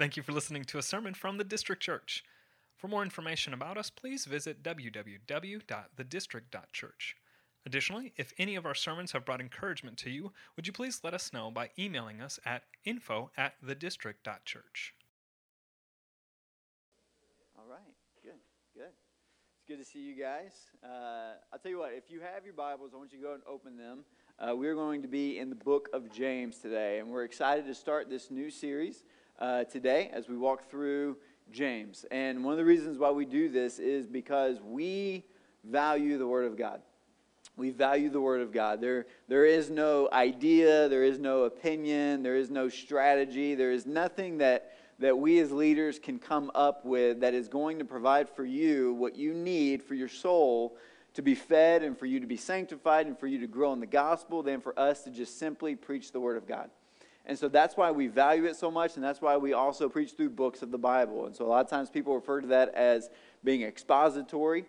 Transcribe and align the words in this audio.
Thank 0.00 0.16
you 0.16 0.22
for 0.22 0.32
listening 0.32 0.64
to 0.64 0.78
a 0.78 0.82
sermon 0.82 1.12
from 1.12 1.36
the 1.36 1.44
District 1.44 1.82
Church. 1.82 2.24
For 2.74 2.88
more 2.88 3.02
information 3.02 3.52
about 3.52 3.76
us, 3.76 3.90
please 3.90 4.24
visit 4.24 4.62
www.thedistrict.church. 4.62 7.16
Additionally, 7.66 8.14
if 8.16 8.32
any 8.38 8.56
of 8.56 8.64
our 8.64 8.74
sermons 8.74 9.12
have 9.12 9.26
brought 9.26 9.42
encouragement 9.42 9.98
to 9.98 10.08
you, 10.08 10.32
would 10.56 10.66
you 10.66 10.72
please 10.72 11.02
let 11.04 11.12
us 11.12 11.34
know 11.34 11.50
by 11.50 11.68
emailing 11.78 12.22
us 12.22 12.40
at 12.46 12.62
info 12.82 13.30
at 13.36 13.62
thedistrict.church. 13.62 14.94
All 17.58 17.66
right, 17.68 17.92
good, 18.22 18.40
good. 18.74 18.86
It's 18.86 19.66
good 19.68 19.80
to 19.80 19.84
see 19.84 19.98
you 19.98 20.14
guys. 20.14 20.52
Uh, 20.82 21.34
I'll 21.52 21.58
tell 21.58 21.72
you 21.72 21.80
what, 21.80 21.92
if 21.92 22.10
you 22.10 22.20
have 22.20 22.46
your 22.46 22.54
Bibles, 22.54 22.92
I 22.94 22.96
want 22.96 23.12
you 23.12 23.18
to 23.18 23.24
go 23.24 23.34
and 23.34 23.42
open 23.46 23.76
them. 23.76 24.06
Uh, 24.38 24.56
we're 24.56 24.74
going 24.74 25.02
to 25.02 25.08
be 25.08 25.38
in 25.38 25.50
the 25.50 25.56
book 25.56 25.90
of 25.92 26.10
James 26.10 26.56
today, 26.56 27.00
and 27.00 27.10
we're 27.10 27.24
excited 27.24 27.66
to 27.66 27.74
start 27.74 28.08
this 28.08 28.30
new 28.30 28.48
series 28.48 29.04
uh, 29.40 29.64
today 29.64 30.10
as 30.12 30.28
we 30.28 30.36
walk 30.36 30.70
through 30.70 31.16
James. 31.50 32.04
And 32.10 32.44
one 32.44 32.52
of 32.52 32.58
the 32.58 32.64
reasons 32.64 32.98
why 32.98 33.10
we 33.10 33.24
do 33.24 33.48
this 33.48 33.78
is 33.78 34.06
because 34.06 34.60
we 34.62 35.24
value 35.64 36.18
the 36.18 36.26
Word 36.26 36.46
of 36.46 36.56
God. 36.56 36.80
We 37.56 37.70
value 37.70 38.10
the 38.10 38.20
Word 38.20 38.40
of 38.40 38.52
God. 38.52 38.80
There, 38.80 39.06
there 39.28 39.44
is 39.44 39.70
no 39.70 40.08
idea, 40.12 40.88
there 40.88 41.04
is 41.04 41.18
no 41.18 41.44
opinion, 41.44 42.22
there 42.22 42.36
is 42.36 42.50
no 42.50 42.68
strategy, 42.68 43.54
there 43.54 43.72
is 43.72 43.86
nothing 43.86 44.38
that, 44.38 44.72
that 44.98 45.18
we 45.18 45.40
as 45.40 45.50
leaders 45.50 45.98
can 45.98 46.18
come 46.18 46.50
up 46.54 46.84
with 46.84 47.20
that 47.20 47.34
is 47.34 47.48
going 47.48 47.78
to 47.78 47.84
provide 47.84 48.28
for 48.28 48.44
you 48.44 48.94
what 48.94 49.16
you 49.16 49.34
need 49.34 49.82
for 49.82 49.94
your 49.94 50.08
soul 50.08 50.76
to 51.14 51.22
be 51.22 51.34
fed 51.34 51.82
and 51.82 51.98
for 51.98 52.06
you 52.06 52.20
to 52.20 52.26
be 52.26 52.36
sanctified 52.36 53.06
and 53.06 53.18
for 53.18 53.26
you 53.26 53.40
to 53.40 53.46
grow 53.46 53.72
in 53.72 53.80
the 53.80 53.86
gospel 53.86 54.42
than 54.42 54.60
for 54.60 54.78
us 54.78 55.02
to 55.02 55.10
just 55.10 55.38
simply 55.38 55.74
preach 55.74 56.12
the 56.12 56.20
Word 56.20 56.36
of 56.36 56.46
God. 56.46 56.70
And 57.26 57.38
so 57.38 57.48
that's 57.48 57.76
why 57.76 57.90
we 57.90 58.06
value 58.06 58.46
it 58.46 58.56
so 58.56 58.70
much, 58.70 58.96
and 58.96 59.04
that's 59.04 59.20
why 59.20 59.36
we 59.36 59.52
also 59.52 59.88
preach 59.88 60.12
through 60.12 60.30
books 60.30 60.62
of 60.62 60.70
the 60.70 60.78
Bible. 60.78 61.26
And 61.26 61.36
so 61.36 61.44
a 61.44 61.48
lot 61.48 61.64
of 61.64 61.70
times 61.70 61.90
people 61.90 62.14
refer 62.14 62.40
to 62.40 62.46
that 62.48 62.74
as 62.74 63.10
being 63.44 63.62
expository, 63.62 64.64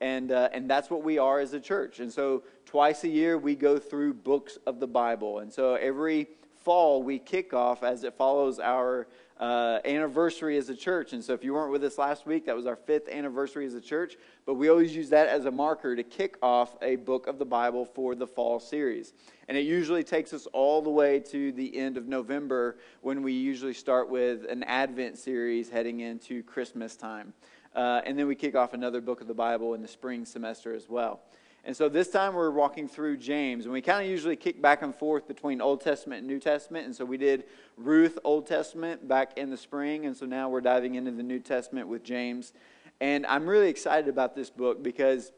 and, 0.00 0.30
uh, 0.30 0.50
and 0.52 0.70
that's 0.70 0.90
what 0.90 1.02
we 1.02 1.18
are 1.18 1.40
as 1.40 1.54
a 1.54 1.60
church. 1.60 2.00
And 2.00 2.12
so 2.12 2.42
twice 2.66 3.04
a 3.04 3.08
year 3.08 3.38
we 3.38 3.54
go 3.54 3.78
through 3.78 4.14
books 4.14 4.58
of 4.66 4.80
the 4.80 4.86
Bible. 4.86 5.38
And 5.38 5.52
so 5.52 5.74
every 5.74 6.28
fall 6.62 7.02
we 7.02 7.18
kick 7.18 7.52
off 7.52 7.82
as 7.82 8.04
it 8.04 8.14
follows 8.14 8.58
our 8.58 9.06
uh, 9.38 9.80
anniversary 9.84 10.56
as 10.56 10.68
a 10.68 10.76
church. 10.76 11.12
And 11.12 11.22
so 11.22 11.32
if 11.32 11.42
you 11.42 11.54
weren't 11.54 11.72
with 11.72 11.82
us 11.84 11.98
last 11.98 12.26
week, 12.26 12.46
that 12.46 12.54
was 12.54 12.66
our 12.66 12.76
fifth 12.76 13.08
anniversary 13.08 13.66
as 13.66 13.74
a 13.74 13.80
church. 13.80 14.16
But 14.46 14.54
we 14.54 14.68
always 14.68 14.94
use 14.94 15.08
that 15.10 15.28
as 15.28 15.44
a 15.46 15.50
marker 15.50 15.96
to 15.96 16.02
kick 16.02 16.36
off 16.42 16.76
a 16.82 16.96
book 16.96 17.26
of 17.26 17.38
the 17.38 17.44
Bible 17.44 17.84
for 17.84 18.14
the 18.14 18.26
fall 18.26 18.60
series. 18.60 19.12
And 19.48 19.58
it 19.58 19.62
usually 19.62 20.04
takes 20.04 20.32
us 20.32 20.46
all 20.52 20.82
the 20.82 20.90
way 20.90 21.20
to 21.20 21.52
the 21.52 21.76
end 21.76 21.96
of 21.96 22.06
November 22.06 22.76
when 23.00 23.22
we 23.22 23.32
usually 23.32 23.74
start 23.74 24.08
with 24.08 24.44
an 24.48 24.62
Advent 24.64 25.18
series 25.18 25.68
heading 25.68 26.00
into 26.00 26.42
Christmas 26.42 26.96
time. 26.96 27.32
Uh, 27.74 28.00
and 28.06 28.16
then 28.16 28.28
we 28.28 28.36
kick 28.36 28.54
off 28.54 28.72
another 28.72 29.00
book 29.00 29.20
of 29.20 29.26
the 29.26 29.34
Bible 29.34 29.74
in 29.74 29.82
the 29.82 29.88
spring 29.88 30.24
semester 30.24 30.72
as 30.74 30.88
well. 30.88 31.20
And 31.66 31.74
so 31.74 31.88
this 31.88 32.10
time 32.10 32.34
we're 32.34 32.50
walking 32.50 32.86
through 32.86 33.16
James, 33.16 33.64
and 33.64 33.72
we 33.72 33.80
kind 33.80 34.04
of 34.04 34.10
usually 34.10 34.36
kick 34.36 34.60
back 34.60 34.82
and 34.82 34.94
forth 34.94 35.26
between 35.26 35.62
Old 35.62 35.80
Testament 35.80 36.18
and 36.18 36.28
New 36.28 36.38
Testament. 36.38 36.84
And 36.84 36.94
so 36.94 37.06
we 37.06 37.16
did 37.16 37.44
Ruth 37.78 38.18
Old 38.22 38.46
Testament 38.46 39.08
back 39.08 39.38
in 39.38 39.48
the 39.48 39.56
spring, 39.56 40.04
and 40.04 40.14
so 40.14 40.26
now 40.26 40.50
we're 40.50 40.60
diving 40.60 40.96
into 40.96 41.10
the 41.10 41.22
New 41.22 41.40
Testament 41.40 41.88
with 41.88 42.04
James. 42.04 42.52
And 43.00 43.24
I'm 43.26 43.46
really 43.46 43.68
excited 43.68 44.08
about 44.08 44.36
this 44.36 44.50
book 44.50 44.82
because 44.82 45.32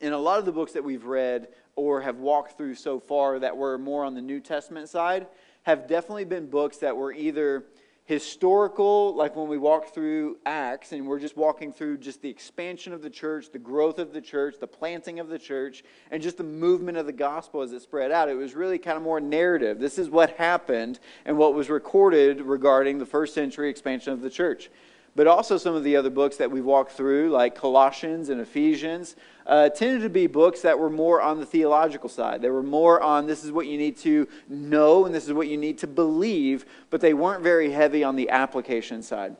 in 0.00 0.12
a 0.12 0.18
lot 0.18 0.40
of 0.40 0.44
the 0.44 0.52
books 0.52 0.72
that 0.72 0.82
we've 0.82 1.04
read 1.04 1.48
or 1.76 2.00
have 2.00 2.18
walked 2.18 2.56
through 2.56 2.74
so 2.74 2.98
far 2.98 3.38
that 3.38 3.56
were 3.56 3.78
more 3.78 4.04
on 4.04 4.14
the 4.14 4.20
New 4.20 4.40
Testament 4.40 4.88
side 4.88 5.28
have 5.62 5.86
definitely 5.86 6.24
been 6.24 6.46
books 6.46 6.78
that 6.78 6.96
were 6.96 7.12
either 7.12 7.64
historical, 8.10 9.14
like 9.14 9.36
when 9.36 9.46
we 9.46 9.56
walk 9.56 9.94
through 9.94 10.36
Acts 10.44 10.90
and 10.90 11.06
we're 11.06 11.20
just 11.20 11.36
walking 11.36 11.72
through 11.72 11.96
just 11.96 12.20
the 12.20 12.28
expansion 12.28 12.92
of 12.92 13.02
the 13.02 13.08
church, 13.08 13.52
the 13.52 13.58
growth 13.58 14.00
of 14.00 14.12
the 14.12 14.20
church, 14.20 14.56
the 14.58 14.66
planting 14.66 15.20
of 15.20 15.28
the 15.28 15.38
church, 15.38 15.84
and 16.10 16.20
just 16.20 16.36
the 16.36 16.42
movement 16.42 16.98
of 16.98 17.06
the 17.06 17.12
gospel 17.12 17.62
as 17.62 17.72
it 17.72 17.80
spread 17.80 18.10
out. 18.10 18.28
It 18.28 18.34
was 18.34 18.56
really 18.56 18.78
kind 18.78 18.96
of 18.96 19.04
more 19.04 19.20
narrative. 19.20 19.78
This 19.78 19.96
is 19.96 20.10
what 20.10 20.30
happened 20.30 20.98
and 21.24 21.38
what 21.38 21.54
was 21.54 21.70
recorded 21.70 22.40
regarding 22.40 22.98
the 22.98 23.06
first 23.06 23.32
century 23.32 23.70
expansion 23.70 24.12
of 24.12 24.22
the 24.22 24.30
church 24.30 24.70
but 25.16 25.26
also 25.26 25.56
some 25.56 25.74
of 25.74 25.84
the 25.84 25.96
other 25.96 26.10
books 26.10 26.36
that 26.36 26.50
we've 26.50 26.64
walked 26.64 26.92
through, 26.92 27.30
like 27.30 27.54
Colossians 27.54 28.28
and 28.28 28.40
Ephesians, 28.40 29.16
uh, 29.46 29.68
tended 29.68 30.02
to 30.02 30.08
be 30.08 30.26
books 30.26 30.62
that 30.62 30.78
were 30.78 30.90
more 30.90 31.20
on 31.20 31.40
the 31.40 31.46
theological 31.46 32.08
side. 32.08 32.42
They 32.42 32.50
were 32.50 32.62
more 32.62 33.00
on 33.00 33.26
this 33.26 33.44
is 33.44 33.50
what 33.50 33.66
you 33.66 33.76
need 33.76 33.96
to 33.98 34.28
know 34.48 35.06
and 35.06 35.14
this 35.14 35.26
is 35.26 35.32
what 35.32 35.48
you 35.48 35.56
need 35.56 35.78
to 35.78 35.86
believe, 35.86 36.64
but 36.90 37.00
they 37.00 37.14
weren't 37.14 37.42
very 37.42 37.70
heavy 37.70 38.04
on 38.04 38.16
the 38.16 38.30
application 38.30 39.02
side. 39.02 39.36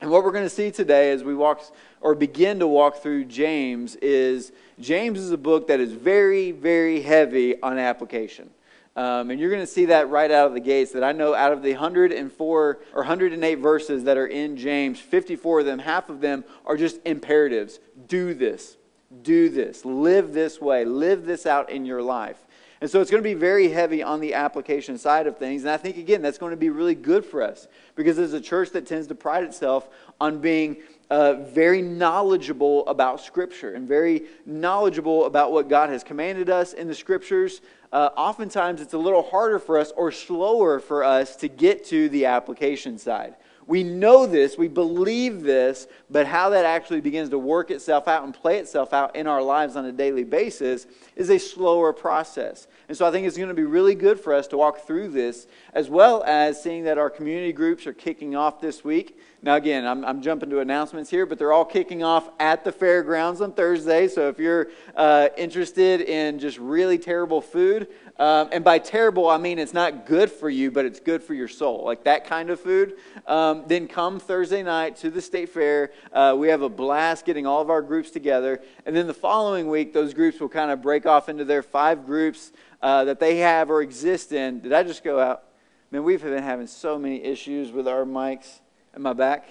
And 0.00 0.10
what 0.10 0.24
we're 0.24 0.32
going 0.32 0.44
to 0.44 0.50
see 0.50 0.70
today 0.70 1.10
as 1.12 1.24
we 1.24 1.34
walk 1.34 1.62
or 2.02 2.14
begin 2.14 2.58
to 2.58 2.66
walk 2.66 2.96
through 2.96 3.24
James 3.24 3.96
is 3.96 4.52
James 4.78 5.18
is 5.18 5.30
a 5.30 5.38
book 5.38 5.68
that 5.68 5.80
is 5.80 5.92
very, 5.92 6.50
very 6.50 7.00
heavy 7.00 7.60
on 7.62 7.78
application. 7.78 8.50
Um, 8.96 9.30
and 9.30 9.38
you're 9.38 9.50
going 9.50 9.62
to 9.62 9.66
see 9.66 9.86
that 9.86 10.08
right 10.08 10.30
out 10.30 10.46
of 10.46 10.54
the 10.54 10.60
gates. 10.60 10.92
That 10.92 11.04
I 11.04 11.12
know 11.12 11.34
out 11.34 11.52
of 11.52 11.62
the 11.62 11.72
104 11.72 12.58
or 12.58 12.78
108 12.94 13.54
verses 13.56 14.04
that 14.04 14.16
are 14.16 14.26
in 14.26 14.56
James, 14.56 14.98
54 14.98 15.60
of 15.60 15.66
them, 15.66 15.78
half 15.78 16.08
of 16.08 16.20
them 16.20 16.44
are 16.64 16.78
just 16.78 16.98
imperatives. 17.04 17.78
Do 18.08 18.32
this, 18.32 18.78
do 19.22 19.50
this, 19.50 19.84
live 19.84 20.32
this 20.32 20.60
way, 20.60 20.86
live 20.86 21.26
this 21.26 21.44
out 21.44 21.70
in 21.70 21.84
your 21.84 22.02
life. 22.02 22.38
And 22.80 22.90
so 22.90 23.00
it's 23.00 23.10
going 23.10 23.22
to 23.22 23.28
be 23.28 23.34
very 23.34 23.68
heavy 23.68 24.02
on 24.02 24.20
the 24.20 24.34
application 24.34 24.98
side 24.98 25.26
of 25.26 25.38
things. 25.38 25.62
And 25.62 25.70
I 25.70 25.78
think, 25.78 25.96
again, 25.96 26.20
that's 26.20 26.36
going 26.36 26.50
to 26.50 26.58
be 26.58 26.68
really 26.68 26.94
good 26.94 27.24
for 27.24 27.42
us 27.42 27.68
because 27.94 28.18
as 28.18 28.34
a 28.34 28.40
church 28.40 28.70
that 28.70 28.86
tends 28.86 29.06
to 29.06 29.14
pride 29.14 29.44
itself 29.44 29.88
on 30.20 30.40
being 30.40 30.76
uh, 31.08 31.34
very 31.34 31.80
knowledgeable 31.80 32.86
about 32.86 33.20
Scripture 33.20 33.74
and 33.74 33.88
very 33.88 34.24
knowledgeable 34.44 35.24
about 35.24 35.52
what 35.52 35.68
God 35.68 35.88
has 35.88 36.04
commanded 36.04 36.50
us 36.50 36.74
in 36.74 36.86
the 36.86 36.94
Scriptures, 36.94 37.62
uh, 37.96 38.10
oftentimes 38.14 38.82
it's 38.82 38.92
a 38.92 38.98
little 38.98 39.22
harder 39.22 39.58
for 39.58 39.78
us 39.78 39.90
or 39.96 40.12
slower 40.12 40.80
for 40.80 41.02
us 41.02 41.34
to 41.34 41.48
get 41.48 41.82
to 41.82 42.10
the 42.10 42.26
application 42.26 42.98
side. 42.98 43.34
We 43.66 43.84
know 43.84 44.26
this, 44.26 44.58
we 44.58 44.68
believe 44.68 45.42
this, 45.42 45.88
but 46.10 46.26
how 46.26 46.50
that 46.50 46.66
actually 46.66 47.00
begins 47.00 47.30
to 47.30 47.38
work 47.38 47.70
itself 47.70 48.06
out 48.06 48.22
and 48.22 48.34
play 48.34 48.58
itself 48.58 48.92
out 48.92 49.16
in 49.16 49.26
our 49.26 49.40
lives 49.40 49.76
on 49.76 49.86
a 49.86 49.92
daily 49.92 50.24
basis 50.24 50.86
is 51.16 51.30
a 51.30 51.38
slower 51.38 51.94
process. 51.94 52.66
And 52.88 52.98
so 52.98 53.06
I 53.06 53.10
think 53.10 53.26
it's 53.26 53.38
going 53.38 53.48
to 53.48 53.54
be 53.54 53.64
really 53.64 53.94
good 53.94 54.20
for 54.20 54.34
us 54.34 54.46
to 54.48 54.58
walk 54.58 54.86
through 54.86 55.08
this, 55.08 55.46
as 55.72 55.88
well 55.88 56.22
as 56.24 56.62
seeing 56.62 56.84
that 56.84 56.98
our 56.98 57.08
community 57.08 57.54
groups 57.54 57.86
are 57.86 57.94
kicking 57.94 58.36
off 58.36 58.60
this 58.60 58.84
week. 58.84 59.18
Now, 59.46 59.54
again, 59.54 59.86
I'm, 59.86 60.04
I'm 60.04 60.22
jumping 60.22 60.50
to 60.50 60.58
announcements 60.58 61.08
here, 61.08 61.24
but 61.24 61.38
they're 61.38 61.52
all 61.52 61.64
kicking 61.64 62.02
off 62.02 62.30
at 62.40 62.64
the 62.64 62.72
fairgrounds 62.72 63.40
on 63.40 63.52
Thursday. 63.52 64.08
So 64.08 64.28
if 64.28 64.40
you're 64.40 64.66
uh, 64.96 65.28
interested 65.38 66.00
in 66.00 66.40
just 66.40 66.58
really 66.58 66.98
terrible 66.98 67.40
food, 67.40 67.86
um, 68.18 68.48
and 68.50 68.64
by 68.64 68.80
terrible, 68.80 69.28
I 69.28 69.38
mean 69.38 69.60
it's 69.60 69.72
not 69.72 70.04
good 70.04 70.32
for 70.32 70.50
you, 70.50 70.72
but 70.72 70.84
it's 70.84 70.98
good 70.98 71.22
for 71.22 71.32
your 71.32 71.46
soul, 71.46 71.84
like 71.84 72.02
that 72.02 72.24
kind 72.24 72.50
of 72.50 72.58
food. 72.58 72.94
Um, 73.24 73.62
then 73.68 73.86
come 73.86 74.18
Thursday 74.18 74.64
night 74.64 74.96
to 74.96 75.10
the 75.10 75.22
state 75.22 75.50
fair. 75.50 75.92
Uh, 76.12 76.34
we 76.36 76.48
have 76.48 76.62
a 76.62 76.68
blast 76.68 77.24
getting 77.24 77.46
all 77.46 77.62
of 77.62 77.70
our 77.70 77.82
groups 77.82 78.10
together. 78.10 78.60
And 78.84 78.96
then 78.96 79.06
the 79.06 79.14
following 79.14 79.68
week, 79.68 79.92
those 79.92 80.12
groups 80.12 80.40
will 80.40 80.48
kind 80.48 80.72
of 80.72 80.82
break 80.82 81.06
off 81.06 81.28
into 81.28 81.44
their 81.44 81.62
five 81.62 82.04
groups 82.04 82.50
uh, 82.82 83.04
that 83.04 83.20
they 83.20 83.36
have 83.36 83.70
or 83.70 83.80
exist 83.80 84.32
in. 84.32 84.58
Did 84.58 84.72
I 84.72 84.82
just 84.82 85.04
go 85.04 85.20
out? 85.20 85.44
Man, 85.92 86.02
we've 86.02 86.20
been 86.20 86.42
having 86.42 86.66
so 86.66 86.98
many 86.98 87.22
issues 87.22 87.70
with 87.70 87.86
our 87.86 88.04
mics. 88.04 88.58
Am 88.96 89.06
I 89.06 89.12
back? 89.12 89.46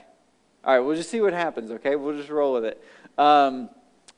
All 0.63 0.73
right, 0.73 0.79
we'll 0.79 0.95
just 0.95 1.11
see 1.11 1.21
what 1.21 1.31
happens, 1.31 1.69
okay? 1.69 1.95
We'll 1.95 2.17
just 2.17 2.29
roll 2.29 2.53
with 2.53 2.65
it. 2.65 2.83
Um, 3.15 3.69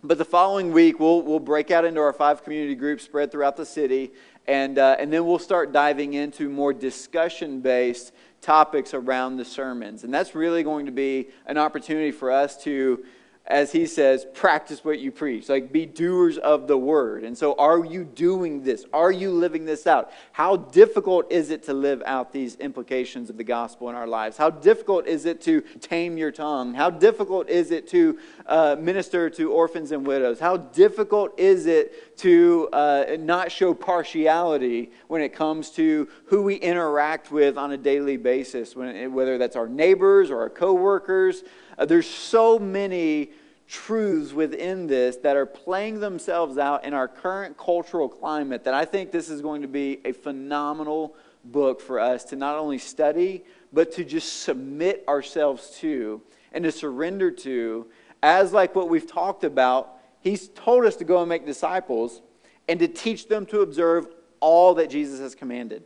but 0.02 0.18
the 0.18 0.24
following 0.24 0.72
week, 0.72 1.02
we'll, 1.02 1.22
we'll 1.22 1.42
break 1.42 1.70
out 1.70 1.84
into 1.84 2.00
our 2.00 2.14
five 2.14 2.46
community 2.46 2.76
groups 2.76 3.04
spread 3.04 3.30
throughout 3.30 3.58
the 3.58 3.66
city, 3.66 4.14
and, 4.48 4.80
uh, 4.80 4.96
and 4.98 5.12
then 5.12 5.26
we'll 5.26 5.38
start 5.38 5.74
diving 5.74 6.14
into 6.14 6.48
more 6.48 6.72
discussion 6.72 7.60
based 7.60 8.14
topics 8.40 8.94
around 8.94 9.36
the 9.36 9.44
sermons. 9.44 10.06
And 10.06 10.14
that's 10.14 10.34
really 10.34 10.64
going 10.64 10.86
to 10.86 10.94
be 10.94 11.28
an 11.46 11.58
opportunity 11.58 12.12
for 12.12 12.32
us 12.32 12.56
to 12.64 13.04
as 13.48 13.72
he 13.72 13.86
says, 13.86 14.26
practice 14.34 14.84
what 14.84 15.00
you 15.00 15.10
preach. 15.10 15.48
Like, 15.48 15.72
be 15.72 15.86
doers 15.86 16.38
of 16.38 16.68
the 16.68 16.78
word. 16.78 17.24
And 17.24 17.38
so, 17.38 17.56
are 17.56 17.84
you 17.86 18.04
doing 18.04 18.62
this? 18.62 18.86
Are 18.92 19.12
you 19.12 19.32
living 19.32 19.64
this 19.64 19.88
out? 19.88 20.12
How 20.34 20.58
difficult 20.58 21.32
is 21.32 21.50
it 21.50 21.64
to 21.64 21.74
live 21.74 22.04
out 22.06 22.34
these 22.34 22.56
implications 22.58 23.30
of 23.30 23.38
the 23.38 23.46
gospel 23.46 23.90
in 23.90 23.96
our 23.96 24.06
lives? 24.06 24.36
How 24.36 24.50
difficult 24.50 25.08
is 25.08 25.24
it 25.24 25.40
to 25.42 25.62
tame 25.80 26.18
your 26.18 26.32
tongue? 26.32 26.74
How 26.74 26.90
difficult 26.90 27.48
is 27.48 27.72
it 27.72 27.88
to 27.90 28.20
uh, 28.48 28.76
minister 28.78 29.30
to 29.30 29.52
orphans 29.54 29.94
and 29.94 30.06
widows? 30.06 30.42
How 30.42 30.58
difficult 30.58 31.40
is 31.40 31.68
it 31.68 32.18
to 32.18 32.68
uh, 32.74 33.06
not 33.18 33.50
show 33.50 33.74
partiality 33.74 34.92
when 35.08 35.22
it 35.22 35.30
comes 35.30 35.70
to 35.72 36.10
who 36.26 36.42
we 36.42 36.56
interact 36.56 37.32
with 37.32 37.58
on 37.58 37.72
a 37.72 37.78
daily 37.78 38.18
basis, 38.18 38.76
when, 38.76 39.14
whether 39.14 39.38
that's 39.38 39.56
our 39.56 39.70
neighbors 39.70 40.30
or 40.30 40.42
our 40.42 40.50
coworkers? 40.50 41.44
Uh, 41.78 41.86
there's 41.86 42.10
so 42.10 42.58
many 42.58 43.30
truths 43.68 44.34
within 44.34 44.88
this 44.88 45.18
that 45.18 45.36
are 45.36 45.46
playing 45.46 46.00
themselves 46.00 46.58
out 46.58 46.86
in 46.86 46.94
our 46.94 47.08
current 47.08 47.58
cultural 47.58 48.08
climate 48.08 48.64
that 48.64 48.74
I 48.74 48.86
think 48.86 49.12
this 49.12 49.30
is 49.30 49.42
going 49.42 49.62
to 49.62 49.68
be 49.68 50.00
a 50.06 50.14
phenomenal 50.14 51.16
book 51.44 51.82
for 51.82 52.00
us 52.00 52.24
to 52.26 52.36
not 52.36 52.58
only 52.58 52.78
study, 52.78 53.44
but 53.74 53.92
to 53.94 54.06
just 54.06 54.42
submit 54.42 55.04
ourselves 55.08 55.78
to 55.80 56.22
and 56.54 56.64
to 56.64 56.72
surrender 56.72 57.30
to, 57.30 57.88
as 58.24 58.54
like 58.54 58.74
what 58.74 58.90
we've 58.90 59.10
talked 59.10 59.44
about. 59.44 59.96
He's 60.22 60.48
told 60.50 60.86
us 60.86 60.96
to 60.98 61.04
go 61.04 61.20
and 61.20 61.30
make 61.30 61.46
disciples 61.46 62.22
and 62.68 62.80
to 62.80 62.88
teach 62.88 63.28
them 63.28 63.46
to 63.48 63.62
observe 63.62 64.08
all 64.40 64.76
that 64.76 64.90
Jesus 64.90 65.20
has 65.20 65.36
commanded. 65.36 65.84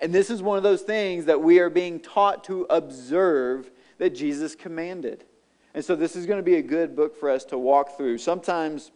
And 0.00 0.12
this 0.12 0.30
is 0.30 0.42
one 0.42 0.56
of 0.56 0.62
those 0.62 0.82
things 0.82 1.24
that 1.24 1.40
we 1.40 1.58
are 1.58 1.70
being 1.70 2.00
taught 2.00 2.44
to 2.44 2.66
observe 2.70 3.70
that 3.98 4.14
Jesus 4.14 4.54
commanded. 4.54 5.24
And 5.74 5.84
so 5.84 5.94
this 5.94 6.16
is 6.16 6.26
going 6.26 6.38
to 6.38 6.44
be 6.44 6.56
a 6.56 6.62
good 6.62 6.96
book 6.96 7.14
for 7.14 7.30
us 7.30 7.44
to 7.46 7.58
walk 7.58 7.96
through. 7.96 8.18
Sometimes 8.18 8.90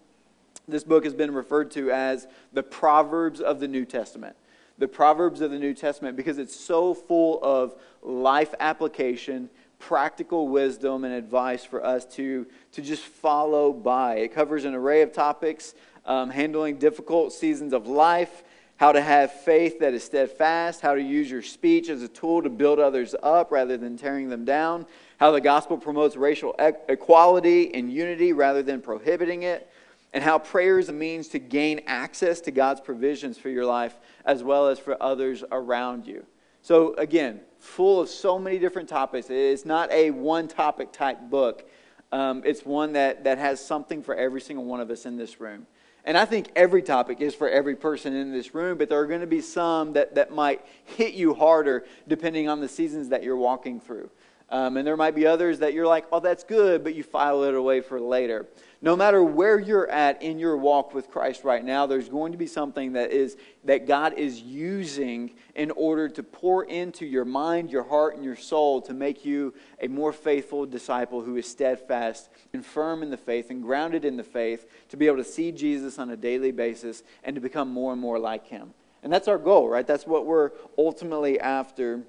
this 0.66 0.84
book 0.84 1.04
has 1.04 1.14
been 1.14 1.34
referred 1.34 1.70
to 1.72 1.90
as 1.90 2.26
the 2.52 2.62
Proverbs 2.62 3.40
of 3.40 3.60
the 3.60 3.69
New 3.69 3.84
Testament. 3.84 4.37
The 4.78 4.88
Proverbs 4.88 5.40
of 5.40 5.50
the 5.50 5.58
New 5.58 5.75
Testament 5.75 6.16
because 6.16 6.38
it's 6.38 6.58
so 6.58 6.94
full 6.94 7.40
of 7.43 7.75
life 8.02 8.54
application, 8.58 9.50
practical 9.78 10.49
wisdom, 10.49 11.04
and 11.04 11.12
advice 11.12 11.64
for 11.64 11.84
us 11.84 12.04
to, 12.14 12.46
to 12.72 12.82
just 12.82 13.02
follow 13.02 13.72
by. 13.72 14.16
It 14.16 14.32
covers 14.32 14.64
an 14.64 14.75
array 14.75 15.02
of 15.02 15.12
topics 15.12 15.75
um, 16.04 16.31
handling 16.31 16.78
difficult 16.78 17.32
seasons 17.32 17.72
of 17.72 17.87
life, 17.87 18.43
how 18.82 18.90
to 18.90 19.00
have 19.00 19.32
faith 19.32 19.79
that 19.79 19.94
is 19.94 20.02
steadfast, 20.02 20.81
how 20.81 20.93
to 20.93 21.00
use 21.00 21.31
your 21.31 21.40
speech 21.40 21.88
as 21.88 22.02
a 22.02 22.08
tool 22.08 22.43
to 22.43 22.50
build 22.50 22.81
others 22.81 23.14
up 23.23 23.52
rather 23.52 23.76
than 23.76 23.96
tearing 23.96 24.29
them 24.29 24.44
down, 24.44 24.84
how 25.19 25.31
the 25.31 25.40
gospel 25.40 25.79
promotes 25.79 26.17
racial 26.17 26.52
equality 26.88 27.73
and 27.76 27.93
unity 27.93 28.32
rather 28.32 28.61
than 28.61 28.81
prohibiting 28.81 29.44
it, 29.44 29.70
and 30.12 30.25
how 30.25 30.37
prayer 30.37 30.81
is 30.81 30.88
a 30.88 30.93
means 30.93 31.29
to 31.29 31.38
gain 31.38 31.81
access 31.87 32.40
to 32.40 32.50
God's 32.50 32.81
provisions 32.81 33.38
for 33.38 33.50
your 33.50 33.64
life 33.64 33.94
as 34.25 34.43
well 34.43 34.67
as 34.67 34.81
for 34.81 35.00
others 35.00 35.44
around 35.52 36.05
you. 36.05 36.26
So, 36.62 36.94
again, 36.94 37.40
full 37.61 38.00
of 38.00 38.08
so 38.08 38.37
many 38.37 38.58
different 38.58 38.88
topics. 38.88 39.31
It's 39.31 39.64
not 39.64 39.93
a 39.93 40.11
one 40.11 40.49
topic 40.49 40.90
type 40.90 41.20
book, 41.31 41.70
um, 42.11 42.43
it's 42.44 42.67
one 42.67 42.94
that, 42.94 43.23
that 43.23 43.38
has 43.38 43.64
something 43.64 44.02
for 44.02 44.17
every 44.17 44.40
single 44.40 44.64
one 44.64 44.81
of 44.81 44.90
us 44.90 45.06
in 45.06 45.17
this 45.17 45.40
room. 45.40 45.69
And 46.04 46.19
I 46.19 46.25
think 46.25 46.50
every 46.56 46.82
topic 46.82 47.20
is 47.20 47.34
for 47.34 47.49
every 47.49 47.76
person 47.76 48.14
in 48.14 48.32
this 48.32 48.54
room, 48.54 48.76
but 48.76 48.88
there 48.88 48.99
are 48.99 49.06
going 49.06 49.20
to 49.20 49.26
be 49.26 49.40
some 49.40 49.93
that, 49.93 50.16
that 50.16 50.32
might 50.32 50.64
hit 50.84 51.14
you 51.14 51.32
harder 51.34 51.84
depending 52.08 52.49
on 52.49 52.60
the 52.60 52.69
seasons 52.69 53.10
that 53.10 53.22
you're 53.22 53.37
walking 53.37 53.81
through. 53.81 54.10
Um, 54.52 54.76
and 54.76 54.87
there 54.87 54.96
might 54.96 55.16
be 55.16 55.26
others 55.26 55.58
that 55.58 55.72
you're 55.72 55.87
like, 55.87 56.06
oh, 56.12 56.20
that's 56.20 56.44
good, 56.44 56.84
but 56.84 56.94
you 56.94 57.02
file 57.02 57.43
it 57.43 57.54
away 57.54 57.81
for 57.81 58.00
later 58.00 58.46
no 58.84 58.96
matter 58.96 59.22
where 59.22 59.60
you're 59.60 59.88
at 59.88 60.20
in 60.22 60.40
your 60.40 60.56
walk 60.56 60.93
with 60.93 61.08
Christ 61.08 61.44
right 61.44 61.64
now, 61.64 61.87
there's 61.87 62.08
going 62.08 62.32
to 62.32 62.38
be 62.38 62.49
something 62.49 62.94
that 62.94 63.12
is 63.12 63.37
that 63.62 63.87
God 63.87 64.14
is 64.14 64.40
using 64.40 65.34
in 65.54 65.70
order 65.70 66.08
to 66.08 66.22
pour 66.25 66.64
into 66.64 67.06
your 67.06 67.25
mind, 67.25 67.70
your 67.70 67.84
heart, 67.84 68.16
and 68.16 68.25
your 68.25 68.34
soul 68.34 68.82
to 68.82 68.93
make 68.93 69.25
you 69.25 69.54
a 69.81 69.87
more 69.87 70.12
faithful 70.12 70.66
disciple 70.66 71.22
who 71.22 71.37
is 71.37 71.49
steadfast 71.49 72.28
and 72.52 72.66
firm 72.66 73.04
in 73.04 73.10
the 73.10 73.16
faith 73.16 73.50
and 73.50 73.62
grounded 73.62 74.04
in 74.04 74.16
the 74.16 74.25
faith 74.25 74.66
to 74.88 74.96
be 74.96 75.06
able 75.06 75.19
to 75.19 75.25
see 75.25 75.52
Jesus 75.52 76.00
on 76.00 76.10
a 76.10 76.16
daily 76.16 76.50
basis 76.50 77.04
and 77.22 77.37
to 77.37 77.40
become 77.40 77.70
more 77.70 77.93
and 77.93 78.00
more 78.00 78.19
like 78.19 78.49
him. 78.49 78.75
And 79.04 79.12
that's 79.12 79.28
our 79.28 79.38
goal, 79.38 79.69
right? 79.69 79.87
That's 79.87 80.08
what 80.08 80.26
we're 80.26 80.50
ultimately 80.76 81.38
after 81.38 82.02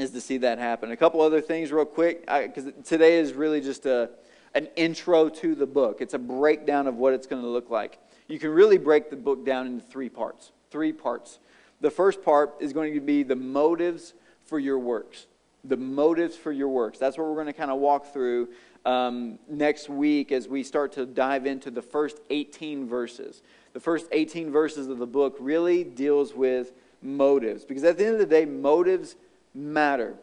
is 0.00 0.10
to 0.12 0.20
see 0.20 0.38
that 0.38 0.58
happen. 0.58 0.90
A 0.90 0.96
couple 0.96 1.20
other 1.20 1.40
things 1.40 1.72
real 1.72 1.84
quick 1.84 2.26
because 2.26 2.70
today 2.84 3.18
is 3.18 3.32
really 3.32 3.60
just 3.60 3.86
a 3.86 4.10
an 4.54 4.68
intro 4.76 5.28
to 5.28 5.54
the 5.54 5.66
book. 5.66 5.98
It's 6.00 6.14
a 6.14 6.18
breakdown 6.18 6.86
of 6.86 6.96
what 6.96 7.14
it's 7.14 7.26
going 7.26 7.42
to 7.42 7.48
look 7.48 7.70
like. 7.70 7.98
You 8.26 8.38
can 8.38 8.50
really 8.50 8.78
break 8.78 9.10
the 9.10 9.16
book 9.16 9.44
down 9.44 9.66
into 9.66 9.84
three 9.84 10.08
parts. 10.08 10.52
Three 10.70 10.92
parts. 10.92 11.38
The 11.80 11.90
first 11.90 12.22
part 12.22 12.54
is 12.60 12.72
going 12.72 12.94
to 12.94 13.00
be 13.00 13.22
the 13.22 13.36
motives 13.36 14.14
for 14.44 14.58
your 14.58 14.78
works. 14.78 15.26
The 15.64 15.76
motives 15.76 16.36
for 16.36 16.52
your 16.52 16.68
works. 16.68 16.98
That's 16.98 17.16
what 17.16 17.26
we're 17.28 17.34
going 17.34 17.46
to 17.46 17.52
kind 17.52 17.70
of 17.70 17.78
walk 17.78 18.12
through 18.12 18.48
um, 18.84 19.38
next 19.48 19.88
week 19.88 20.32
as 20.32 20.48
we 20.48 20.62
start 20.62 20.92
to 20.92 21.06
dive 21.06 21.46
into 21.46 21.70
the 21.70 21.82
first 21.82 22.18
18 22.30 22.88
verses. 22.88 23.42
The 23.72 23.80
first 23.80 24.06
18 24.10 24.50
verses 24.50 24.88
of 24.88 24.98
the 24.98 25.06
book 25.06 25.36
really 25.38 25.84
deals 25.84 26.34
with 26.34 26.72
motives 27.02 27.64
because 27.64 27.84
at 27.84 27.98
the 27.98 28.04
end 28.04 28.14
of 28.14 28.20
the 28.20 28.26
day, 28.26 28.44
motives 28.44 29.16
matter. 29.54 30.16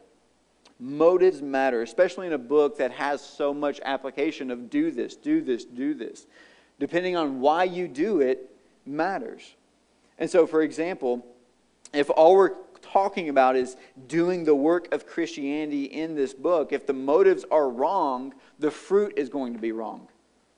Motives 0.80 1.42
matter, 1.42 1.82
especially 1.82 2.28
in 2.28 2.34
a 2.34 2.38
book 2.38 2.78
that 2.78 2.92
has 2.92 3.22
so 3.22 3.54
much 3.54 3.80
application 3.84 4.52
of 4.52 4.70
do 4.70 4.92
this, 4.92 5.16
do 5.16 5.42
this, 5.42 5.66
do 5.66 5.94
this. 5.94 6.28
Depending 6.80 7.16
on 7.16 7.40
why 7.40 7.64
you 7.64 7.88
do 7.88 8.22
it, 8.22 8.52
matters. 8.86 9.56
And 10.20 10.30
so, 10.30 10.46
for 10.46 10.62
example, 10.62 11.26
if 11.94 12.10
all 12.10 12.36
we're 12.36 12.56
talking 12.82 13.30
about 13.30 13.56
is 13.56 13.76
doing 14.08 14.44
the 14.44 14.56
work 14.56 14.94
of 14.94 15.06
Christianity 15.06 15.86
in 15.86 16.16
this 16.16 16.34
book, 16.34 16.72
if 16.72 16.86
the 16.86 16.94
motives 16.94 17.46
are 17.52 17.70
wrong, 17.70 18.34
the 18.60 18.72
fruit 18.72 19.14
is 19.18 19.30
going 19.30 19.54
to 19.54 19.60
be 19.60 19.72
wrong. 19.72 20.08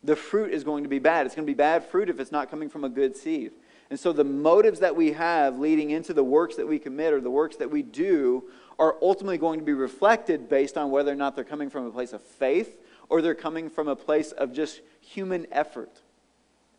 The 0.03 0.15
fruit 0.15 0.51
is 0.51 0.63
going 0.63 0.83
to 0.83 0.89
be 0.89 0.99
bad. 0.99 1.25
It's 1.25 1.35
going 1.35 1.45
to 1.45 1.51
be 1.51 1.57
bad 1.57 1.83
fruit 1.83 2.09
if 2.09 2.19
it's 2.19 2.31
not 2.31 2.49
coming 2.49 2.69
from 2.69 2.83
a 2.83 2.89
good 2.89 3.15
seed. 3.15 3.51
And 3.89 3.99
so 3.99 4.13
the 4.13 4.23
motives 4.23 4.79
that 4.81 4.95
we 4.95 5.13
have 5.13 5.57
leading 5.57 5.91
into 5.91 6.13
the 6.13 6.23
works 6.23 6.55
that 6.57 6.67
we 6.67 6.77
commit 6.77 7.13
or 7.13 7.21
the 7.21 7.31
works 7.31 7.55
that 7.57 7.71
we 7.71 7.81
do 7.81 8.43
are 8.77 8.95
ultimately 9.01 9.37
going 9.37 9.59
to 9.59 9.65
be 9.65 9.73
reflected 9.73 10.47
based 10.47 10.77
on 10.77 10.91
whether 10.91 11.11
or 11.11 11.15
not 11.15 11.35
they're 11.35 11.43
coming 11.43 11.69
from 11.69 11.85
a 11.85 11.91
place 11.91 12.13
of 12.13 12.21
faith 12.21 12.77
or 13.09 13.21
they're 13.21 13.35
coming 13.35 13.69
from 13.69 13.87
a 13.87 13.95
place 13.95 14.31
of 14.31 14.53
just 14.53 14.81
human 15.01 15.47
effort. 15.51 16.01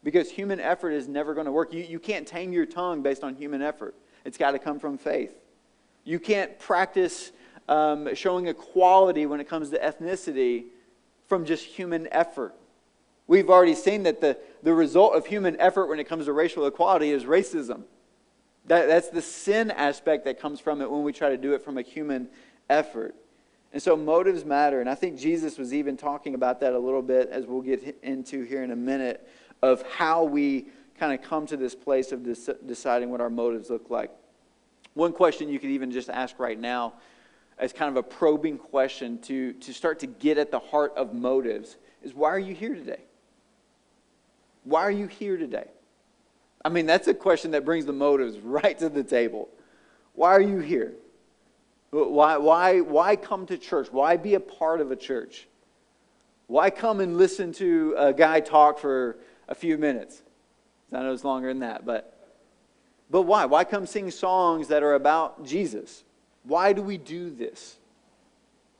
Because 0.02 0.30
human 0.30 0.60
effort 0.60 0.92
is 0.92 1.08
never 1.08 1.34
going 1.34 1.46
to 1.46 1.52
work. 1.52 1.74
You, 1.74 1.82
you 1.82 1.98
can't 1.98 2.26
tame 2.26 2.52
your 2.52 2.64
tongue 2.64 3.02
based 3.02 3.24
on 3.24 3.34
human 3.34 3.60
effort, 3.60 3.94
it's 4.24 4.38
got 4.38 4.52
to 4.52 4.58
come 4.58 4.78
from 4.78 4.96
faith. 4.96 5.34
You 6.04 6.18
can't 6.18 6.58
practice 6.58 7.32
um, 7.68 8.14
showing 8.14 8.46
equality 8.46 9.26
when 9.26 9.40
it 9.40 9.48
comes 9.48 9.70
to 9.70 9.78
ethnicity 9.78 10.66
from 11.26 11.44
just 11.44 11.64
human 11.64 12.08
effort. 12.10 12.54
We've 13.30 13.48
already 13.48 13.76
seen 13.76 14.02
that 14.02 14.20
the, 14.20 14.36
the 14.64 14.74
result 14.74 15.14
of 15.14 15.24
human 15.24 15.54
effort 15.60 15.86
when 15.86 16.00
it 16.00 16.08
comes 16.08 16.24
to 16.24 16.32
racial 16.32 16.66
equality 16.66 17.12
is 17.12 17.22
racism. 17.22 17.84
That, 18.66 18.88
that's 18.88 19.08
the 19.08 19.22
sin 19.22 19.70
aspect 19.70 20.24
that 20.24 20.40
comes 20.40 20.58
from 20.58 20.82
it 20.82 20.90
when 20.90 21.04
we 21.04 21.12
try 21.12 21.28
to 21.28 21.36
do 21.36 21.54
it 21.54 21.62
from 21.62 21.78
a 21.78 21.82
human 21.82 22.28
effort. 22.68 23.14
And 23.72 23.80
so 23.80 23.94
motives 23.96 24.44
matter. 24.44 24.80
And 24.80 24.90
I 24.90 24.96
think 24.96 25.16
Jesus 25.16 25.58
was 25.58 25.72
even 25.72 25.96
talking 25.96 26.34
about 26.34 26.58
that 26.58 26.72
a 26.72 26.78
little 26.80 27.02
bit 27.02 27.28
as 27.30 27.46
we'll 27.46 27.62
get 27.62 28.00
into 28.02 28.42
here 28.42 28.64
in 28.64 28.72
a 28.72 28.76
minute 28.76 29.24
of 29.62 29.82
how 29.82 30.24
we 30.24 30.66
kind 30.98 31.16
of 31.16 31.24
come 31.24 31.46
to 31.46 31.56
this 31.56 31.76
place 31.76 32.10
of 32.10 32.26
deciding 32.66 33.10
what 33.10 33.20
our 33.20 33.30
motives 33.30 33.70
look 33.70 33.90
like. 33.90 34.10
One 34.94 35.12
question 35.12 35.48
you 35.48 35.60
could 35.60 35.70
even 35.70 35.92
just 35.92 36.10
ask 36.10 36.40
right 36.40 36.58
now 36.58 36.94
as 37.58 37.72
kind 37.72 37.96
of 37.96 37.96
a 37.96 38.02
probing 38.02 38.58
question 38.58 39.18
to, 39.18 39.52
to 39.52 39.72
start 39.72 40.00
to 40.00 40.08
get 40.08 40.36
at 40.36 40.50
the 40.50 40.58
heart 40.58 40.92
of 40.96 41.14
motives 41.14 41.76
is 42.02 42.12
why 42.12 42.30
are 42.30 42.36
you 42.36 42.56
here 42.56 42.74
today? 42.74 43.04
Why 44.64 44.82
are 44.82 44.90
you 44.90 45.06
here 45.06 45.36
today? 45.36 45.68
I 46.64 46.68
mean, 46.68 46.86
that's 46.86 47.08
a 47.08 47.14
question 47.14 47.52
that 47.52 47.64
brings 47.64 47.86
the 47.86 47.92
motives 47.92 48.38
right 48.42 48.78
to 48.78 48.88
the 48.88 49.04
table. 49.04 49.48
Why 50.14 50.30
are 50.30 50.40
you 50.40 50.58
here? 50.58 50.94
Why, 51.90 52.36
why, 52.36 52.80
why 52.80 53.16
come 53.16 53.46
to 53.46 53.58
church? 53.58 53.88
Why 53.90 54.16
be 54.16 54.34
a 54.34 54.40
part 54.40 54.80
of 54.80 54.90
a 54.90 54.96
church? 54.96 55.48
Why 56.46 56.70
come 56.70 57.00
and 57.00 57.16
listen 57.16 57.52
to 57.54 57.94
a 57.96 58.12
guy 58.12 58.40
talk 58.40 58.78
for 58.78 59.18
a 59.48 59.54
few 59.54 59.78
minutes? 59.78 60.22
I 60.92 61.00
know 61.02 61.12
it's 61.12 61.24
longer 61.24 61.48
than 61.48 61.60
that, 61.60 61.84
but, 61.84 62.16
but 63.10 63.22
why? 63.22 63.44
Why 63.44 63.64
come 63.64 63.86
sing 63.86 64.10
songs 64.10 64.68
that 64.68 64.82
are 64.82 64.94
about 64.94 65.44
Jesus? 65.44 66.04
Why 66.44 66.72
do 66.72 66.82
we 66.82 66.96
do 66.98 67.30
this? 67.30 67.76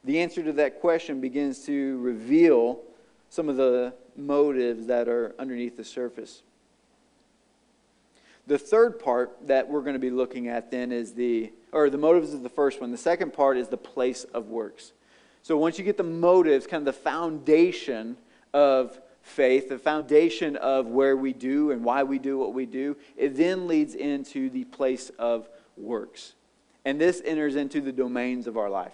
The 0.05 0.21
answer 0.21 0.43
to 0.43 0.53
that 0.55 0.81
question 0.81 1.21
begins 1.21 1.65
to 1.67 1.99
reveal 1.99 2.81
some 3.29 3.49
of 3.49 3.57
the 3.57 3.93
motives 4.17 4.87
that 4.87 5.09
are 5.09 5.35
underneath 5.39 5.77
the 5.77 5.85
surface. 5.85 6.43
The 8.47 8.59
third 8.59 8.99
part 8.99 9.37
that 9.47 9.69
we're 9.69 9.83
going 9.83 9.95
to 9.95 10.01
be 10.01 10.11
looking 10.11 10.49
at 10.49 10.71
then 10.71 10.93
is 10.93 11.13
the, 11.13 11.53
or 11.73 11.89
the 11.91 11.99
motives 11.99 12.33
is 12.33 12.43
the 12.43 12.49
first 12.49 12.81
one. 12.81 12.91
The 12.91 12.99
second 12.99 13.33
part 13.33 13.57
is 13.57 13.69
the 13.69 13.77
place 13.77 14.25
of 14.25 14.49
works. 14.49 14.93
So 15.43 15.57
once 15.57 15.79
you 15.79 15.85
get 15.85 15.97
the 15.97 16.03
motives, 16.03 16.67
kind 16.67 16.81
of 16.81 16.85
the 16.87 17.01
foundation 17.01 18.17
of 18.53 18.99
faith, 19.23 19.69
the 19.69 19.79
foundation 19.79 20.57
of 20.57 20.87
where 20.87 21.17
we 21.17 21.33
do 21.33 21.71
and 21.71 21.85
why 21.85 22.03
we 22.03 22.19
do 22.19 22.39
what 22.39 22.53
we 22.53 22.67
do, 22.67 22.97
it 23.17 23.37
then 23.37 23.67
leads 23.67 23.95
into 23.95 24.51
the 24.51 24.65
place 24.65 25.11
of 25.19 25.49
works. 25.77 26.35
And 26.85 27.01
this 27.01 27.23
enters 27.25 27.57
into 27.57 27.81
the 27.81 27.93
domains 27.93 28.47
of 28.47 28.57
our 28.57 28.71
life. 28.71 28.93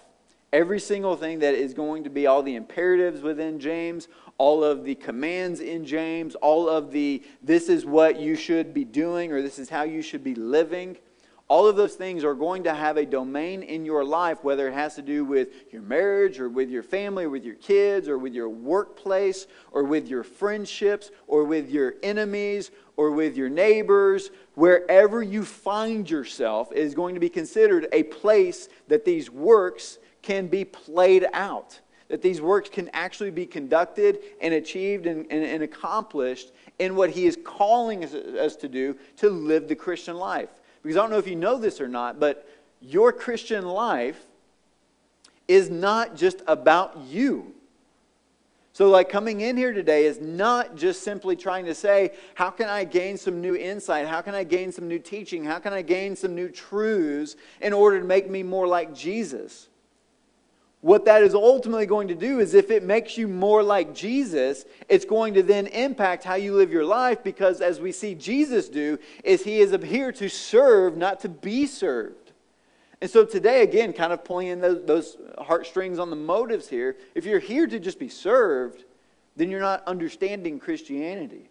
Every 0.53 0.79
single 0.79 1.15
thing 1.15 1.39
that 1.39 1.55
is 1.55 1.73
going 1.73 2.05
to 2.05 2.09
be 2.09 2.27
all 2.27 2.41
the 2.41 2.55
imperatives 2.55 3.21
within 3.21 3.59
James, 3.59 4.07
all 4.37 4.63
of 4.63 4.83
the 4.83 4.95
commands 4.95 5.59
in 5.59 5.85
James, 5.85 6.35
all 6.35 6.69
of 6.69 6.91
the 6.91 7.23
this 7.41 7.69
is 7.69 7.85
what 7.85 8.19
you 8.19 8.35
should 8.35 8.73
be 8.73 8.85
doing 8.85 9.31
or 9.31 9.41
this 9.41 9.59
is 9.59 9.69
how 9.69 9.83
you 9.83 10.01
should 10.01 10.23
be 10.23 10.35
living, 10.35 10.97
all 11.49 11.65
of 11.65 11.77
those 11.77 11.95
things 11.95 12.25
are 12.25 12.33
going 12.33 12.63
to 12.63 12.73
have 12.73 12.97
a 12.97 13.05
domain 13.05 13.63
in 13.63 13.85
your 13.85 14.03
life, 14.03 14.43
whether 14.43 14.67
it 14.67 14.73
has 14.73 14.95
to 14.95 15.01
do 15.01 15.23
with 15.23 15.47
your 15.71 15.81
marriage 15.81 16.41
or 16.41 16.49
with 16.49 16.69
your 16.69 16.83
family 16.83 17.23
or 17.23 17.29
with 17.29 17.45
your 17.45 17.55
kids 17.55 18.09
or 18.09 18.17
with 18.17 18.33
your 18.33 18.49
workplace 18.49 19.47
or 19.71 19.83
with 19.83 20.09
your 20.09 20.23
friendships 20.23 21.09
or 21.25 21.45
with 21.45 21.69
your 21.69 21.95
enemies 22.03 22.71
or 22.97 23.11
with 23.11 23.37
your 23.37 23.47
neighbors. 23.47 24.29
Wherever 24.55 25.23
you 25.23 25.45
find 25.45 26.09
yourself 26.09 26.73
is 26.73 26.93
going 26.93 27.13
to 27.13 27.21
be 27.21 27.29
considered 27.29 27.87
a 27.93 28.03
place 28.03 28.67
that 28.89 29.05
these 29.05 29.31
works 29.31 29.99
can 30.21 30.47
be 30.47 30.65
played 30.65 31.25
out, 31.31 31.79
that 32.09 32.21
these 32.21 32.41
works 32.41 32.69
can 32.69 32.89
actually 32.93 33.31
be 33.31 33.45
conducted 33.45 34.19
and 34.41 34.53
achieved 34.53 35.05
and, 35.05 35.25
and, 35.29 35.43
and 35.43 35.63
accomplished 35.63 36.51
in 36.79 36.95
what 36.95 37.09
He 37.09 37.25
is 37.25 37.37
calling 37.43 38.03
us, 38.03 38.13
us 38.13 38.55
to 38.57 38.69
do 38.69 38.97
to 39.17 39.29
live 39.29 39.67
the 39.67 39.75
Christian 39.75 40.17
life. 40.17 40.49
Because 40.83 40.97
I 40.97 41.01
don't 41.01 41.09
know 41.09 41.17
if 41.17 41.27
you 41.27 41.35
know 41.35 41.57
this 41.57 41.81
or 41.81 41.87
not, 41.87 42.19
but 42.19 42.47
your 42.81 43.11
Christian 43.11 43.65
life 43.65 44.25
is 45.47 45.69
not 45.69 46.15
just 46.15 46.41
about 46.47 46.97
you. 47.07 47.53
So, 48.73 48.89
like 48.89 49.09
coming 49.09 49.41
in 49.41 49.57
here 49.57 49.73
today 49.73 50.05
is 50.05 50.21
not 50.21 50.75
just 50.75 51.01
simply 51.01 51.35
trying 51.35 51.65
to 51.65 51.73
say, 51.73 52.11
how 52.35 52.51
can 52.51 52.69
I 52.69 52.83
gain 52.83 53.17
some 53.17 53.41
new 53.41 53.55
insight? 53.55 54.05
How 54.05 54.21
can 54.21 54.35
I 54.35 54.43
gain 54.43 54.71
some 54.71 54.87
new 54.87 54.99
teaching? 54.99 55.43
How 55.43 55.57
can 55.57 55.73
I 55.73 55.81
gain 55.81 56.15
some 56.15 56.35
new 56.35 56.47
truths 56.47 57.35
in 57.59 57.73
order 57.73 57.99
to 57.99 58.05
make 58.05 58.29
me 58.29 58.43
more 58.43 58.67
like 58.67 58.93
Jesus? 58.93 59.67
What 60.81 61.05
that 61.05 61.23
is 61.23 61.33
ultimately 61.33 61.87
going 61.87 62.07
to 62.09 62.15
do 62.15 62.39
is 62.39 62.53
if 62.53 62.69
it 62.69 62.83
makes 62.83 63.17
you 63.17 63.27
more 63.27 63.63
like 63.63 63.95
Jesus, 63.95 64.65
it's 64.87 65.05
going 65.05 65.33
to 65.33 65.43
then 65.43 65.67
impact 65.67 66.23
how 66.23 66.35
you 66.35 66.53
live 66.53 66.71
your 66.71 66.85
life 66.85 67.23
because 67.23 67.61
as 67.61 67.79
we 67.79 67.91
see 67.91 68.13
Jesus 68.13 68.69
do, 68.69 68.99
is 69.23 69.43
he 69.43 69.59
is 69.59 69.75
here 69.83 70.11
to 70.11 70.29
serve, 70.29 70.95
not 70.95 71.19
to 71.21 71.29
be 71.29 71.65
served. 71.65 72.31
And 73.01 73.09
so 73.09 73.25
today, 73.25 73.63
again, 73.63 73.91
kind 73.93 74.13
of 74.13 74.23
pulling 74.23 74.47
in 74.47 74.61
those, 74.61 74.85
those 74.85 75.17
heartstrings 75.39 75.99
on 75.99 76.09
the 76.09 76.15
motives 76.15 76.67
here, 76.67 76.95
if 77.15 77.25
you're 77.25 77.39
here 77.39 77.67
to 77.67 77.79
just 77.79 77.99
be 77.99 78.09
served, 78.09 78.85
then 79.35 79.51
you're 79.51 79.59
not 79.59 79.83
understanding 79.87 80.59
Christianity. 80.59 81.49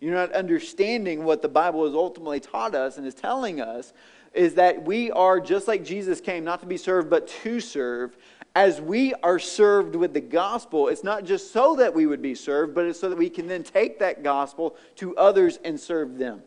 You're 0.00 0.14
not 0.14 0.32
understanding 0.32 1.24
what 1.24 1.40
the 1.40 1.48
Bible 1.48 1.84
has 1.84 1.94
ultimately 1.94 2.40
taught 2.40 2.74
us 2.74 2.98
and 2.98 3.06
is 3.06 3.14
telling 3.14 3.60
us 3.60 3.92
is 4.36 4.54
that 4.54 4.84
we 4.84 5.10
are 5.12 5.40
just 5.40 5.66
like 5.66 5.82
Jesus 5.82 6.20
came, 6.20 6.44
not 6.44 6.60
to 6.60 6.66
be 6.66 6.76
served, 6.76 7.08
but 7.08 7.26
to 7.26 7.58
serve, 7.58 8.16
as 8.56 8.80
we 8.80 9.12
are 9.22 9.38
served 9.38 9.94
with 9.94 10.14
the 10.14 10.20
gospel, 10.20 10.88
it's 10.88 11.04
not 11.04 11.26
just 11.26 11.52
so 11.52 11.76
that 11.76 11.92
we 11.92 12.06
would 12.06 12.22
be 12.22 12.34
served, 12.34 12.74
but 12.74 12.86
it's 12.86 12.98
so 12.98 13.10
that 13.10 13.18
we 13.18 13.28
can 13.28 13.46
then 13.46 13.62
take 13.62 13.98
that 13.98 14.22
gospel 14.22 14.74
to 14.94 15.14
others 15.18 15.58
and 15.62 15.78
serve 15.78 16.16
them. 16.16 16.42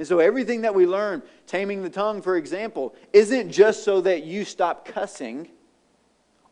And 0.00 0.08
so 0.08 0.18
everything 0.18 0.62
that 0.62 0.74
we 0.74 0.84
learn, 0.84 1.22
taming 1.46 1.84
the 1.84 1.90
tongue, 1.90 2.22
for 2.22 2.36
example, 2.36 2.92
isn't 3.12 3.52
just 3.52 3.84
so 3.84 4.00
that 4.00 4.24
you 4.24 4.44
stop 4.44 4.84
cussing 4.84 5.48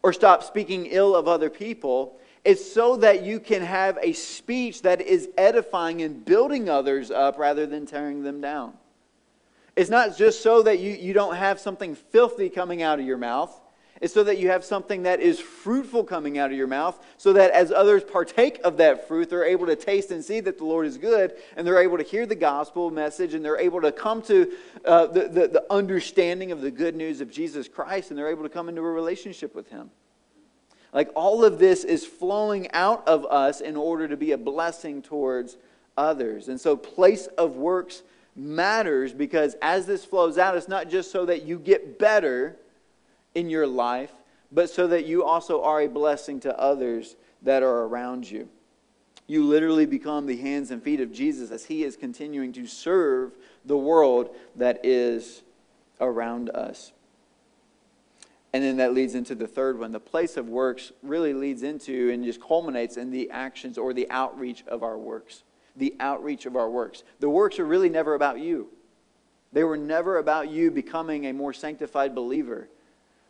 or 0.05 0.13
stop 0.13 0.45
speaking 0.45 0.87
ill 0.87 1.17
of 1.17 1.27
other 1.27 1.51
people. 1.51 2.17
It's 2.45 2.65
so 2.73 2.95
that 2.99 3.25
you 3.25 3.41
can 3.41 3.61
have 3.61 3.99
a 4.01 4.13
speech 4.13 4.83
that 4.83 5.01
is 5.01 5.31
edifying 5.37 6.01
and 6.01 6.25
building 6.25 6.69
others 6.69 7.11
up 7.11 7.41
rather 7.41 7.67
than 7.67 7.87
tearing 7.87 8.23
them 8.23 8.41
down. 8.41 8.75
It's 9.75 9.91
not 9.91 10.17
just 10.17 10.43
so 10.45 10.63
that 10.63 10.79
you, 10.79 10.93
you 10.93 11.13
don't 11.13 11.35
have 11.35 11.59
something 11.59 11.97
filthy 11.97 12.49
coming 12.49 12.83
out 12.83 13.01
of 13.01 13.05
your 13.05 13.19
mouth 13.19 13.61
is 14.05 14.13
so 14.13 14.23
that 14.23 14.37
you 14.37 14.51
have 14.51 14.63
something 14.63 15.05
that 15.05 15.21
is 15.21 15.41
fruitful 15.41 16.05
coming 16.05 16.37
out 16.37 16.51
of 16.51 16.57
your 16.59 16.67
mouth, 16.67 17.03
so 17.17 17.33
that 17.33 17.51
as 17.53 17.73
others 17.73 18.05
partake 18.05 18.61
of 18.63 18.77
that 18.77 19.09
fruit, 19.09 19.31
they're 19.31 19.47
able 19.47 19.65
to 19.65 19.75
taste 19.75 20.11
and 20.11 20.23
see 20.23 20.41
that 20.41 20.59
the 20.59 20.65
Lord 20.65 20.87
is 20.87 20.99
good, 20.99 21.33
and 21.57 21.67
they're 21.67 21.83
able 21.83 21.97
to 21.97 22.03
hear 22.03 22.27
the 22.27 22.35
gospel 22.35 22.91
message, 22.91 23.33
and 23.33 23.43
they're 23.43 23.59
able 23.59 23.81
to 23.81 23.91
come 23.91 24.21
to 24.23 24.53
uh, 24.85 25.07
the, 25.07 25.29
the, 25.29 25.49
the 25.49 25.65
understanding 25.71 26.53
of 26.53 26.61
the 26.61 26.71
good 26.71 26.95
news 26.95 27.23
of 27.23 27.31
Jesus 27.31 27.67
Christ, 27.67 28.11
and 28.11 28.19
they're 28.19 28.29
able 28.29 28.43
to 28.43 28.51
come 28.51 28.69
into 28.69 28.83
a 28.83 28.91
relationship 28.91 29.55
with 29.55 29.71
Him. 29.71 29.89
Like 30.93 31.09
all 31.15 31.43
of 31.43 31.59
this 31.59 31.83
is 31.83 32.05
flowing 32.05 32.71
out 32.73 33.09
of 33.09 33.25
us 33.25 33.63
in 33.63 33.75
order 33.75 34.07
to 34.07 34.19
be 34.19 34.33
a 34.33 34.39
blessing 34.39 35.01
towards 35.01 35.57
others. 35.97 36.49
And 36.49 36.61
so, 36.61 36.77
place 36.77 37.27
of 37.39 37.57
works 37.57 38.03
matters 38.37 39.15
because 39.15 39.57
as 39.63 39.87
this 39.87 40.05
flows 40.05 40.37
out, 40.37 40.59
it's 40.59 40.69
not 40.69 40.91
just 40.91 41.11
so 41.11 41.25
that 41.25 41.45
you 41.45 41.59
get 41.59 41.99
better 41.99 42.59
in 43.35 43.51
your 43.51 43.67
life, 43.67 44.13
but 44.53 44.71
so 44.71 44.87
that 44.87 45.07
you 45.07 45.25
also 45.25 45.63
are 45.63 45.81
a 45.81 45.89
blessing 45.89 46.41
to 46.41 46.59
others 46.59 47.17
that 47.43 47.63
are 47.63 47.83
around 47.83 48.31
you. 48.31 48.49
You 49.27 49.45
literally 49.45 49.87
become 49.87 50.27
the 50.27 50.37
hands 50.37 50.71
and 50.71 50.83
feet 50.83 51.01
of 51.01 51.13
Jesus 51.13 51.51
as 51.51 51.65
he 51.65 51.83
is 51.83 51.97
continuing 51.97 52.53
to 52.53 52.67
serve 52.67 53.33
the 53.65 53.77
world 53.77 54.35
that 54.57 54.85
is 54.85 55.43
around 56.01 56.51
us. 56.51 56.93
And 58.53 58.63
then 58.63 58.77
that 58.77 58.95
leads 58.95 59.15
into 59.15 59.35
the 59.35 59.49
third 59.49 59.79
one. 59.79 59.91
The 59.91 59.99
place 59.99 60.37
of 60.37 60.49
works 60.49 60.93
really 61.03 61.35
leads 61.35 61.63
into 61.63 62.11
and 62.11 62.25
just 62.25 62.41
culminates 62.41 62.97
in 62.97 63.11
the 63.11 63.31
actions 63.31 63.79
or 63.79 63.93
the 63.93 64.09
outreach 64.11 64.63
of 64.69 64.83
our 64.83 64.97
works. 64.97 65.43
The 65.75 65.97
outreach 65.99 66.47
of 66.47 66.55
our 66.55 66.71
works. 66.71 67.03
The 67.19 67.29
works 67.29 67.59
are 67.59 67.65
really 67.65 67.89
never 67.89 68.15
about 68.15 68.39
you. 68.39 68.69
They 69.53 69.65
were 69.65 69.77
never 69.77 70.19
about 70.19 70.51
you 70.51 70.71
becoming 70.71 71.27
a 71.27 71.33
more 71.33 71.53
sanctified 71.53 72.15
believer 72.15 72.69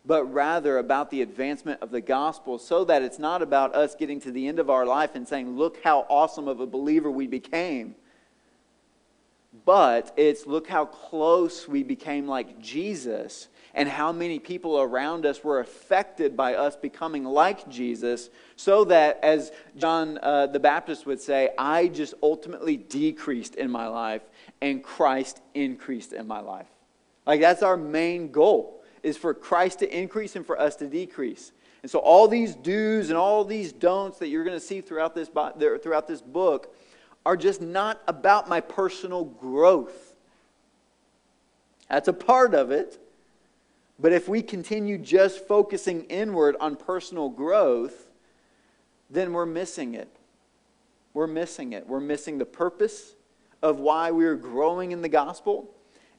but 0.06 0.25
rather 0.32 0.78
about 0.78 1.11
the 1.11 1.23
advancement 1.23 1.80
of 1.80 1.90
the 1.90 2.00
gospel 2.00 2.58
so 2.58 2.84
that 2.84 3.02
it's 3.02 3.18
not 3.18 3.40
about 3.40 3.75
us 3.75 3.94
getting 3.94 4.20
to 4.20 4.30
the 4.30 4.46
end 4.46 4.58
of 4.58 4.68
our 4.68 4.84
life 4.84 5.14
and 5.14 5.26
saying, 5.26 5.56
look 5.56 5.82
how 5.82 6.06
awesome 6.11 6.46
of 6.46 6.61
a 6.61 6.66
believer 6.66 7.11
we 7.11 7.26
became. 7.26 7.94
But 9.64 10.12
it's 10.16 10.46
look 10.46 10.68
how 10.68 10.84
close 10.84 11.66
we 11.66 11.82
became 11.82 12.26
like 12.26 12.58
Jesus 12.61 13.49
and 13.73 13.88
how 13.88 14.12
many 14.12 14.38
people 14.38 14.80
around 14.80 15.26
us 15.26 15.42
were 15.42 15.58
affected 15.58 16.37
by 16.37 16.54
us 16.54 16.76
becoming 16.76 17.25
like 17.25 17.68
Jesus, 17.68 18.30
so 18.54 18.84
that, 18.84 19.18
as 19.23 19.50
John 19.76 20.18
uh, 20.23 20.46
the 20.46 20.61
Baptist 20.61 21.06
would 21.06 21.20
say, 21.20 21.50
I 21.58 21.88
just 21.88 22.14
ultimately 22.23 22.76
decreased 22.76 23.56
in 23.56 23.70
my 23.70 23.88
life 23.88 24.23
and 24.61 24.82
Christ 24.82 25.40
increased 25.54 26.12
in 26.12 26.28
my 26.28 26.38
life. 26.38 26.68
Like, 27.26 27.40
that's 27.40 27.64
our 27.64 27.76
main 27.76 28.30
goal 28.30 28.84
is 29.04 29.16
for 29.16 29.34
Christ 29.34 29.80
to 29.80 29.96
increase 29.96 30.34
and 30.34 30.44
for 30.44 30.58
us 30.58 30.75
to 30.76 30.88
decrease. 30.88 31.52
And 31.82 31.90
so 31.90 31.99
all 31.99 32.26
these 32.26 32.54
do's 32.54 33.11
and 33.11 33.18
all 33.18 33.44
these 33.44 33.70
don'ts 33.70 34.18
that 34.18 34.28
you're 34.28 34.42
going 34.42 34.56
to 34.56 34.64
see 34.64 34.80
throughout 34.80 35.14
this, 35.14 35.28
throughout 35.28 36.08
this 36.08 36.23
book 36.23 36.75
are 37.26 37.37
just 37.37 37.61
not 37.61 38.00
about 38.08 38.49
my 38.49 38.61
personal 38.61 39.25
growth. 39.25 40.14
That's 41.90 42.08
a 42.08 42.14
part 42.14 42.54
of 42.54 42.70
it. 42.70 42.99
But 44.00 44.12
if 44.12 44.28
we 44.28 44.42
continue 44.42 44.96
just 44.99 45.46
focusing 45.46 46.04
inward 46.04 46.56
on 46.58 46.75
personal 46.75 47.28
growth, 47.28 48.08
then 49.11 49.32
we're 49.34 49.46
missing 49.46 49.94
it. 49.94 50.08
We're 51.12 51.26
missing 51.26 51.75
it. 51.75 51.87
We're 51.87 52.00
missing 52.00 52.38
the 52.38 52.46
purpose 52.46 53.14
of 53.62 53.78
why 53.78 54.11
we're 54.11 54.37
growing 54.37 54.92
in 54.92 55.02
the 55.02 55.08
gospel 55.08 55.74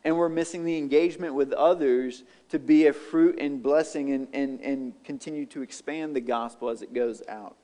and 0.06 0.16
we're 0.16 0.30
missing 0.30 0.64
the 0.64 0.78
engagement 0.78 1.34
with 1.34 1.52
others 1.52 2.24
to 2.50 2.60
be 2.60 2.86
a 2.86 2.94
fruit 2.94 3.40
and 3.40 3.62
blessing 3.62 4.12
and, 4.12 4.28
and, 4.34 4.62
and 4.62 5.04
continue 5.04 5.48
to 5.48 5.64
expand 5.64 6.16
the 6.16 6.22
gospel 6.22 6.70
as 6.70 6.84
it 6.84 6.94
goes 6.94 7.24
out. 7.28 7.58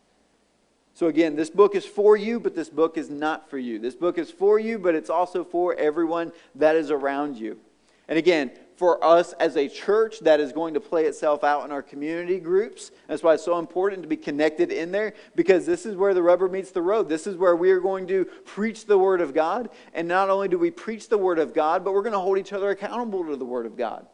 So, 0.95 1.07
again, 1.07 1.35
this 1.35 1.51
book 1.51 1.75
is 1.75 1.85
for 1.85 2.17
you, 2.17 2.39
but 2.39 2.55
this 2.55 2.67
book 2.67 2.97
is 2.97 3.09
not 3.09 3.49
for 3.49 3.59
you. 3.59 3.79
This 3.79 3.95
book 3.95 4.17
is 4.17 4.31
for 4.31 4.59
you, 4.59 4.79
but 4.79 4.95
it's 4.95 5.09
also 5.09 5.43
for 5.43 5.75
everyone 5.75 6.33
that 6.55 6.75
is 6.75 6.91
around 6.91 7.37
you. 7.37 7.59
And 8.07 8.17
again, 8.17 8.51
for 8.81 9.03
us 9.03 9.33
as 9.33 9.57
a 9.57 9.67
church 9.67 10.21
that 10.21 10.39
is 10.39 10.51
going 10.51 10.73
to 10.73 10.79
play 10.79 11.05
itself 11.05 11.43
out 11.43 11.63
in 11.63 11.71
our 11.71 11.83
community 11.83 12.39
groups. 12.39 12.89
That's 13.07 13.21
why 13.21 13.35
it's 13.35 13.45
so 13.45 13.59
important 13.59 14.01
to 14.01 14.07
be 14.07 14.17
connected 14.17 14.71
in 14.71 14.91
there 14.91 15.13
because 15.35 15.67
this 15.67 15.85
is 15.85 15.95
where 15.95 16.15
the 16.15 16.23
rubber 16.23 16.49
meets 16.49 16.71
the 16.71 16.81
road. 16.81 17.07
This 17.07 17.27
is 17.27 17.37
where 17.37 17.55
we 17.55 17.69
are 17.69 17.79
going 17.79 18.07
to 18.07 18.25
preach 18.25 18.87
the 18.87 18.97
Word 18.97 19.21
of 19.21 19.35
God. 19.35 19.69
And 19.93 20.07
not 20.07 20.31
only 20.31 20.47
do 20.47 20.57
we 20.57 20.71
preach 20.71 21.09
the 21.09 21.17
Word 21.19 21.37
of 21.37 21.53
God, 21.53 21.85
but 21.85 21.93
we're 21.93 22.01
going 22.01 22.13
to 22.13 22.19
hold 22.19 22.39
each 22.39 22.53
other 22.53 22.71
accountable 22.71 23.23
to 23.23 23.35
the 23.35 23.45
Word 23.45 23.67
of 23.67 23.77
God. 23.77 24.07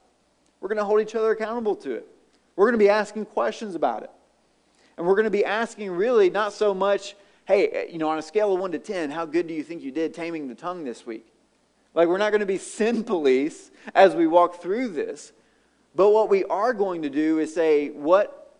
We're 0.59 0.67
going 0.67 0.79
to 0.79 0.83
hold 0.83 0.99
each 0.99 1.15
other 1.15 1.31
accountable 1.31 1.77
to 1.77 1.93
it. 1.93 2.07
We're 2.57 2.65
going 2.65 2.77
to 2.77 2.85
be 2.85 2.89
asking 2.89 3.27
questions 3.27 3.73
about 3.73 4.03
it. 4.03 4.11
And 4.97 5.07
we're 5.07 5.15
going 5.15 5.23
to 5.23 5.31
be 5.31 5.45
asking 5.45 5.91
really 5.91 6.29
not 6.29 6.51
so 6.51 6.73
much, 6.73 7.15
hey, 7.45 7.87
you 7.89 7.99
know, 7.99 8.09
on 8.09 8.19
a 8.19 8.21
scale 8.21 8.53
of 8.53 8.59
1 8.59 8.73
to 8.73 8.79
10, 8.79 9.11
how 9.11 9.25
good 9.25 9.47
do 9.47 9.53
you 9.53 9.63
think 9.63 9.81
you 9.81 9.91
did 9.91 10.13
taming 10.13 10.49
the 10.49 10.55
tongue 10.55 10.83
this 10.83 11.05
week? 11.05 11.31
Like, 11.93 12.07
we're 12.07 12.17
not 12.17 12.31
going 12.31 12.41
to 12.41 12.45
be 12.45 12.57
sin 12.57 13.03
police 13.05 13.71
as 13.95 14.15
we 14.15 14.27
walk 14.27 14.61
through 14.61 14.89
this. 14.89 15.31
But 15.95 16.11
what 16.11 16.29
we 16.29 16.43
are 16.45 16.73
going 16.73 17.01
to 17.01 17.09
do 17.09 17.39
is 17.39 17.53
say, 17.53 17.89
what 17.89 18.55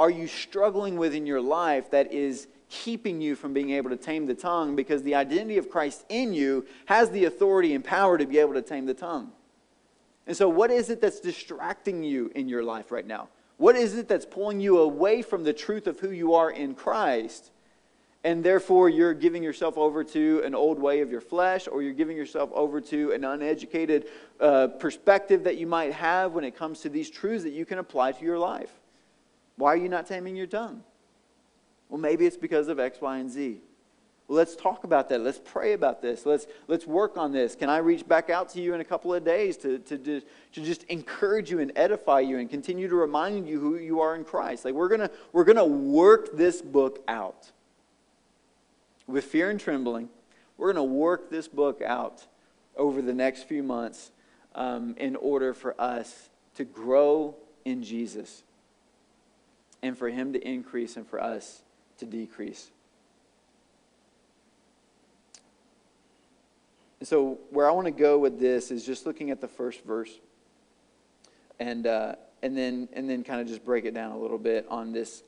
are 0.00 0.10
you 0.10 0.26
struggling 0.26 0.96
with 0.96 1.14
in 1.14 1.26
your 1.26 1.40
life 1.40 1.90
that 1.90 2.12
is 2.12 2.48
keeping 2.68 3.20
you 3.20 3.36
from 3.36 3.52
being 3.52 3.70
able 3.70 3.90
to 3.90 3.96
tame 3.96 4.26
the 4.26 4.34
tongue? 4.34 4.74
Because 4.74 5.02
the 5.02 5.14
identity 5.14 5.58
of 5.58 5.70
Christ 5.70 6.04
in 6.08 6.32
you 6.32 6.66
has 6.86 7.10
the 7.10 7.26
authority 7.26 7.74
and 7.74 7.84
power 7.84 8.18
to 8.18 8.26
be 8.26 8.38
able 8.38 8.54
to 8.54 8.62
tame 8.62 8.86
the 8.86 8.94
tongue. 8.94 9.30
And 10.26 10.36
so, 10.36 10.48
what 10.48 10.70
is 10.70 10.90
it 10.90 11.00
that's 11.00 11.20
distracting 11.20 12.02
you 12.02 12.30
in 12.34 12.48
your 12.48 12.62
life 12.62 12.90
right 12.90 13.06
now? 13.06 13.28
What 13.56 13.76
is 13.76 13.96
it 13.96 14.08
that's 14.08 14.24
pulling 14.24 14.60
you 14.60 14.78
away 14.78 15.22
from 15.22 15.44
the 15.44 15.52
truth 15.52 15.86
of 15.86 16.00
who 16.00 16.10
you 16.10 16.34
are 16.34 16.50
in 16.50 16.74
Christ 16.74 17.50
and 18.22 18.44
therefore 18.44 18.88
you're 18.88 19.14
giving 19.14 19.42
yourself 19.42 19.78
over 19.78 20.04
to 20.04 20.42
an 20.44 20.54
old 20.54 20.78
way 20.78 21.00
of 21.00 21.10
your 21.10 21.20
flesh, 21.20 21.66
or 21.66 21.82
you're 21.82 21.94
giving 21.94 22.16
yourself 22.16 22.50
over 22.52 22.80
to 22.80 23.12
an 23.12 23.24
uneducated 23.24 24.08
uh, 24.40 24.68
perspective 24.68 25.44
that 25.44 25.56
you 25.56 25.66
might 25.66 25.92
have 25.92 26.32
when 26.32 26.44
it 26.44 26.54
comes 26.54 26.80
to 26.80 26.88
these 26.88 27.10
truths 27.10 27.44
that 27.44 27.52
you 27.52 27.64
can 27.64 27.78
apply 27.78 28.12
to 28.12 28.24
your 28.24 28.38
life. 28.38 28.70
Why 29.56 29.72
are 29.72 29.76
you 29.76 29.88
not 29.88 30.06
taming 30.06 30.36
your 30.36 30.46
tongue? 30.46 30.82
Well, 31.88 32.00
maybe 32.00 32.26
it's 32.26 32.36
because 32.36 32.68
of 32.68 32.78
X, 32.78 33.00
Y, 33.00 33.18
and 33.18 33.30
Z. 33.30 33.60
Well, 34.28 34.36
let's 34.36 34.54
talk 34.54 34.84
about 34.84 35.08
that. 35.08 35.22
Let's 35.22 35.40
pray 35.42 35.72
about 35.72 36.00
this. 36.00 36.24
Let's, 36.24 36.46
let's 36.68 36.86
work 36.86 37.16
on 37.16 37.32
this. 37.32 37.56
Can 37.56 37.68
I 37.68 37.78
reach 37.78 38.06
back 38.06 38.30
out 38.30 38.48
to 38.50 38.60
you 38.60 38.74
in 38.74 38.80
a 38.80 38.84
couple 38.84 39.12
of 39.12 39.24
days 39.24 39.56
to, 39.58 39.80
to, 39.80 39.98
to, 39.98 40.20
to 40.20 40.60
just 40.62 40.84
encourage 40.84 41.50
you 41.50 41.58
and 41.58 41.72
edify 41.74 42.20
you 42.20 42.38
and 42.38 42.48
continue 42.48 42.86
to 42.86 42.94
remind 42.94 43.48
you 43.48 43.58
who 43.58 43.76
you 43.76 44.00
are 44.00 44.14
in 44.14 44.24
Christ? 44.24 44.64
Like, 44.64 44.74
we're 44.74 44.88
going 44.88 45.00
to 45.00 45.10
we're 45.32 45.44
going 45.44 45.56
to 45.56 45.64
work 45.64 46.36
this 46.36 46.62
book 46.62 47.02
out 47.08 47.50
with 49.10 49.24
fear 49.24 49.50
and 49.50 49.58
trembling. 49.58 50.08
We're 50.56 50.72
going 50.72 50.88
to 50.88 50.94
work 50.94 51.30
this 51.30 51.48
book 51.48 51.82
out 51.82 52.26
over 52.76 53.02
the 53.02 53.14
next 53.14 53.44
few 53.44 53.62
months 53.62 54.10
um, 54.54 54.94
in 54.98 55.16
order 55.16 55.54
for 55.54 55.78
us 55.80 56.28
to 56.56 56.64
grow 56.64 57.34
in 57.64 57.82
Jesus 57.82 58.42
and 59.82 59.96
for 59.96 60.08
Him 60.08 60.32
to 60.32 60.46
increase 60.46 60.96
and 60.96 61.06
for 61.06 61.22
us 61.22 61.62
to 61.98 62.06
decrease. 62.06 62.70
And 66.98 67.08
so, 67.08 67.38
where 67.50 67.66
I 67.66 67.72
want 67.72 67.86
to 67.86 67.92
go 67.92 68.18
with 68.18 68.38
this 68.38 68.70
is 68.70 68.84
just 68.84 69.06
looking 69.06 69.30
at 69.30 69.40
the 69.40 69.48
first 69.48 69.82
verse, 69.84 70.10
and 71.58 71.86
uh, 71.86 72.16
and 72.42 72.56
then 72.56 72.88
and 72.92 73.08
then 73.08 73.24
kind 73.24 73.40
of 73.40 73.46
just 73.46 73.64
break 73.64 73.86
it 73.86 73.94
down 73.94 74.12
a 74.12 74.18
little 74.18 74.38
bit 74.38 74.66
on 74.68 74.92
this 74.92 75.22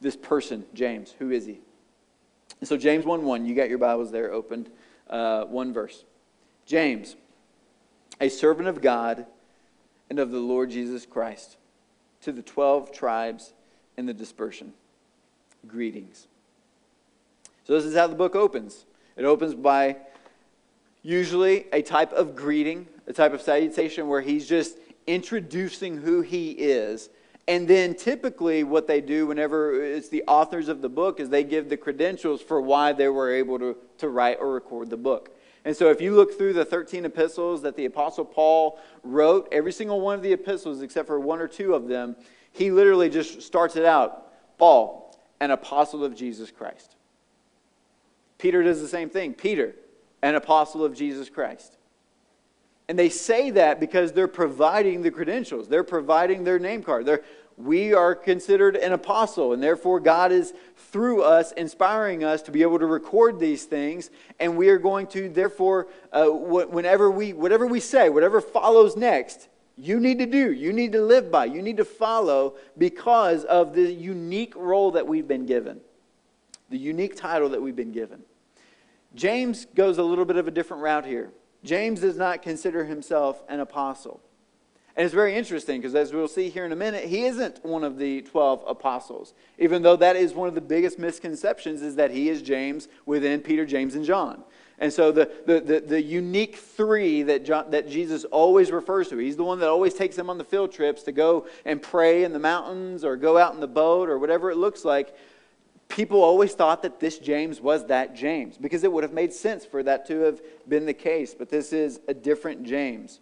this 0.00 0.16
person, 0.16 0.64
James. 0.72 1.12
Who 1.18 1.30
is 1.30 1.46
he? 1.46 1.60
And 2.60 2.68
so, 2.68 2.76
James 2.76 3.04
one 3.04 3.24
one. 3.24 3.46
You 3.46 3.54
got 3.54 3.68
your 3.68 3.78
Bibles 3.78 4.10
there 4.10 4.32
opened. 4.32 4.70
Uh, 5.08 5.44
one 5.44 5.72
verse. 5.72 6.04
James, 6.66 7.16
a 8.20 8.28
servant 8.28 8.68
of 8.68 8.80
God 8.80 9.26
and 10.08 10.18
of 10.18 10.30
the 10.30 10.38
Lord 10.38 10.70
Jesus 10.70 11.06
Christ, 11.06 11.56
to 12.22 12.32
the 12.32 12.42
twelve 12.42 12.92
tribes 12.92 13.54
in 13.96 14.06
the 14.06 14.14
dispersion. 14.14 14.72
Greetings. 15.66 16.28
So, 17.64 17.72
this 17.72 17.84
is 17.84 17.96
how 17.96 18.06
the 18.06 18.14
book 18.14 18.36
opens. 18.36 18.84
It 19.16 19.24
opens 19.24 19.54
by 19.54 19.96
usually 21.02 21.66
a 21.72 21.82
type 21.82 22.12
of 22.12 22.36
greeting, 22.36 22.86
a 23.06 23.12
type 23.12 23.32
of 23.32 23.40
salutation 23.40 24.06
where 24.06 24.20
he's 24.20 24.46
just 24.46 24.76
introducing 25.06 25.96
who 25.96 26.20
he 26.20 26.50
is. 26.50 27.08
And 27.50 27.66
then 27.66 27.96
typically, 27.96 28.62
what 28.62 28.86
they 28.86 29.00
do 29.00 29.26
whenever 29.26 29.74
uh, 29.74 29.96
it's 29.96 30.08
the 30.08 30.22
authors 30.28 30.68
of 30.68 30.82
the 30.82 30.88
book 30.88 31.18
is 31.18 31.30
they 31.30 31.42
give 31.42 31.68
the 31.68 31.76
credentials 31.76 32.40
for 32.40 32.60
why 32.60 32.92
they 32.92 33.08
were 33.08 33.34
able 33.34 33.58
to, 33.58 33.76
to 33.98 34.08
write 34.08 34.38
or 34.40 34.52
record 34.52 34.88
the 34.88 34.96
book. 34.96 35.36
And 35.64 35.76
so, 35.76 35.90
if 35.90 36.00
you 36.00 36.14
look 36.14 36.38
through 36.38 36.52
the 36.52 36.64
13 36.64 37.04
epistles 37.06 37.62
that 37.62 37.74
the 37.74 37.86
Apostle 37.86 38.24
Paul 38.24 38.78
wrote, 39.02 39.48
every 39.50 39.72
single 39.72 40.00
one 40.00 40.14
of 40.14 40.22
the 40.22 40.32
epistles, 40.32 40.80
except 40.80 41.08
for 41.08 41.18
one 41.18 41.40
or 41.40 41.48
two 41.48 41.74
of 41.74 41.88
them, 41.88 42.14
he 42.52 42.70
literally 42.70 43.10
just 43.10 43.42
starts 43.42 43.74
it 43.74 43.84
out 43.84 44.28
Paul, 44.56 45.18
an 45.40 45.50
apostle 45.50 46.04
of 46.04 46.14
Jesus 46.14 46.52
Christ. 46.52 46.94
Peter 48.38 48.62
does 48.62 48.80
the 48.80 48.86
same 48.86 49.10
thing. 49.10 49.34
Peter, 49.34 49.74
an 50.22 50.36
apostle 50.36 50.84
of 50.84 50.94
Jesus 50.94 51.28
Christ. 51.28 51.78
And 52.90 52.98
they 52.98 53.08
say 53.08 53.50
that 53.52 53.78
because 53.78 54.10
they're 54.10 54.26
providing 54.26 55.02
the 55.02 55.12
credentials, 55.12 55.68
they're 55.68 55.84
providing 55.84 56.42
their 56.42 56.58
name 56.58 56.82
card. 56.82 57.06
They're, 57.06 57.22
we 57.64 57.94
are 57.94 58.14
considered 58.14 58.76
an 58.76 58.92
apostle, 58.92 59.52
and 59.52 59.62
therefore 59.62 60.00
God 60.00 60.32
is 60.32 60.52
through 60.90 61.22
us 61.22 61.52
inspiring 61.52 62.24
us 62.24 62.42
to 62.42 62.50
be 62.50 62.62
able 62.62 62.78
to 62.78 62.86
record 62.86 63.38
these 63.38 63.64
things. 63.64 64.10
And 64.38 64.56
we 64.56 64.68
are 64.68 64.78
going 64.78 65.06
to, 65.08 65.28
therefore, 65.28 65.88
uh, 66.12 66.26
whenever 66.26 67.10
we, 67.10 67.32
whatever 67.32 67.66
we 67.66 67.80
say, 67.80 68.08
whatever 68.08 68.40
follows 68.40 68.96
next, 68.96 69.48
you 69.76 69.98
need 69.98 70.18
to 70.18 70.26
do, 70.26 70.52
you 70.52 70.72
need 70.72 70.92
to 70.92 71.02
live 71.02 71.30
by, 71.30 71.46
you 71.46 71.62
need 71.62 71.78
to 71.78 71.84
follow 71.84 72.54
because 72.76 73.44
of 73.44 73.74
the 73.74 73.90
unique 73.90 74.54
role 74.54 74.90
that 74.90 75.06
we've 75.06 75.28
been 75.28 75.46
given, 75.46 75.80
the 76.68 76.78
unique 76.78 77.16
title 77.16 77.48
that 77.50 77.62
we've 77.62 77.76
been 77.76 77.92
given. 77.92 78.22
James 79.14 79.66
goes 79.74 79.98
a 79.98 80.02
little 80.02 80.24
bit 80.24 80.36
of 80.36 80.46
a 80.46 80.50
different 80.50 80.82
route 80.82 81.06
here. 81.06 81.32
James 81.64 82.00
does 82.00 82.16
not 82.16 82.42
consider 82.42 82.84
himself 82.84 83.42
an 83.48 83.60
apostle. 83.60 84.20
And 85.00 85.06
it's 85.06 85.14
very 85.14 85.34
interesting 85.34 85.80
because, 85.80 85.94
as 85.94 86.12
we'll 86.12 86.28
see 86.28 86.50
here 86.50 86.66
in 86.66 86.72
a 86.72 86.76
minute, 86.76 87.06
he 87.06 87.24
isn't 87.24 87.64
one 87.64 87.84
of 87.84 87.96
the 87.96 88.20
12 88.20 88.64
apostles, 88.66 89.32
even 89.58 89.80
though 89.80 89.96
that 89.96 90.14
is 90.14 90.34
one 90.34 90.46
of 90.46 90.54
the 90.54 90.60
biggest 90.60 90.98
misconceptions 90.98 91.80
is 91.80 91.96
that 91.96 92.10
he 92.10 92.28
is 92.28 92.42
James 92.42 92.86
within 93.06 93.40
Peter, 93.40 93.64
James, 93.64 93.94
and 93.94 94.04
John. 94.04 94.44
And 94.78 94.92
so 94.92 95.10
the, 95.10 95.30
the, 95.46 95.60
the, 95.60 95.80
the, 95.80 96.02
unique 96.02 96.56
three 96.56 97.22
that, 97.22 97.46
John, 97.46 97.70
that 97.70 97.88
Jesus 97.88 98.24
always 98.24 98.70
refers 98.70 99.08
to, 99.08 99.16
he's 99.16 99.38
the 99.38 99.42
one 99.42 99.58
that 99.60 99.70
always 99.70 99.94
takes 99.94 100.16
them 100.16 100.28
on 100.28 100.36
the 100.36 100.44
field 100.44 100.70
trips 100.70 101.02
to 101.04 101.12
go 101.12 101.46
and 101.64 101.80
pray 101.80 102.24
in 102.24 102.34
the 102.34 102.38
mountains 102.38 103.02
or 103.02 103.16
go 103.16 103.38
out 103.38 103.54
in 103.54 103.60
the 103.60 103.66
boat 103.66 104.10
or 104.10 104.18
whatever 104.18 104.50
it 104.50 104.58
looks 104.58 104.84
like 104.84 105.16
people 105.88 106.22
always 106.22 106.52
thought 106.52 106.82
that 106.82 107.00
this 107.00 107.18
James 107.18 107.58
was 107.58 107.86
that 107.86 108.14
James 108.14 108.58
because 108.58 108.84
it 108.84 108.92
would 108.92 109.04
have 109.04 109.14
made 109.14 109.32
sense 109.32 109.64
for 109.64 109.82
that 109.82 110.06
to 110.08 110.20
have 110.20 110.42
been 110.68 110.84
the 110.84 110.92
case, 110.92 111.34
but 111.34 111.48
this 111.48 111.72
is 111.72 112.00
a 112.06 112.12
different 112.12 112.64
James. 112.64 113.20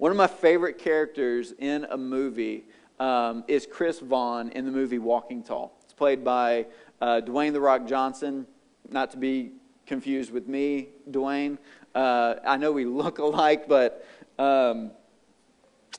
One 0.00 0.10
of 0.10 0.16
my 0.16 0.28
favorite 0.28 0.78
characters 0.78 1.52
in 1.58 1.86
a 1.90 1.96
movie 1.98 2.64
um, 2.98 3.44
is 3.46 3.66
Chris 3.70 3.98
Vaughn 3.98 4.48
in 4.52 4.64
the 4.64 4.70
movie 4.70 4.98
Walking 4.98 5.42
Tall. 5.42 5.76
It's 5.84 5.92
played 5.92 6.24
by 6.24 6.68
uh, 7.02 7.20
Dwayne 7.22 7.52
The 7.52 7.60
Rock 7.60 7.86
Johnson, 7.86 8.46
not 8.88 9.10
to 9.10 9.18
be 9.18 9.52
confused 9.84 10.32
with 10.32 10.48
me, 10.48 10.88
Dwayne. 11.10 11.58
Uh, 11.94 12.36
I 12.46 12.56
know 12.56 12.72
we 12.72 12.86
look 12.86 13.18
alike, 13.18 13.68
but 13.68 14.06
um, 14.38 14.90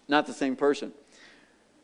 not 0.07 0.25
the 0.25 0.33
same 0.33 0.55
person. 0.55 0.93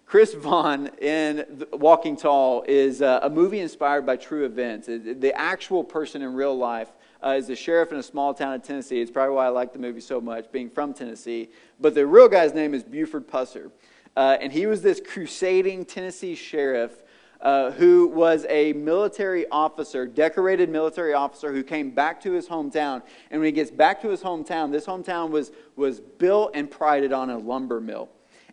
Chris 0.08 0.34
Vaughn 0.34 0.89
in 0.99 1.67
Walking 1.71 2.17
Tall 2.17 2.65
is 2.67 3.03
uh, 3.03 3.19
a 3.21 3.30
movie 3.30 3.60
inspired 3.60 4.08
by 4.08 4.15
true 4.15 4.43
events. 4.43 4.88
The 4.88 5.34
actual 5.36 5.84
person 5.84 6.23
in 6.23 6.34
real 6.34 6.58
life 6.58 6.89
uh, 7.23 7.36
is 7.38 7.49
a 7.49 7.56
sheriff 7.56 7.91
in 7.91 7.97
a 7.97 8.03
small 8.03 8.34
town 8.34 8.53
in 8.53 8.62
Tennessee. 8.62 9.01
It's 9.01 9.12
probably 9.12 9.36
why 9.36 9.45
I 9.45 9.49
like 9.49 9.73
the 9.73 9.80
movie 9.80 10.01
so 10.01 10.21
much, 10.21 10.51
being 10.51 10.69
from 10.69 10.93
Tennessee. 10.93 11.49
But 11.80 11.95
the 11.95 12.06
real 12.06 12.27
guy's 12.27 12.53
name 12.53 12.73
is 12.73 12.84
Buford 12.84 13.27
Pusser. 13.27 13.71
Uh, 14.15 14.38
and 14.41 14.51
he 14.51 14.65
was 14.65 14.82
this 14.82 14.99
crusading 14.99 15.86
Tennessee 15.86 16.36
sheriff 16.36 17.03
uh, 17.41 17.71
who 17.71 18.08
was 18.08 18.45
a 18.49 18.73
military 18.73 19.47
officer, 19.49 20.08
decorated 20.08 20.69
military 20.69 21.13
officer, 21.13 21.53
who 21.53 21.63
came 21.63 21.91
back 21.91 22.19
to 22.21 22.32
his 22.32 22.47
hometown. 22.47 23.03
And 23.30 23.39
when 23.39 23.45
he 23.45 23.51
gets 23.51 23.69
back 23.69 24.01
to 24.01 24.10
his 24.10 24.21
hometown, 24.21 24.71
this 24.71 24.86
hometown 24.86 25.30
was, 25.30 25.51
was 25.75 25.99
built 25.99 26.51
and 26.56 26.69
prided 26.69 27.13
on 27.13 27.30
a 27.30 27.38
lumber 27.38 27.80
mill. 27.80 28.10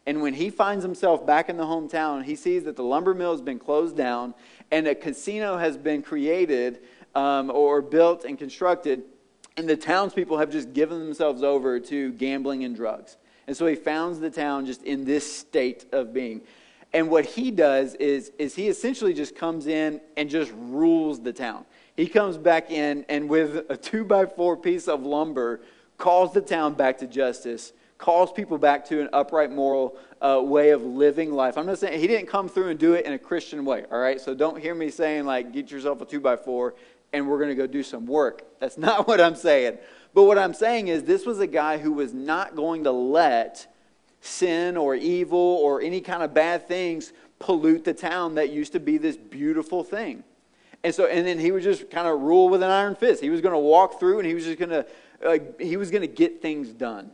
And 0.06 0.20
when 0.20 0.34
he 0.34 0.50
finds 0.50 0.84
himself 0.84 1.24
back 1.24 1.48
in 1.48 1.56
the 1.56 1.64
hometown, 1.64 2.24
he 2.24 2.36
sees 2.36 2.64
that 2.64 2.76
the 2.76 2.82
lumber 2.82 3.14
mill 3.14 3.32
has 3.32 3.40
been 3.40 3.58
closed 3.58 3.96
down 3.96 4.34
and 4.70 4.86
a 4.86 4.94
casino 4.94 5.56
has 5.56 5.78
been 5.78 6.02
created 6.02 6.82
um, 7.14 7.50
or 7.50 7.82
built 7.82 8.24
and 8.24 8.38
constructed, 8.38 9.02
and 9.56 9.68
the 9.68 9.76
townspeople 9.76 10.38
have 10.38 10.50
just 10.50 10.72
given 10.72 10.98
themselves 10.98 11.42
over 11.42 11.78
to 11.78 12.12
gambling 12.12 12.64
and 12.64 12.74
drugs. 12.74 13.16
And 13.46 13.56
so 13.56 13.66
he 13.66 13.74
founds 13.74 14.20
the 14.20 14.30
town 14.30 14.66
just 14.66 14.82
in 14.82 15.04
this 15.04 15.30
state 15.36 15.86
of 15.92 16.12
being. 16.12 16.40
And 16.92 17.10
what 17.10 17.24
he 17.24 17.50
does 17.50 17.94
is, 17.96 18.30
is 18.38 18.54
he 18.54 18.68
essentially 18.68 19.12
just 19.12 19.34
comes 19.34 19.66
in 19.66 20.00
and 20.16 20.30
just 20.30 20.52
rules 20.56 21.20
the 21.20 21.32
town. 21.32 21.64
He 21.96 22.06
comes 22.06 22.38
back 22.38 22.70
in 22.70 23.04
and 23.08 23.28
with 23.28 23.66
a 23.68 23.76
two 23.76 24.04
by 24.04 24.26
four 24.26 24.56
piece 24.56 24.88
of 24.88 25.04
lumber 25.04 25.60
calls 25.98 26.32
the 26.32 26.40
town 26.40 26.74
back 26.74 26.98
to 26.98 27.06
justice 27.06 27.72
calls 27.98 28.32
people 28.32 28.58
back 28.58 28.84
to 28.84 29.00
an 29.00 29.08
upright 29.12 29.50
moral 29.50 29.96
uh, 30.20 30.40
way 30.42 30.70
of 30.70 30.82
living 30.82 31.32
life. 31.32 31.56
I'm 31.56 31.66
not 31.66 31.78
saying 31.78 31.98
he 31.98 32.06
didn't 32.06 32.26
come 32.26 32.48
through 32.48 32.68
and 32.68 32.78
do 32.78 32.94
it 32.94 33.06
in 33.06 33.12
a 33.12 33.18
Christian 33.18 33.64
way, 33.64 33.84
all 33.90 33.98
right? 33.98 34.20
So 34.20 34.34
don't 34.34 34.60
hear 34.60 34.74
me 34.74 34.90
saying, 34.90 35.24
like, 35.24 35.52
get 35.52 35.70
yourself 35.70 36.00
a 36.00 36.04
two 36.04 36.20
by 36.20 36.36
four 36.36 36.74
and 37.14 37.28
we're 37.28 37.38
going 37.38 37.50
to 37.50 37.54
go 37.54 37.66
do 37.66 37.82
some 37.82 38.04
work. 38.04 38.42
That's 38.60 38.76
not 38.88 39.06
what 39.06 39.20
I'm 39.20 39.36
saying. 39.36 39.78
But 40.12 40.24
what 40.24 40.38
I'm 40.38 40.52
saying 40.52 40.88
is, 40.88 41.04
this 41.04 41.24
was 41.24 41.40
a 41.40 41.46
guy 41.46 41.78
who 41.78 41.92
was 41.92 42.12
not 42.12 42.54
going 42.54 42.84
to 42.84 42.92
let 42.92 43.66
sin 44.20 44.76
or 44.76 44.94
evil 44.94 45.38
or 45.38 45.80
any 45.80 46.00
kind 46.00 46.22
of 46.22 46.34
bad 46.34 46.68
things 46.68 47.12
pollute 47.38 47.84
the 47.84 47.94
town 47.94 48.36
that 48.36 48.50
used 48.50 48.72
to 48.72 48.80
be 48.80 48.98
this 48.98 49.16
beautiful 49.16 49.84
thing. 49.84 50.24
And 50.82 50.94
so, 50.94 51.06
and 51.06 51.26
then 51.26 51.38
he 51.38 51.50
would 51.50 51.62
just 51.62 51.90
kind 51.90 52.06
of 52.06 52.20
rule 52.20 52.48
with 52.48 52.62
an 52.62 52.70
iron 52.70 52.94
fist. 52.94 53.22
He 53.22 53.30
was 53.30 53.40
going 53.40 53.54
to 53.54 53.58
walk 53.58 53.98
through 53.98 54.18
and 54.18 54.28
he 54.28 54.34
was 54.34 54.44
just 54.44 54.58
going 54.58 54.70
to, 54.70 54.86
uh, 55.24 55.38
he 55.58 55.76
was 55.76 55.90
going 55.90 56.02
to 56.02 56.06
get 56.08 56.42
things 56.42 56.68
done. 56.68 57.10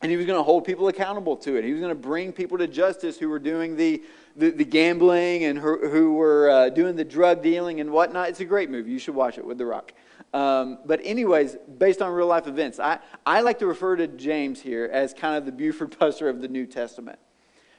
And 0.00 0.10
he 0.10 0.16
was 0.16 0.26
going 0.26 0.38
to 0.38 0.42
hold 0.42 0.64
people 0.64 0.88
accountable 0.88 1.36
to 1.38 1.56
it. 1.56 1.64
He 1.64 1.72
was 1.72 1.80
going 1.80 1.90
to 1.90 2.00
bring 2.00 2.32
people 2.32 2.58
to 2.58 2.66
justice 2.66 3.18
who 3.18 3.28
were 3.28 3.38
doing 3.38 3.76
the, 3.76 4.02
the, 4.36 4.50
the 4.50 4.64
gambling 4.64 5.44
and 5.44 5.58
who, 5.58 5.88
who 5.88 6.14
were 6.14 6.50
uh, 6.50 6.68
doing 6.70 6.96
the 6.96 7.04
drug 7.04 7.42
dealing 7.42 7.80
and 7.80 7.90
whatnot. 7.90 8.28
It's 8.28 8.40
a 8.40 8.44
great 8.44 8.70
movie. 8.70 8.90
You 8.90 8.98
should 8.98 9.14
watch 9.14 9.38
it 9.38 9.46
with 9.46 9.58
The 9.58 9.66
Rock. 9.66 9.92
Um, 10.32 10.78
but, 10.84 11.00
anyways, 11.04 11.56
based 11.78 12.02
on 12.02 12.12
real 12.12 12.26
life 12.26 12.46
events, 12.46 12.80
I, 12.80 12.98
I 13.24 13.42
like 13.42 13.60
to 13.60 13.66
refer 13.66 13.96
to 13.96 14.08
James 14.08 14.60
here 14.60 14.90
as 14.92 15.14
kind 15.14 15.36
of 15.36 15.46
the 15.46 15.52
Buford 15.52 15.96
Buster 15.98 16.28
of 16.28 16.40
the 16.40 16.48
New 16.48 16.66
Testament. 16.66 17.18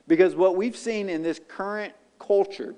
Because 0.08 0.36
what 0.36 0.56
we've 0.56 0.78
seen 0.78 1.10
in 1.10 1.24
this 1.24 1.42
current 1.48 1.94
culture, 2.20 2.76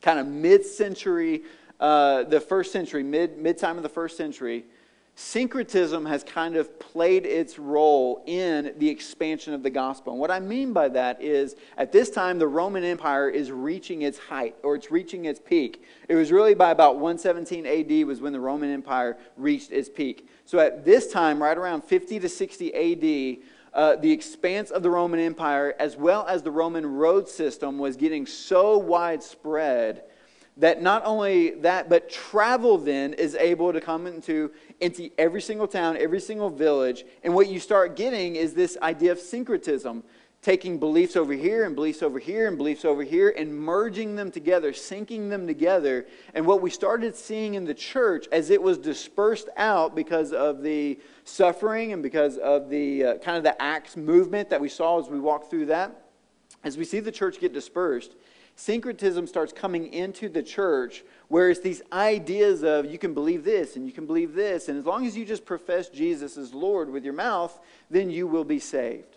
kind 0.00 0.18
of 0.18 0.26
mid 0.26 0.64
century 0.64 1.42
uh, 1.82 2.22
the 2.22 2.40
first 2.40 2.70
century, 2.70 3.02
mid 3.02 3.38
mid 3.38 3.58
time 3.58 3.76
of 3.76 3.82
the 3.82 3.88
first 3.88 4.16
century, 4.16 4.64
syncretism 5.14 6.06
has 6.06 6.24
kind 6.24 6.56
of 6.56 6.78
played 6.78 7.26
its 7.26 7.58
role 7.58 8.22
in 8.26 8.72
the 8.78 8.88
expansion 8.88 9.52
of 9.52 9.62
the 9.62 9.70
gospel. 9.70 10.12
And 10.12 10.20
what 10.20 10.30
I 10.30 10.40
mean 10.40 10.72
by 10.72 10.88
that 10.88 11.20
is 11.20 11.54
at 11.76 11.92
this 11.92 12.10
time, 12.10 12.38
the 12.38 12.46
Roman 12.46 12.82
Empire 12.82 13.28
is 13.28 13.52
reaching 13.52 14.02
its 14.02 14.18
height 14.18 14.56
or 14.62 14.74
it's 14.74 14.90
reaching 14.90 15.26
its 15.26 15.38
peak. 15.38 15.84
It 16.08 16.14
was 16.14 16.32
really 16.32 16.54
by 16.54 16.70
about 16.70 16.96
117 16.96 17.66
AD 17.66 18.06
was 18.06 18.20
when 18.20 18.32
the 18.32 18.40
Roman 18.40 18.70
Empire 18.70 19.18
reached 19.36 19.70
its 19.70 19.88
peak. 19.88 20.28
So 20.46 20.58
at 20.58 20.84
this 20.84 21.12
time, 21.12 21.42
right 21.42 21.58
around 21.58 21.84
50 21.84 22.18
to 22.20 22.28
60 22.28 22.74
AD, 22.74 23.44
uh, 23.74 23.96
the 23.96 24.12
expanse 24.12 24.70
of 24.70 24.82
the 24.82 24.90
Roman 24.90 25.20
Empire, 25.20 25.74
as 25.78 25.96
well 25.96 26.26
as 26.26 26.42
the 26.42 26.50
Roman 26.50 26.86
road 26.86 27.28
system, 27.28 27.78
was 27.78 27.96
getting 27.96 28.26
so 28.26 28.76
widespread 28.78 30.04
that 30.58 30.82
not 30.82 31.02
only 31.04 31.52
that, 31.60 31.88
but 31.88 32.10
travel 32.10 32.76
then 32.76 33.14
is 33.14 33.34
able 33.36 33.72
to 33.72 33.80
come 33.80 34.06
into, 34.06 34.50
into 34.80 35.10
every 35.16 35.40
single 35.40 35.66
town, 35.66 35.96
every 35.96 36.20
single 36.20 36.50
village. 36.50 37.04
And 37.24 37.34
what 37.34 37.48
you 37.48 37.58
start 37.58 37.96
getting 37.96 38.36
is 38.36 38.52
this 38.52 38.76
idea 38.82 39.12
of 39.12 39.18
syncretism, 39.18 40.04
taking 40.42 40.78
beliefs 40.78 41.16
over 41.16 41.32
here 41.32 41.64
and 41.64 41.74
beliefs 41.74 42.02
over 42.02 42.18
here 42.18 42.48
and 42.48 42.58
beliefs 42.58 42.84
over 42.84 43.02
here 43.02 43.32
and 43.36 43.54
merging 43.54 44.14
them 44.14 44.30
together, 44.30 44.72
syncing 44.72 45.30
them 45.30 45.46
together. 45.46 46.06
And 46.34 46.44
what 46.44 46.60
we 46.60 46.68
started 46.68 47.16
seeing 47.16 47.54
in 47.54 47.64
the 47.64 47.74
church 47.74 48.26
as 48.30 48.50
it 48.50 48.60
was 48.60 48.76
dispersed 48.76 49.48
out 49.56 49.94
because 49.94 50.32
of 50.32 50.62
the 50.62 50.98
suffering 51.24 51.92
and 51.94 52.02
because 52.02 52.36
of 52.36 52.68
the 52.68 53.04
uh, 53.04 53.18
kind 53.18 53.38
of 53.38 53.44
the 53.44 53.60
Acts 53.62 53.96
movement 53.96 54.50
that 54.50 54.60
we 54.60 54.68
saw 54.68 55.00
as 55.00 55.08
we 55.08 55.18
walked 55.18 55.48
through 55.48 55.66
that, 55.66 56.02
as 56.62 56.76
we 56.76 56.84
see 56.84 57.00
the 57.00 57.12
church 57.12 57.40
get 57.40 57.54
dispersed 57.54 58.16
syncretism 58.56 59.26
starts 59.26 59.52
coming 59.52 59.92
into 59.92 60.28
the 60.28 60.42
church 60.42 61.04
where 61.28 61.50
it's 61.50 61.60
these 61.60 61.82
ideas 61.92 62.62
of 62.62 62.86
you 62.86 62.98
can 62.98 63.14
believe 63.14 63.44
this 63.44 63.76
and 63.76 63.86
you 63.86 63.92
can 63.92 64.06
believe 64.06 64.34
this, 64.34 64.68
and 64.68 64.78
as 64.78 64.84
long 64.84 65.06
as 65.06 65.16
you 65.16 65.24
just 65.24 65.44
profess 65.44 65.88
Jesus 65.88 66.36
as 66.36 66.52
Lord 66.52 66.90
with 66.90 67.04
your 67.04 67.14
mouth, 67.14 67.58
then 67.90 68.10
you 68.10 68.26
will 68.26 68.44
be 68.44 68.58
saved. 68.58 69.16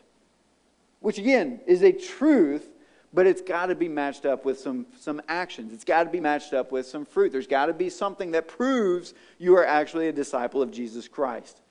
Which 1.01 1.17
again 1.17 1.59
is 1.67 1.83
a 1.83 1.91
truth, 1.91 2.69
but 3.13 3.27
it's 3.27 3.41
got 3.41 3.67
to 3.67 3.75
be 3.75 3.87
matched 3.87 4.25
up 4.25 4.45
with 4.45 4.59
some, 4.59 4.85
some 4.99 5.21
actions. 5.27 5.73
It's 5.73 5.83
got 5.83 6.03
to 6.03 6.09
be 6.09 6.19
matched 6.19 6.53
up 6.53 6.71
with 6.71 6.85
some 6.85 7.05
fruit. 7.05 7.31
There's 7.31 7.47
got 7.47 7.67
to 7.67 7.73
be 7.73 7.89
something 7.89 8.31
that 8.31 8.47
proves 8.47 9.13
you 9.37 9.55
are 9.55 9.65
actually 9.65 10.07
a 10.07 10.11
disciple 10.11 10.61
of 10.61 10.71
Jesus 10.71 11.07
Christ. 11.07 11.61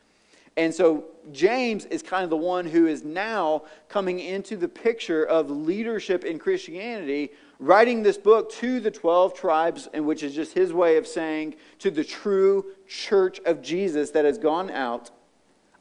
And 0.57 0.73
so 0.73 1.05
James 1.33 1.85
is 1.87 2.03
kind 2.03 2.23
of 2.23 2.31
the 2.31 2.37
one 2.37 2.67
who 2.67 2.87
is 2.87 3.03
now 3.03 3.65
coming 3.89 4.21
into 4.21 4.57
the 4.57 4.69
picture 4.69 5.25
of 5.25 5.51
leadership 5.51 6.25
in 6.25 6.39
Christianity, 6.39 7.33
writing 7.59 8.03
this 8.03 8.19
book 8.19 8.53
to 8.53 8.79
the 8.79 8.91
12 8.91 9.35
tribes, 9.35 9.89
and 9.93 10.07
which 10.07 10.23
is 10.23 10.35
just 10.35 10.53
his 10.53 10.73
way 10.73 10.97
of 10.97 11.07
saying 11.07 11.57
to 11.81 11.91
the 11.91 12.05
true 12.05 12.67
church 12.87 13.41
of 13.47 13.63
Jesus 13.63 14.11
that 14.13 14.25
has 14.25 14.39
gone 14.39 14.71
out, 14.71 15.11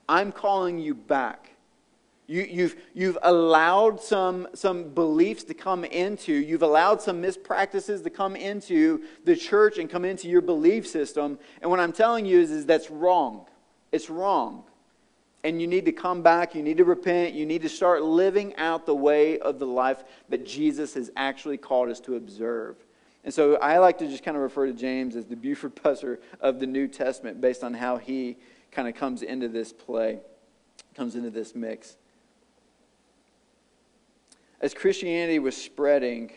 I'm 0.09 0.31
calling 0.31 0.79
you 0.79 0.95
back. 0.95 1.51
You, 2.25 2.43
you've, 2.43 2.77
you've 2.93 3.17
allowed 3.21 4.01
some, 4.01 4.47
some 4.53 4.89
beliefs 4.89 5.43
to 5.45 5.53
come 5.53 5.83
into, 5.83 6.33
you've 6.33 6.63
allowed 6.63 7.01
some 7.01 7.21
mispractices 7.21 8.01
to 8.03 8.09
come 8.09 8.36
into 8.36 9.03
the 9.25 9.36
church 9.36 9.77
and 9.77 9.89
come 9.89 10.05
into 10.05 10.29
your 10.29 10.41
belief 10.41 10.88
system. 10.88 11.38
And 11.62 11.69
what 11.69 11.79
I'm 11.79 11.91
telling 11.91 12.25
you 12.25 12.39
is, 12.39 12.49
is 12.49 12.65
that's 12.65 12.89
wrong. 12.89 13.45
It's 13.93 14.10
wrong. 14.10 14.63
And 15.43 15.62
you 15.62 15.67
need 15.67 15.86
to 15.86 15.91
come 15.91 16.23
back. 16.23 16.56
You 16.56 16.63
need 16.63 16.77
to 16.77 16.84
repent. 16.84 17.36
You 17.36 17.45
need 17.45 17.62
to 17.62 17.69
start 17.69 18.01
living 18.01 18.56
out 18.56 18.86
the 18.86 18.95
way 18.95 19.39
of 19.39 19.60
the 19.60 19.67
life 19.67 20.03
that 20.29 20.45
Jesus 20.45 20.95
has 20.95 21.12
actually 21.15 21.58
called 21.58 21.89
us 21.89 21.99
to 22.01 22.15
observe. 22.15 22.75
And 23.23 23.34
so 23.34 23.56
I 23.58 23.77
like 23.77 23.99
to 23.99 24.08
just 24.08 24.23
kind 24.23 24.36
of 24.36 24.43
refer 24.43 24.65
to 24.65 24.73
James 24.73 25.15
as 25.15 25.25
the 25.25 25.36
Buford 25.36 25.75
Pusser 25.75 26.17
of 26.41 26.60
the 26.60 26.65
New 26.65 26.88
Testament 26.88 27.39
based 27.39 27.63
on 27.63 27.73
how 27.73 27.97
he 27.97 28.38
kind 28.71 28.88
of 28.88 28.95
comes 28.95 29.21
into 29.21 29.47
this 29.47 29.71
play, 29.71 30.19
comes 30.95 31.15
into 31.15 31.29
this 31.29 31.53
mix. 31.53 31.95
As 34.60 34.73
Christianity 34.73 35.39
was 35.39 35.56
spreading, 35.56 36.32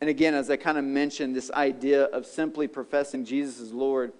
and 0.00 0.10
again, 0.10 0.34
as 0.34 0.50
I 0.50 0.56
kind 0.56 0.76
of 0.76 0.84
mentioned, 0.84 1.34
this 1.34 1.50
idea 1.52 2.04
of 2.04 2.26
simply 2.26 2.68
professing 2.68 3.24
Jesus 3.24 3.60
as 3.60 3.72
Lord 3.72 4.12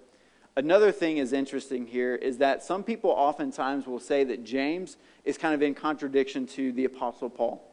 Another 0.57 0.91
thing 0.91 1.17
is 1.17 1.33
interesting 1.33 1.85
here 1.85 2.15
is 2.15 2.39
that 2.39 2.63
some 2.63 2.83
people 2.83 3.11
oftentimes 3.11 3.85
will 3.85 3.99
say 3.99 4.23
that 4.23 4.43
James 4.43 4.97
is 5.23 5.37
kind 5.37 5.53
of 5.53 5.61
in 5.61 5.75
contradiction 5.75 6.47
to 6.47 6.71
the 6.71 6.85
Apostle 6.85 7.29
Paul. 7.29 7.63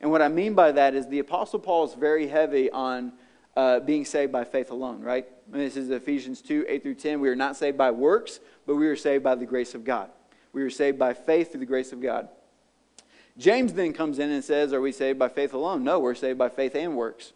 And 0.00 0.10
what 0.10 0.20
I 0.20 0.26
mean 0.26 0.52
by 0.52 0.72
that 0.72 0.96
is 0.96 1.06
the 1.06 1.20
Apostle 1.20 1.60
Paul 1.60 1.84
is 1.84 1.94
very 1.94 2.26
heavy 2.26 2.68
on 2.72 3.12
uh, 3.56 3.78
being 3.78 4.04
saved 4.04 4.32
by 4.32 4.42
faith 4.42 4.72
alone, 4.72 5.00
right? 5.00 5.28
And 5.52 5.60
this 5.60 5.76
is 5.76 5.90
Ephesians 5.90 6.42
2 6.42 6.66
8 6.68 6.82
through 6.82 6.96
10. 6.96 7.20
We 7.20 7.28
are 7.28 7.36
not 7.36 7.56
saved 7.56 7.78
by 7.78 7.92
works, 7.92 8.40
but 8.66 8.74
we 8.74 8.88
are 8.88 8.96
saved 8.96 9.22
by 9.22 9.36
the 9.36 9.46
grace 9.46 9.76
of 9.76 9.84
God. 9.84 10.10
We 10.52 10.62
are 10.62 10.70
saved 10.70 10.98
by 10.98 11.14
faith 11.14 11.52
through 11.52 11.60
the 11.60 11.66
grace 11.66 11.92
of 11.92 12.02
God. 12.02 12.28
James 13.38 13.74
then 13.74 13.92
comes 13.92 14.18
in 14.18 14.30
and 14.30 14.42
says, 14.42 14.72
Are 14.72 14.80
we 14.80 14.90
saved 14.90 15.20
by 15.20 15.28
faith 15.28 15.54
alone? 15.54 15.84
No, 15.84 16.00
we're 16.00 16.16
saved 16.16 16.40
by 16.40 16.48
faith 16.48 16.74
and 16.74 16.96
works. 16.96 17.32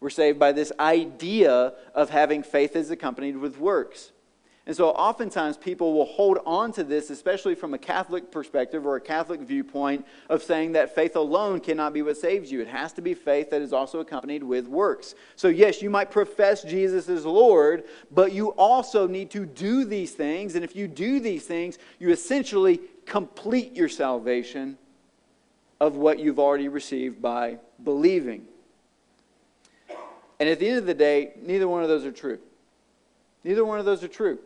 We're 0.00 0.10
saved 0.10 0.38
by 0.38 0.52
this 0.52 0.72
idea 0.78 1.72
of 1.94 2.10
having 2.10 2.42
faith 2.42 2.76
as 2.76 2.90
accompanied 2.90 3.36
with 3.36 3.58
works. 3.58 4.12
And 4.66 4.76
so 4.76 4.90
oftentimes 4.90 5.56
people 5.56 5.94
will 5.94 6.06
hold 6.06 6.38
on 6.44 6.72
to 6.72 6.82
this, 6.82 7.08
especially 7.10 7.54
from 7.54 7.72
a 7.72 7.78
Catholic 7.78 8.32
perspective 8.32 8.84
or 8.84 8.96
a 8.96 9.00
Catholic 9.00 9.40
viewpoint, 9.40 10.04
of 10.28 10.42
saying 10.42 10.72
that 10.72 10.92
faith 10.92 11.14
alone 11.14 11.60
cannot 11.60 11.92
be 11.92 12.02
what 12.02 12.16
saves 12.16 12.50
you. 12.50 12.60
It 12.60 12.66
has 12.66 12.92
to 12.94 13.00
be 13.00 13.14
faith 13.14 13.50
that 13.50 13.62
is 13.62 13.72
also 13.72 14.00
accompanied 14.00 14.42
with 14.42 14.66
works. 14.66 15.14
So, 15.36 15.46
yes, 15.46 15.82
you 15.82 15.88
might 15.88 16.10
profess 16.10 16.64
Jesus 16.64 17.08
as 17.08 17.24
Lord, 17.24 17.84
but 18.10 18.32
you 18.32 18.48
also 18.54 19.06
need 19.06 19.30
to 19.30 19.46
do 19.46 19.84
these 19.84 20.12
things. 20.12 20.56
And 20.56 20.64
if 20.64 20.74
you 20.74 20.88
do 20.88 21.20
these 21.20 21.44
things, 21.44 21.78
you 22.00 22.10
essentially 22.10 22.80
complete 23.06 23.76
your 23.76 23.88
salvation 23.88 24.78
of 25.78 25.94
what 25.94 26.18
you've 26.18 26.40
already 26.40 26.66
received 26.66 27.22
by 27.22 27.58
believing. 27.84 28.48
And 30.38 30.48
at 30.48 30.58
the 30.58 30.68
end 30.68 30.78
of 30.78 30.86
the 30.86 30.94
day, 30.94 31.32
neither 31.42 31.66
one 31.66 31.82
of 31.82 31.88
those 31.88 32.04
are 32.04 32.12
true. 32.12 32.38
Neither 33.44 33.64
one 33.64 33.78
of 33.78 33.84
those 33.84 34.02
are 34.02 34.08
true. 34.08 34.38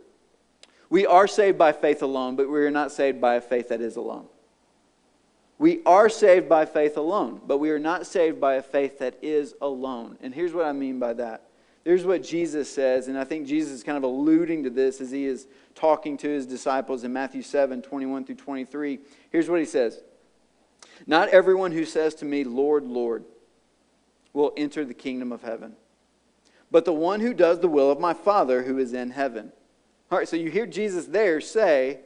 We 0.88 1.07
are 1.07 1.26
saved 1.26 1.57
by 1.57 1.72
faith 1.72 2.03
alone, 2.03 2.37
but 2.37 2.50
we 2.50 2.61
are 2.61 2.70
not 2.70 2.92
saved 2.92 3.20
by 3.20 3.37
a 3.37 3.40
faith 3.40 3.68
that 3.68 3.81
is 3.81 3.96
alone. 3.96 4.26
We 5.59 5.81
are 5.85 6.09
saved 6.09 6.48
by 6.48 6.64
faith 6.64 6.96
alone, 6.96 7.40
but 7.46 7.59
we 7.59 7.70
are 7.70 7.79
not 7.79 8.07
saved 8.07 8.40
by 8.40 8.55
a 8.55 8.62
faith 8.62 8.98
that 8.98 9.18
is 9.20 9.55
alone. 9.61 10.16
And 10.22 10.35
here's 10.35 10.55
what 10.55 10.64
I 10.64 10.72
mean 10.72 10.98
by 10.98 11.12
that. 11.14 11.44
Here's 11.85 12.05
what 12.05 12.22
Jesus 12.22 12.72
says, 12.72 13.09
and 13.09 13.18
I 13.18 13.24
think 13.24 13.46
Jesus 13.46 13.72
is 13.72 13.83
kind 13.83 13.96
of 13.96 14.03
alluding 14.03 14.64
to 14.64 14.70
this 14.70 15.00
as 15.00 15.11
he 15.11 15.24
is 15.26 15.46
talking 15.74 16.16
to 16.18 16.29
his 16.29 16.46
disciples 16.46 17.05
in 17.05 17.12
Matthew 17.12 17.42
7 17.42 17.83
21 17.83 18.24
through 18.24 18.35
23. 18.35 18.98
Here's 19.31 19.48
what 19.48 19.61
he 19.61 19.66
says 19.66 20.00
Not 21.07 21.29
everyone 21.29 21.72
who 21.72 21.85
says 21.85 22.14
to 22.16 22.24
me, 22.24 22.44
Lord, 22.44 22.85
Lord, 22.85 23.24
will 24.33 24.53
enter 24.57 24.85
the 24.85 24.94
kingdom 24.94 25.33
of 25.33 25.42
heaven, 25.42 25.74
but 26.70 26.85
the 26.85 26.92
one 26.92 27.20
who 27.20 27.35
does 27.35 27.61
the 27.61 27.68
will 27.68 27.90
of 27.90 28.00
my 28.00 28.14
Father 28.14 28.62
who 28.62 28.78
is 28.78 28.92
in 28.92 29.11
heaven. 29.11 29.52
All 30.11 30.18
right, 30.18 30.28
so 30.28 30.37
you 30.37 30.50
hear 30.50 30.66
Jesus 30.66 31.06
there 31.06 31.40
say, 31.40 32.00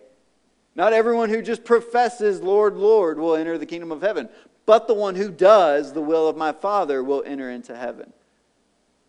Not 0.75 0.93
everyone 0.93 1.31
who 1.31 1.43
just 1.43 1.65
professes, 1.65 2.41
Lord, 2.43 2.77
Lord, 2.77 3.19
will 3.19 3.37
enter 3.37 3.59
the 3.59 3.67
kingdom 3.67 3.93
of 3.93 4.03
heaven, 4.03 4.29
but 4.67 4.87
the 4.87 4.95
one 4.95 5.15
who 5.15 5.31
does 5.31 5.93
the 5.93 6.01
will 6.01 6.29
of 6.29 6.37
my 6.37 6.53
Father 6.53 7.03
will 7.03 7.23
enter 7.25 7.51
into 7.51 7.77
heaven. 7.77 8.13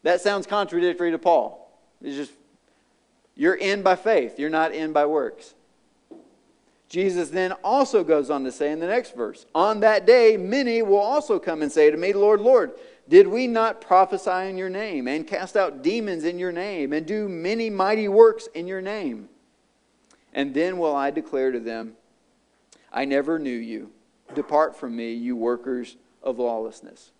That 0.03 0.21
sounds 0.21 0.45
contradictory 0.45 1.11
to 1.11 1.17
Paul. 1.17 1.61
It's 2.01 2.15
just, 2.15 2.31
you're 3.35 3.55
in 3.55 3.81
by 3.81 3.95
faith, 3.95 4.39
you're 4.39 4.49
not 4.49 4.73
in 4.73 4.93
by 4.93 5.05
works. 5.05 5.53
Jesus 6.87 7.29
then 7.29 7.51
also 7.63 8.03
goes 8.03 8.29
on 8.29 8.43
to 8.43 8.51
say 8.51 8.71
in 8.71 8.79
the 8.79 8.87
next 8.87 9.15
verse, 9.15 9.45
On 9.55 9.79
that 9.79 10.05
day, 10.05 10.37
many 10.37 10.81
will 10.81 10.97
also 10.97 11.39
come 11.39 11.61
and 11.61 11.71
say 11.71 11.89
to 11.89 11.97
me, 11.97 12.13
Lord, 12.13 12.41
Lord, 12.41 12.71
did 13.07 13.27
we 13.27 13.47
not 13.47 13.81
prophesy 13.81 14.49
in 14.49 14.57
your 14.57 14.69
name, 14.69 15.07
and 15.07 15.27
cast 15.27 15.55
out 15.55 15.83
demons 15.83 16.23
in 16.23 16.39
your 16.39 16.51
name, 16.51 16.93
and 16.93 17.05
do 17.05 17.29
many 17.29 17.69
mighty 17.69 18.07
works 18.07 18.47
in 18.53 18.67
your 18.67 18.81
name? 18.81 19.29
And 20.33 20.53
then 20.53 20.77
will 20.77 20.95
I 20.95 21.11
declare 21.11 21.51
to 21.51 21.59
them, 21.59 21.93
I 22.91 23.05
never 23.05 23.39
knew 23.39 23.49
you. 23.49 23.91
Depart 24.33 24.75
from 24.75 24.95
me, 24.95 25.13
you 25.13 25.35
workers 25.35 25.97
of 26.23 26.39
lawlessness. 26.39 27.11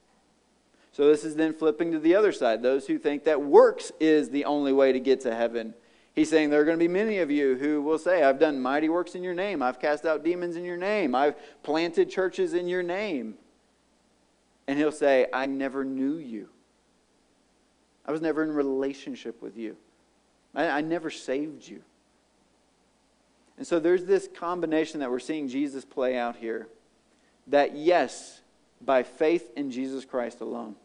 So 0.92 1.08
this 1.08 1.24
is 1.24 1.36
then 1.36 1.54
flipping 1.54 1.92
to 1.92 2.00
the 2.00 2.16
other 2.16 2.32
side, 2.32 2.64
those 2.64 2.88
who 2.88 2.98
think 2.98 3.26
that 3.26 3.42
works 3.42 3.92
is 4.00 4.30
the 4.30 4.46
only 4.46 4.74
way 4.74 4.92
to 4.92 5.00
get 5.00 5.22
to 5.22 5.36
heaven. 5.36 5.74
He's 6.16 6.30
saying 6.30 6.50
there 6.50 6.62
are 6.62 6.66
going 6.66 6.80
to 6.80 6.84
be 6.84 6.88
many 6.88 7.20
of 7.20 7.30
you 7.30 7.58
who 7.58 7.82
will 7.82 8.00
say, 8.00 8.24
I've 8.24 8.40
done 8.40 8.62
mighty 8.62 8.88
works 8.88 9.16
in 9.16 9.22
your 9.22 9.34
name. 9.34 9.62
I've 9.62 9.82
cast 9.82 10.06
out 10.06 10.24
demons 10.24 10.56
in 10.56 10.64
your 10.64 10.78
name. 10.78 11.14
I've 11.14 11.36
planted 11.64 12.10
churches 12.10 12.54
in 12.54 12.70
your 12.70 12.84
name. 12.84 13.36
And 14.68 14.80
he'll 14.80 14.92
say, 14.92 15.28
I 15.32 15.46
never 15.46 15.84
knew 15.84 16.18
you. 16.18 16.50
I 18.06 18.12
was 18.12 18.22
never 18.22 18.44
in 18.44 18.52
relationship 18.52 19.42
with 19.42 19.58
you. 19.58 19.78
I, 20.54 20.68
I 20.68 20.82
never 20.82 21.10
saved 21.10 21.68
you. 21.68 21.82
And 23.58 23.66
so 23.66 23.80
there's 23.80 24.06
this 24.06 24.28
combination 24.28 25.00
that 25.00 25.10
we're 25.10 25.20
seeing 25.20 25.48
Jesus 25.48 25.86
play 25.86 26.18
out 26.18 26.36
here 26.36 26.68
that, 27.48 27.76
yes, 27.76 28.42
by 28.82 29.04
faith 29.04 29.52
in 29.56 29.72
Jesus 29.72 30.04
Christ 30.06 30.42
alone. 30.42 30.76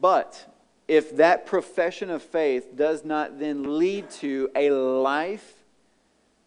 But 0.00 0.52
if 0.86 1.16
that 1.16 1.46
profession 1.46 2.10
of 2.10 2.22
faith 2.22 2.76
does 2.76 3.04
not 3.04 3.38
then 3.38 3.78
lead 3.78 4.10
to 4.10 4.50
a 4.54 4.70
life 4.70 5.54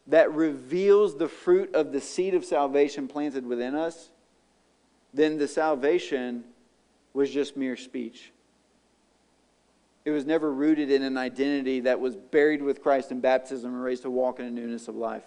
that 0.08 0.32
reveals 0.34 1.18
the 1.18 1.28
fruit 1.28 1.74
of 1.74 1.92
the 1.92 2.00
seed 2.00 2.34
of 2.34 2.46
salvation 2.46 3.08
planted 3.08 3.46
within 3.46 3.76
us, 3.76 4.12
then 5.14 5.38
the 5.38 5.48
salvation 5.48 6.44
was 7.14 7.32
just 7.32 7.58
mere 7.58 7.76
speech. 7.76 8.32
It 10.06 10.12
was 10.12 10.26
never 10.26 10.54
rooted 10.54 10.90
in 10.90 11.04
an 11.04 11.18
identity 11.18 11.82
that 11.82 12.00
was 12.00 12.16
buried 12.16 12.62
with 12.62 12.82
Christ 12.82 13.12
in 13.12 13.20
baptism 13.20 13.74
and 13.74 13.84
raised 13.84 14.04
to 14.04 14.10
walk 14.10 14.40
in 14.40 14.46
a 14.46 14.52
newness 14.52 14.88
of 14.88 14.96
life. 14.96 15.24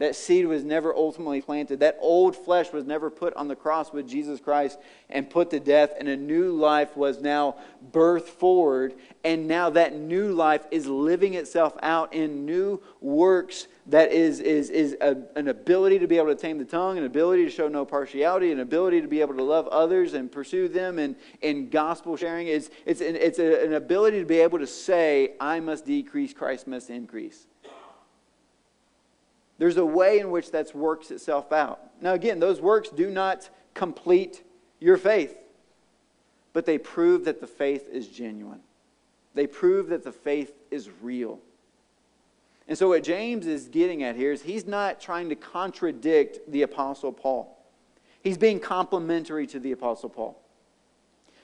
That 0.00 0.16
seed 0.16 0.46
was 0.46 0.64
never 0.64 0.94
ultimately 0.94 1.42
planted. 1.42 1.80
That 1.80 1.98
old 2.00 2.34
flesh 2.34 2.72
was 2.72 2.86
never 2.86 3.10
put 3.10 3.34
on 3.34 3.48
the 3.48 3.54
cross 3.54 3.92
with 3.92 4.08
Jesus 4.08 4.40
Christ 4.40 4.78
and 5.10 5.28
put 5.28 5.50
to 5.50 5.60
death, 5.60 5.92
and 5.98 6.08
a 6.08 6.16
new 6.16 6.52
life 6.52 6.96
was 6.96 7.20
now 7.20 7.56
birthed 7.92 8.22
forward. 8.22 8.94
And 9.24 9.46
now 9.46 9.68
that 9.70 9.94
new 9.94 10.32
life 10.32 10.64
is 10.70 10.86
living 10.86 11.34
itself 11.34 11.76
out 11.82 12.14
in 12.14 12.46
new 12.46 12.80
works 13.02 13.66
that 13.90 14.12
is, 14.12 14.40
is, 14.40 14.70
is 14.70 14.96
a, 15.00 15.16
an 15.34 15.48
ability 15.48 15.98
to 15.98 16.06
be 16.06 16.16
able 16.16 16.28
to 16.28 16.36
tame 16.36 16.58
the 16.58 16.64
tongue, 16.64 16.96
an 16.96 17.04
ability 17.04 17.44
to 17.44 17.50
show 17.50 17.68
no 17.68 17.84
partiality, 17.84 18.52
an 18.52 18.60
ability 18.60 19.00
to 19.00 19.08
be 19.08 19.20
able 19.20 19.34
to 19.34 19.42
love 19.42 19.66
others 19.68 20.14
and 20.14 20.30
pursue 20.30 20.68
them 20.68 20.98
in, 20.98 21.16
in 21.42 21.68
gospel 21.68 22.16
sharing. 22.16 22.46
It's, 22.46 22.70
it's, 22.86 23.00
an, 23.00 23.16
it's 23.16 23.40
a, 23.40 23.64
an 23.64 23.74
ability 23.74 24.20
to 24.20 24.26
be 24.26 24.38
able 24.38 24.58
to 24.60 24.66
say, 24.66 25.32
I 25.40 25.58
must 25.58 25.84
decrease, 25.84 26.32
Christ 26.32 26.68
must 26.68 26.88
increase. 26.88 27.46
There's 29.58 29.76
a 29.76 29.84
way 29.84 30.20
in 30.20 30.30
which 30.30 30.52
that 30.52 30.74
works 30.74 31.10
itself 31.10 31.52
out. 31.52 31.80
Now, 32.00 32.14
again, 32.14 32.38
those 32.38 32.60
works 32.60 32.88
do 32.90 33.10
not 33.10 33.50
complete 33.74 34.42
your 34.78 34.96
faith, 34.96 35.36
but 36.52 36.64
they 36.64 36.78
prove 36.78 37.24
that 37.24 37.40
the 37.40 37.46
faith 37.46 37.88
is 37.90 38.06
genuine. 38.06 38.60
They 39.34 39.46
prove 39.46 39.88
that 39.88 40.04
the 40.04 40.12
faith 40.12 40.52
is 40.70 40.88
real. 41.02 41.40
And 42.68 42.78
so, 42.78 42.88
what 42.88 43.02
James 43.02 43.46
is 43.46 43.68
getting 43.68 44.02
at 44.02 44.16
here 44.16 44.32
is 44.32 44.42
he's 44.42 44.66
not 44.66 45.00
trying 45.00 45.28
to 45.28 45.34
contradict 45.34 46.38
the 46.50 46.62
Apostle 46.62 47.12
Paul, 47.12 47.58
he's 48.22 48.38
being 48.38 48.60
complementary 48.60 49.46
to 49.48 49.58
the 49.58 49.72
Apostle 49.72 50.08
Paul. 50.08 50.40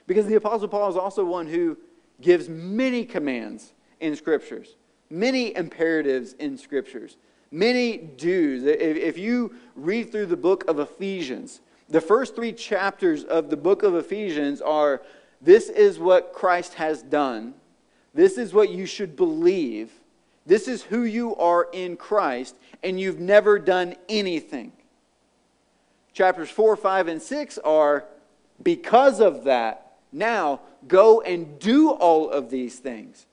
Because 0.06 0.26
the 0.26 0.36
Apostle 0.36 0.68
Paul 0.68 0.88
is 0.88 0.96
also 0.96 1.24
one 1.24 1.48
who 1.48 1.76
gives 2.20 2.48
many 2.48 3.04
commands 3.04 3.72
in 3.98 4.14
Scriptures, 4.14 4.76
many 5.10 5.54
imperatives 5.56 6.34
in 6.34 6.56
Scriptures 6.56 7.16
many 7.50 7.96
do's. 7.96 8.64
If 8.64 9.18
you 9.18 9.54
read 9.74 10.10
through 10.10 10.26
the 10.26 10.36
book 10.36 10.64
of 10.68 10.78
Ephesians, 10.78 11.60
the 11.88 12.00
first 12.00 12.34
three 12.34 12.52
chapters 12.52 13.24
of 13.24 13.50
the 13.50 13.56
book 13.56 13.82
of 13.82 13.94
Ephesians 13.94 14.60
are 14.60 15.02
this 15.40 15.68
is 15.68 15.98
what 15.98 16.32
Christ 16.32 16.74
has 16.74 17.02
done, 17.02 17.54
this 18.14 18.38
is 18.38 18.52
what 18.52 18.70
you 18.70 18.86
should 18.86 19.16
believe, 19.16 19.90
this 20.46 20.68
is 20.68 20.82
who 20.82 21.02
you 21.02 21.34
are 21.36 21.68
in 21.72 21.96
Christ, 21.96 22.56
and 22.82 22.98
you've 23.00 23.20
never 23.20 23.58
done 23.58 23.96
anything. 24.08 24.72
Chapters 26.12 26.48
4, 26.48 26.76
5, 26.76 27.08
and 27.08 27.20
6 27.20 27.58
are 27.58 28.04
because 28.62 29.20
of 29.20 29.44
that, 29.44 29.98
now 30.12 30.60
go 30.88 31.20
and 31.20 31.58
do 31.58 31.90
all 31.90 32.30
of 32.30 32.48
these 32.48 32.78
things. 32.78 33.26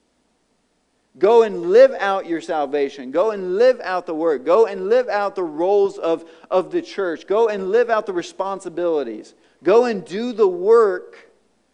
Go 1.16 1.44
and 1.44 1.70
live 1.70 1.92
out 1.92 2.26
your 2.26 2.40
salvation. 2.40 3.12
Go 3.12 3.30
and 3.30 3.56
live 3.56 3.80
out 3.80 4.06
the 4.06 4.14
work. 4.14 4.44
Go 4.44 4.66
and 4.66 4.88
live 4.88 5.08
out 5.08 5.36
the 5.36 5.44
roles 5.44 5.96
of, 5.96 6.24
of 6.50 6.72
the 6.72 6.82
church. 6.82 7.26
Go 7.28 7.48
and 7.48 7.70
live 7.70 7.88
out 7.88 8.06
the 8.06 8.12
responsibilities. 8.12 9.34
Go 9.62 9.84
and 9.84 10.04
do 10.04 10.32
the 10.32 10.48
work 10.48 11.30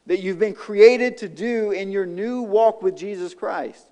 that 0.07 0.21
you've 0.21 0.39
been 0.39 0.55
created 0.55 1.17
to 1.19 1.29
do 1.29 1.71
in 1.71 1.91
your 1.91 2.05
new 2.05 2.43
walk 2.43 2.83
with 2.83 2.97
Jesus 2.97 3.33
Christ. 3.33 3.90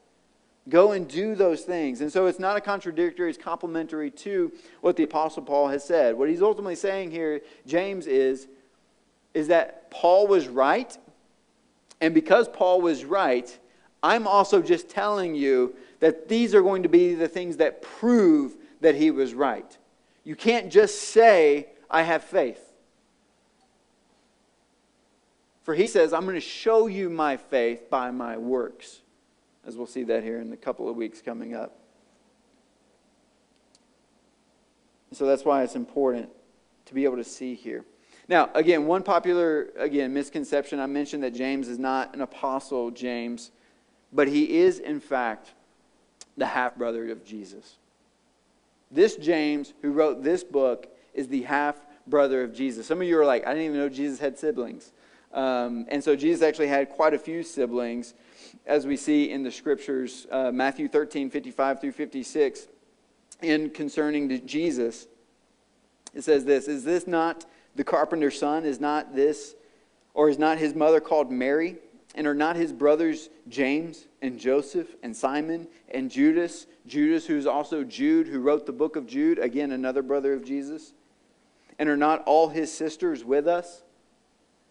Go 0.68 0.92
and 0.92 1.09
do 1.09 1.35
those 1.35 1.62
things. 1.62 2.00
And 2.00 2.12
so 2.12 2.26
it's 2.26 2.38
not 2.38 2.57
a 2.57 2.61
contradictory, 2.61 3.31
it's 3.31 3.38
complementary 3.38 4.11
to 4.11 4.52
what 4.81 4.96
the 4.96 5.04
Apostle 5.04 5.42
Paul 5.42 5.68
has 5.68 5.85
said. 5.85 6.16
What 6.16 6.28
he's 6.28 6.42
ultimately 6.42 6.74
saying 6.74 7.11
here, 7.11 7.40
James, 7.66 8.07
is, 8.07 8.48
is 9.35 9.48
that 9.48 9.90
Paul 9.90 10.26
was 10.26 10.48
right. 10.48 10.96
And 12.00 12.14
because 12.14 12.48
Paul 12.48 12.81
was 12.81 13.04
right, 13.04 13.59
I'm 14.02 14.26
also 14.26 14.62
just 14.62 14.88
telling 14.88 15.35
you 15.35 15.74
that 16.00 16.28
these 16.28 16.54
are 16.54 16.62
going 16.62 16.83
to 16.83 16.88
be 16.88 17.14
the 17.14 17.28
things 17.28 17.57
that 17.57 17.83
prove 17.83 18.57
that 18.81 18.94
he 18.94 19.11
was 19.11 19.35
right. 19.35 19.76
You 20.24 20.37
can't 20.37 20.70
just 20.70 21.00
say, 21.09 21.68
I 21.90 22.02
have 22.02 22.22
faith. 22.22 22.61
For 25.62 25.74
he 25.74 25.87
says, 25.87 26.12
I'm 26.12 26.22
going 26.22 26.35
to 26.35 26.40
show 26.40 26.87
you 26.87 27.11
my 27.11 27.37
faith 27.37 27.90
by 27.90 28.11
my 28.11 28.37
works, 28.37 29.00
as 29.68 29.76
we'll 29.76 29.87
see 29.87 30.02
that 30.02 30.24
here 30.24 30.40
in 30.40 30.52
a 30.52 30.57
couple 30.57 30.88
of 30.88 30.96
weeks 30.96 31.22
coming 31.22 31.54
up. 31.54 31.78
So 35.12 35.26
that's 35.26 35.44
why 35.44 35.62
it's 35.62 35.76
important 35.76 36.31
to 36.87 36.94
be 36.94 37.04
able 37.04 37.16
to 37.18 37.24
see 37.24 37.54
here. 37.54 37.85
Now, 38.26 38.50
again, 38.54 38.87
one 38.87 39.04
popular 39.04 39.68
again 39.78 40.12
misconception 40.12 40.81
I 40.81 40.87
mentioned 40.87 41.22
that 41.22 41.35
James 41.35 41.68
is 41.68 41.78
not 41.78 42.14
an 42.14 42.22
apostle 42.22 42.90
James 42.90 43.52
but 44.12 44.28
he 44.28 44.59
is, 44.59 44.78
in 44.78 45.00
fact, 45.00 45.52
the 46.37 46.46
half 46.46 46.76
brother 46.76 47.11
of 47.11 47.24
Jesus. 47.24 47.76
This 48.90 49.16
James, 49.16 49.74
who 49.83 49.92
wrote 49.92 50.22
this 50.22 50.42
book, 50.42 50.88
is 51.12 51.28
the 51.28 51.42
half 51.42 51.76
brother 52.07 52.42
of 52.42 52.54
Jesus. 52.54 52.87
Some 52.87 53.02
of 53.02 53.09
you 53.09 53.18
are 53.18 53.26
like, 53.26 53.46
I 53.46 53.50
didn't 53.50 53.66
even 53.66 53.76
know 53.76 53.88
Jesus 53.88 54.18
had 54.18 54.38
siblings. 54.38 54.92
Um, 55.35 55.87
and 55.88 56.02
so 56.02 56.16
Jesus 56.16 56.42
actually 56.42 56.68
had 56.68 56.88
quite 56.88 57.12
a 57.12 57.18
few 57.18 57.42
siblings, 57.42 58.14
as 58.68 58.87
we 58.87 58.96
see 58.96 59.31
in 59.31 59.42
the 59.42 59.50
scriptures, 59.50 60.26
uh, 60.31 60.52
Matthew 60.52 60.88
13, 60.88 61.31
55 61.31 61.81
through 61.81 61.92
56, 61.92 62.68
in 63.42 63.70
concerning 63.70 64.46
Jesus. 64.46 65.09
It 66.14 66.22
says 66.22 66.44
this 66.44 66.68
Is 66.68 66.85
this 66.85 67.07
not 67.07 67.46
the 67.74 67.85
carpenter's 67.85 68.38
son? 68.38 68.64
Is 68.64 68.78
not 68.78 69.14
this, 69.14 69.54
or 70.12 70.28
is 70.28 70.38
not 70.38 70.59
his 70.59 70.74
mother 70.74 71.00
called 71.00 71.33
Mary? 71.33 71.76
And 72.14 72.26
are 72.26 72.35
not 72.35 72.57
his 72.57 72.72
brothers 72.72 73.28
James 73.48 74.07
and 74.22 74.38
Joseph 74.38 74.88
and 75.02 75.16
Simon 75.16 75.68
and 75.90 76.11
Judas? 76.11 76.66
Judas, 76.87 77.26
who's 77.26 77.46
also 77.46 77.85
Jude, 77.85 78.26
who 78.26 78.40
wrote 78.40 78.66
the 78.66 78.72
book 78.72 78.96
of 78.96 79.07
Jude, 79.07 79.38
again, 79.38 79.72
another 79.72 80.02
brother 80.02 80.33
of 80.33 80.44
Jesus. 80.44 80.92
And 81.78 81.88
are 81.88 81.96
not 81.96 82.24
all 82.24 82.48
his 82.48 82.72
sisters 82.72 83.24
with 83.24 83.46
us? 83.46 83.83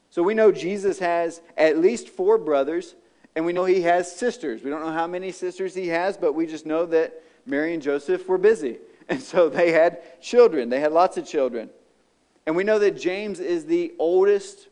So 0.09 0.23
we 0.23 0.33
know 0.33 0.51
Jesus 0.51 0.99
has 0.99 1.41
at 1.55 1.77
least 1.77 2.09
four 2.09 2.37
brothers, 2.37 2.95
and 3.37 3.45
we 3.45 3.53
know 3.53 3.65
he 3.65 3.83
has 3.83 4.11
sisters. 4.11 4.63
We 4.63 4.71
don't 4.71 4.81
know 4.81 4.91
how 4.91 5.05
many 5.05 5.31
sisters 5.31 5.75
he 5.75 5.89
has, 5.89 6.17
but 6.17 6.33
we 6.33 6.47
just 6.47 6.65
know 6.65 6.87
that 6.87 7.21
Mary 7.45 7.71
and 7.75 7.83
Joseph 7.83 8.27
were 8.27 8.39
busy. 8.39 8.79
And 9.09 9.21
so 9.21 9.47
they 9.47 9.71
had 9.71 10.21
children, 10.21 10.67
they 10.67 10.81
had 10.81 10.91
lots 10.91 11.15
of 11.15 11.25
children. 11.25 11.69
And 12.45 12.57
we 12.57 12.65
know 12.65 12.77
that 12.77 12.99
James 12.99 13.39
is 13.39 13.65
the 13.65 13.93
oldest 13.99 14.67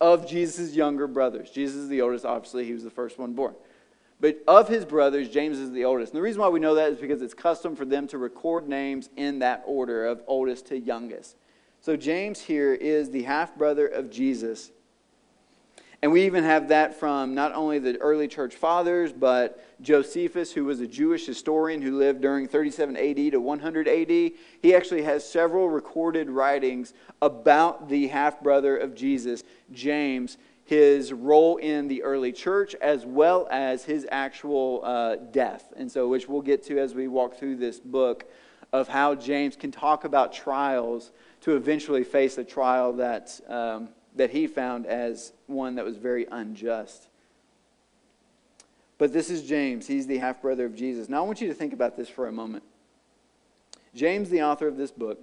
of 0.00 0.28
Jesus' 0.28 0.74
younger 0.74 1.08
brothers. 1.08 1.50
Jesus 1.50 1.74
is 1.76 1.88
the 1.88 2.02
oldest, 2.02 2.24
obviously, 2.24 2.64
he 2.66 2.72
was 2.72 2.84
the 2.84 2.90
first 2.90 3.18
one 3.18 3.32
born. 3.32 3.56
But 4.20 4.44
of 4.46 4.68
his 4.68 4.84
brothers, 4.84 5.28
James 5.28 5.58
is 5.58 5.72
the 5.72 5.86
oldest. 5.86 6.12
And 6.12 6.18
the 6.18 6.22
reason 6.22 6.40
why 6.40 6.50
we 6.50 6.60
know 6.60 6.76
that 6.76 6.92
is 6.92 7.00
because 7.00 7.20
it's 7.20 7.34
custom 7.34 7.74
for 7.74 7.84
them 7.84 8.06
to 8.08 8.18
record 8.18 8.68
names 8.68 9.08
in 9.16 9.40
that 9.40 9.64
order 9.66 10.06
of 10.06 10.22
oldest 10.28 10.66
to 10.66 10.78
youngest. 10.78 11.34
So 11.80 11.96
James 11.96 12.40
here 12.40 12.74
is 12.74 13.10
the 13.10 13.24
half 13.24 13.56
brother 13.56 13.88
of 13.88 14.08
Jesus. 14.08 14.70
And 16.06 16.12
we 16.12 16.24
even 16.24 16.44
have 16.44 16.68
that 16.68 16.94
from 16.94 17.34
not 17.34 17.52
only 17.52 17.80
the 17.80 17.96
early 17.96 18.28
church 18.28 18.54
fathers, 18.54 19.12
but 19.12 19.58
Josephus, 19.82 20.52
who 20.52 20.64
was 20.64 20.78
a 20.78 20.86
Jewish 20.86 21.26
historian 21.26 21.82
who 21.82 21.98
lived 21.98 22.20
during 22.20 22.46
37 22.46 22.96
AD 22.96 23.32
to 23.32 23.38
100 23.38 23.88
AD. 23.88 24.08
He 24.62 24.72
actually 24.72 25.02
has 25.02 25.28
several 25.28 25.68
recorded 25.68 26.30
writings 26.30 26.94
about 27.20 27.88
the 27.88 28.06
half 28.06 28.40
brother 28.40 28.76
of 28.76 28.94
Jesus, 28.94 29.42
James, 29.72 30.38
his 30.64 31.12
role 31.12 31.56
in 31.56 31.88
the 31.88 32.04
early 32.04 32.30
church, 32.30 32.76
as 32.76 33.04
well 33.04 33.48
as 33.50 33.84
his 33.84 34.06
actual 34.12 34.82
uh, 34.84 35.16
death. 35.16 35.72
And 35.76 35.90
so, 35.90 36.06
which 36.06 36.28
we'll 36.28 36.40
get 36.40 36.62
to 36.66 36.78
as 36.78 36.94
we 36.94 37.08
walk 37.08 37.36
through 37.36 37.56
this 37.56 37.80
book 37.80 38.30
of 38.72 38.86
how 38.86 39.16
James 39.16 39.56
can 39.56 39.72
talk 39.72 40.04
about 40.04 40.32
trials 40.32 41.10
to 41.40 41.56
eventually 41.56 42.04
face 42.04 42.38
a 42.38 42.44
trial 42.44 42.92
that, 42.92 43.40
um, 43.48 43.88
that 44.14 44.30
he 44.30 44.46
found 44.46 44.86
as 44.86 45.32
one 45.46 45.76
that 45.76 45.84
was 45.84 45.96
very 45.96 46.26
unjust. 46.30 47.08
But 48.98 49.12
this 49.12 49.30
is 49.30 49.42
James. 49.42 49.86
He's 49.86 50.06
the 50.06 50.18
half 50.18 50.40
brother 50.40 50.64
of 50.64 50.74
Jesus. 50.74 51.08
Now, 51.08 51.18
I 51.18 51.26
want 51.26 51.40
you 51.40 51.48
to 51.48 51.54
think 51.54 51.72
about 51.72 51.96
this 51.96 52.08
for 52.08 52.26
a 52.26 52.32
moment. 52.32 52.64
James, 53.94 54.30
the 54.30 54.42
author 54.42 54.68
of 54.68 54.76
this 54.76 54.90
book, 54.90 55.20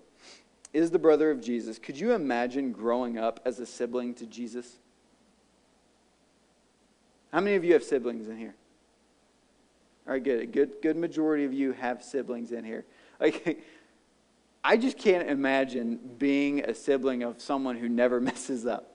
is 0.73 0.91
the 0.91 0.99
brother 0.99 1.31
of 1.31 1.41
Jesus. 1.41 1.77
Could 1.79 1.99
you 1.99 2.13
imagine 2.13 2.71
growing 2.71 3.17
up 3.17 3.39
as 3.45 3.59
a 3.59 3.65
sibling 3.65 4.13
to 4.15 4.25
Jesus? 4.25 4.79
How 7.31 7.39
many 7.39 7.55
of 7.55 7.63
you 7.63 7.73
have 7.73 7.83
siblings 7.83 8.27
in 8.27 8.37
here? 8.37 8.55
All 10.05 10.13
right, 10.13 10.23
good. 10.23 10.41
A 10.41 10.45
good, 10.45 10.73
good 10.81 10.97
majority 10.97 11.45
of 11.45 11.53
you 11.53 11.71
have 11.73 12.03
siblings 12.03 12.51
in 12.51 12.63
here. 12.63 12.85
Like, 13.19 13.63
I 14.63 14.77
just 14.77 14.97
can't 14.97 15.29
imagine 15.29 15.99
being 16.17 16.61
a 16.61 16.73
sibling 16.73 17.23
of 17.23 17.41
someone 17.41 17.77
who 17.77 17.89
never 17.89 18.19
messes 18.21 18.65
up. 18.65 18.92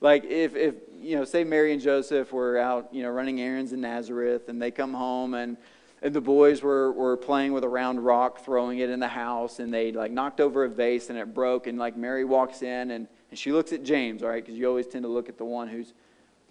Like 0.00 0.24
if, 0.24 0.54
if 0.54 0.74
you 1.00 1.16
know, 1.16 1.24
say 1.24 1.44
Mary 1.44 1.72
and 1.72 1.80
Joseph 1.82 2.32
were 2.32 2.58
out, 2.58 2.88
you 2.92 3.02
know, 3.02 3.10
running 3.10 3.40
errands 3.40 3.72
in 3.72 3.80
Nazareth, 3.80 4.48
and 4.48 4.60
they 4.60 4.70
come 4.70 4.94
home 4.94 5.34
and 5.34 5.56
and 6.00 6.14
the 6.14 6.20
boys 6.20 6.62
were, 6.62 6.92
were 6.92 7.16
playing 7.16 7.52
with 7.52 7.64
a 7.64 7.68
round 7.68 8.04
rock, 8.04 8.44
throwing 8.44 8.78
it 8.78 8.88
in 8.88 9.00
the 9.00 9.08
house, 9.08 9.58
and 9.58 9.74
they 9.74 9.90
like 9.90 10.12
knocked 10.12 10.40
over 10.40 10.64
a 10.64 10.68
vase 10.68 11.10
and 11.10 11.18
it 11.18 11.34
broke. 11.34 11.66
And 11.66 11.78
like 11.78 11.96
Mary 11.96 12.24
walks 12.24 12.62
in 12.62 12.92
and, 12.92 13.08
and 13.30 13.38
she 13.38 13.50
looks 13.50 13.72
at 13.72 13.82
James, 13.82 14.22
all 14.22 14.28
right, 14.28 14.44
because 14.44 14.58
you 14.58 14.68
always 14.68 14.86
tend 14.86 15.02
to 15.02 15.08
look 15.08 15.28
at 15.28 15.38
the 15.38 15.44
one 15.44 15.66
who's 15.66 15.94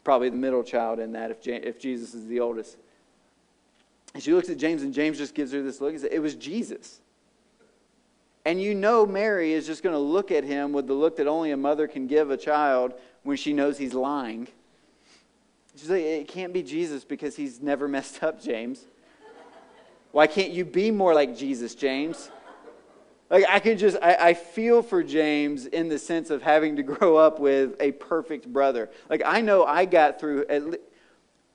probably 0.04 0.30
the 0.30 0.36
middle 0.36 0.64
child 0.64 1.00
in 1.00 1.14
that 1.14 1.32
if, 1.32 1.48
if 1.48 1.80
Jesus 1.80 2.14
is 2.14 2.28
the 2.28 2.42
oldest. 2.42 2.78
And 4.14 4.22
she 4.22 4.34
looks 4.34 4.50
at 4.50 4.58
James, 4.58 4.84
and 4.84 4.94
James 4.94 5.18
just 5.18 5.34
gives 5.34 5.52
her 5.54 5.62
this 5.62 5.80
look. 5.80 5.96
It 5.96 6.22
was 6.22 6.36
Jesus. 6.36 7.00
And 8.46 8.62
you 8.62 8.74
know 8.74 9.06
Mary 9.06 9.54
is 9.54 9.66
just 9.66 9.84
going 9.84 9.94
to 9.94 10.00
look 10.00 10.32
at 10.32 10.44
him 10.44 10.72
with 10.72 10.88
the 10.88 10.94
look 10.94 11.18
that 11.18 11.28
only 11.28 11.52
a 11.52 11.58
mother 11.58 11.88
can 11.88 12.08
give 12.08 12.32
a 12.32 12.38
child 12.38 12.94
when 13.28 13.36
she 13.36 13.52
knows 13.52 13.78
he's 13.78 13.94
lying. 13.94 14.48
She's 15.76 15.90
like, 15.90 16.02
it 16.02 16.30
can't 16.30 16.54
be 16.54 16.64
Jesus 16.64 17.04
because 17.04 17.36
he's 17.36 17.62
never 17.62 17.88
messed 17.98 18.24
up, 18.24 18.42
James. 18.42 18.86
Why 20.14 20.28
can't 20.28 20.52
you 20.52 20.64
be 20.64 20.92
more 20.92 21.14
like 21.14 21.38
Jesus, 21.38 21.76
James? 21.76 22.32
Like, 23.30 23.44
I 23.50 23.60
can 23.60 23.78
just, 23.78 23.98
I, 24.02 24.30
I, 24.30 24.34
feel 24.34 24.82
for 24.82 25.04
James 25.04 25.66
in 25.66 25.90
the 25.90 26.00
sense 26.00 26.30
of 26.30 26.42
having 26.42 26.78
to 26.78 26.84
grow 26.94 27.18
up 27.18 27.40
with 27.40 27.76
a 27.82 27.92
perfect 27.92 28.48
brother. 28.48 28.90
Like, 29.10 29.22
I 29.26 29.42
know 29.42 29.66
I 29.66 29.84
got 29.84 30.22
through, 30.22 30.46
least, 30.50 30.78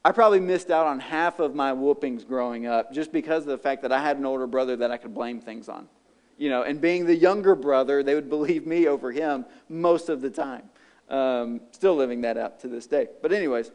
I 0.05 0.13
probably 0.13 0.41
missed 0.41 0.71
out 0.71 0.87
on 0.87 1.01
half 1.01 1.41
of 1.41 1.55
my 1.55 1.73
whoopings 1.73 2.25
growing 2.25 2.67
up 2.67 2.93
just 2.93 3.11
because 3.11 3.45
of 3.45 3.49
the 3.49 3.59
fact 3.59 3.81
that 3.81 3.93
I 3.93 4.03
had 4.03 4.19
an 4.19 4.27
older 4.27 4.47
brother 4.47 4.77
that 4.77 4.91
I 4.91 4.99
could 4.99 5.15
blame 5.15 5.41
things 5.41 5.71
on. 5.71 5.89
You 6.37 6.51
know, 6.51 6.65
and 6.65 6.79
being 6.79 7.07
the 7.07 7.17
younger 7.17 7.55
brother, 7.55 8.03
they 8.03 8.15
would 8.15 8.29
believe 8.37 8.67
me 8.67 8.87
over 8.87 9.11
him 9.11 9.47
most 9.71 10.11
of 10.11 10.21
the 10.21 10.29
time. 10.31 10.65
Um, 11.13 11.61
still 11.73 11.95
living 11.95 12.23
that 12.23 12.37
out 12.37 12.61
to 12.61 12.69
this 12.69 12.87
day. 12.87 13.07
But, 13.21 13.33
anyways, 13.33 13.71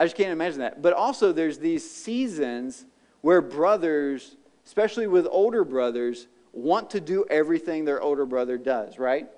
I 0.00 0.06
just 0.06 0.16
can't 0.16 0.30
imagine 0.30 0.60
that. 0.60 0.82
But 0.82 0.94
also, 0.94 1.32
there's 1.32 1.58
these 1.58 1.88
seasons 1.88 2.86
where 3.20 3.40
brothers, 3.40 4.36
especially 4.66 5.06
with 5.06 5.28
older 5.30 5.64
brothers, 5.64 6.26
want 6.52 6.90
to 6.90 7.00
do 7.00 7.24
everything 7.30 7.84
their 7.84 8.02
older 8.02 8.26
brother 8.26 8.58
does, 8.58 8.98
right? 8.98 9.28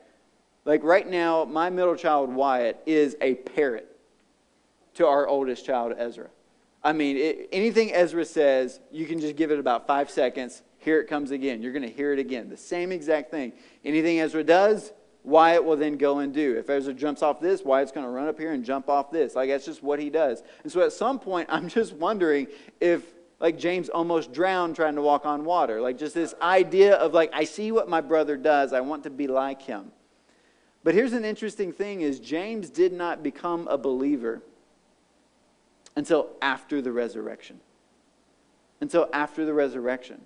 Like 0.64 0.82
right 0.82 1.08
now, 1.08 1.44
my 1.44 1.70
middle 1.70 1.96
child, 1.96 2.32
Wyatt, 2.32 2.80
is 2.86 3.16
a 3.20 3.34
parrot 3.34 3.88
to 4.94 5.06
our 5.06 5.26
oldest 5.26 5.66
child, 5.66 5.94
Ezra. 5.98 6.28
I 6.82 6.92
mean, 6.92 7.16
it, 7.16 7.48
anything 7.52 7.92
Ezra 7.92 8.24
says, 8.24 8.80
you 8.90 9.06
can 9.06 9.20
just 9.20 9.36
give 9.36 9.50
it 9.50 9.58
about 9.58 9.86
five 9.86 10.10
seconds. 10.10 10.62
Here 10.78 11.00
it 11.00 11.08
comes 11.08 11.30
again. 11.30 11.62
You're 11.62 11.72
going 11.72 11.82
to 11.82 11.90
hear 11.90 12.12
it 12.12 12.18
again. 12.18 12.48
The 12.48 12.56
same 12.56 12.92
exact 12.92 13.30
thing. 13.30 13.52
Anything 13.84 14.20
Ezra 14.20 14.44
does, 14.44 14.92
Wyatt 15.24 15.64
will 15.64 15.76
then 15.76 15.96
go 15.96 16.18
and 16.18 16.32
do. 16.32 16.56
If 16.56 16.68
Ezra 16.68 16.92
jumps 16.92 17.22
off 17.22 17.40
this, 17.40 17.64
Wyatt's 17.64 17.90
going 17.90 18.04
to 18.04 18.10
run 18.10 18.28
up 18.28 18.38
here 18.38 18.52
and 18.52 18.62
jump 18.62 18.90
off 18.90 19.10
this. 19.10 19.34
Like, 19.34 19.48
that's 19.48 19.64
just 19.64 19.82
what 19.82 19.98
he 19.98 20.10
does. 20.10 20.42
And 20.62 20.70
so 20.70 20.82
at 20.82 20.92
some 20.92 21.18
point, 21.18 21.48
I'm 21.52 21.68
just 21.68 21.94
wondering 21.94 22.46
if 22.80 23.14
like 23.40 23.58
James 23.58 23.88
almost 23.88 24.32
drowned 24.32 24.76
trying 24.76 24.94
to 24.94 25.02
walk 25.02 25.26
on 25.26 25.44
water. 25.44 25.80
Like 25.80 25.98
just 25.98 26.14
this 26.14 26.34
idea 26.40 26.94
of 26.94 27.12
like, 27.12 27.30
I 27.34 27.44
see 27.44 27.72
what 27.72 27.88
my 27.88 28.00
brother 28.00 28.36
does, 28.36 28.72
I 28.72 28.80
want 28.80 29.02
to 29.04 29.10
be 29.10 29.26
like 29.26 29.60
him. 29.60 29.92
But 30.82 30.94
here's 30.94 31.12
an 31.12 31.24
interesting 31.24 31.72
thing 31.72 32.02
is 32.02 32.20
James 32.20 32.70
did 32.70 32.92
not 32.92 33.22
become 33.22 33.66
a 33.68 33.76
believer 33.76 34.42
until 35.96 36.30
after 36.40 36.80
the 36.80 36.92
resurrection. 36.92 37.60
Until 38.80 39.08
after 39.12 39.44
the 39.44 39.52
resurrection. 39.52 40.22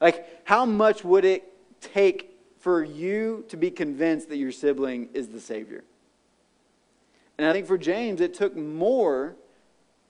Like, 0.00 0.46
how 0.46 0.64
much 0.64 1.04
would 1.04 1.24
it 1.24 1.52
take 1.80 2.29
for 2.60 2.84
you 2.84 3.44
to 3.48 3.56
be 3.56 3.70
convinced 3.70 4.28
that 4.28 4.36
your 4.36 4.52
sibling 4.52 5.08
is 5.12 5.28
the 5.28 5.40
Savior? 5.40 5.82
And 7.38 7.48
I 7.48 7.52
think 7.52 7.66
for 7.66 7.78
James, 7.78 8.20
it 8.20 8.34
took 8.34 8.54
more 8.54 9.34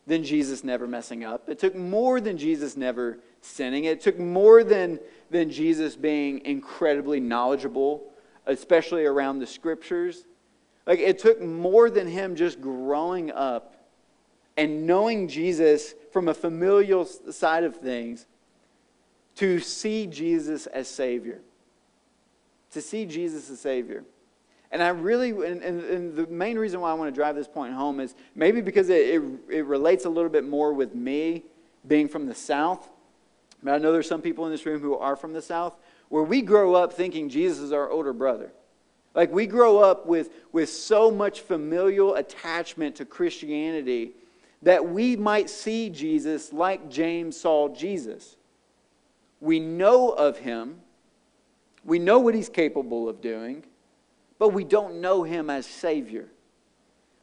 than 0.06 0.24
Jesus 0.24 0.64
never 0.64 0.88
messing 0.88 1.24
up. 1.24 1.48
It 1.48 1.60
took 1.60 1.76
more 1.76 2.20
than 2.20 2.36
Jesus 2.36 2.76
never 2.76 3.20
sinning. 3.40 3.84
It 3.84 4.00
took 4.00 4.18
more 4.18 4.64
than, 4.64 4.98
than 5.30 5.50
Jesus 5.50 5.94
being 5.94 6.44
incredibly 6.44 7.20
knowledgeable, 7.20 8.02
especially 8.46 9.04
around 9.04 9.38
the 9.38 9.46
scriptures. 9.46 10.24
Like, 10.86 10.98
it 10.98 11.20
took 11.20 11.40
more 11.40 11.88
than 11.88 12.08
him 12.08 12.34
just 12.34 12.60
growing 12.60 13.30
up 13.30 13.76
and 14.56 14.86
knowing 14.86 15.28
Jesus 15.28 15.94
from 16.12 16.26
a 16.28 16.34
familial 16.34 17.04
side 17.04 17.62
of 17.62 17.76
things 17.76 18.26
to 19.36 19.60
see 19.60 20.08
Jesus 20.08 20.66
as 20.66 20.88
Savior. 20.88 21.40
To 22.72 22.80
see 22.80 23.04
Jesus 23.04 23.50
as 23.50 23.60
Savior. 23.60 24.04
And 24.72 24.82
I 24.82 24.88
really, 24.90 25.30
and, 25.30 25.62
and, 25.62 25.82
and, 25.82 26.14
the 26.14 26.26
main 26.28 26.56
reason 26.56 26.80
why 26.80 26.92
I 26.92 26.94
want 26.94 27.12
to 27.12 27.14
drive 27.14 27.34
this 27.34 27.48
point 27.48 27.74
home 27.74 27.98
is 27.98 28.14
maybe 28.36 28.60
because 28.60 28.88
it, 28.88 29.16
it, 29.16 29.22
it, 29.50 29.64
relates 29.64 30.04
a 30.04 30.08
little 30.08 30.30
bit 30.30 30.44
more 30.44 30.72
with 30.72 30.94
me 30.94 31.42
being 31.88 32.06
from 32.06 32.26
the 32.26 32.34
South. 32.34 32.88
But 33.64 33.74
I 33.74 33.78
know 33.78 33.90
there's 33.90 34.06
some 34.06 34.22
people 34.22 34.46
in 34.46 34.52
this 34.52 34.64
room 34.64 34.80
who 34.80 34.96
are 34.96 35.16
from 35.16 35.32
the 35.32 35.42
South 35.42 35.76
where 36.08 36.22
we 36.22 36.40
grow 36.40 36.74
up 36.74 36.92
thinking 36.92 37.28
Jesus 37.28 37.58
is 37.58 37.72
our 37.72 37.90
older 37.90 38.12
brother. 38.12 38.52
Like 39.14 39.32
we 39.32 39.46
grow 39.46 39.78
up 39.78 40.06
with, 40.06 40.30
with 40.52 40.68
so 40.68 41.10
much 41.10 41.40
familial 41.40 42.14
attachment 42.14 42.96
to 42.96 43.04
Christianity 43.04 44.12
that 44.62 44.86
we 44.86 45.16
might 45.16 45.50
see 45.50 45.90
Jesus 45.90 46.52
like 46.52 46.90
James 46.90 47.40
saw 47.40 47.68
Jesus. 47.68 48.36
We 49.40 49.58
know 49.58 50.10
of 50.10 50.38
him, 50.38 50.80
we 51.84 51.98
know 51.98 52.18
what 52.18 52.34
he's 52.34 52.48
capable 52.48 53.08
of 53.08 53.20
doing 53.20 53.64
but 54.40 54.54
we 54.54 54.64
don't 54.64 55.02
know 55.02 55.22
him 55.22 55.50
as 55.50 55.66
Savior. 55.66 56.26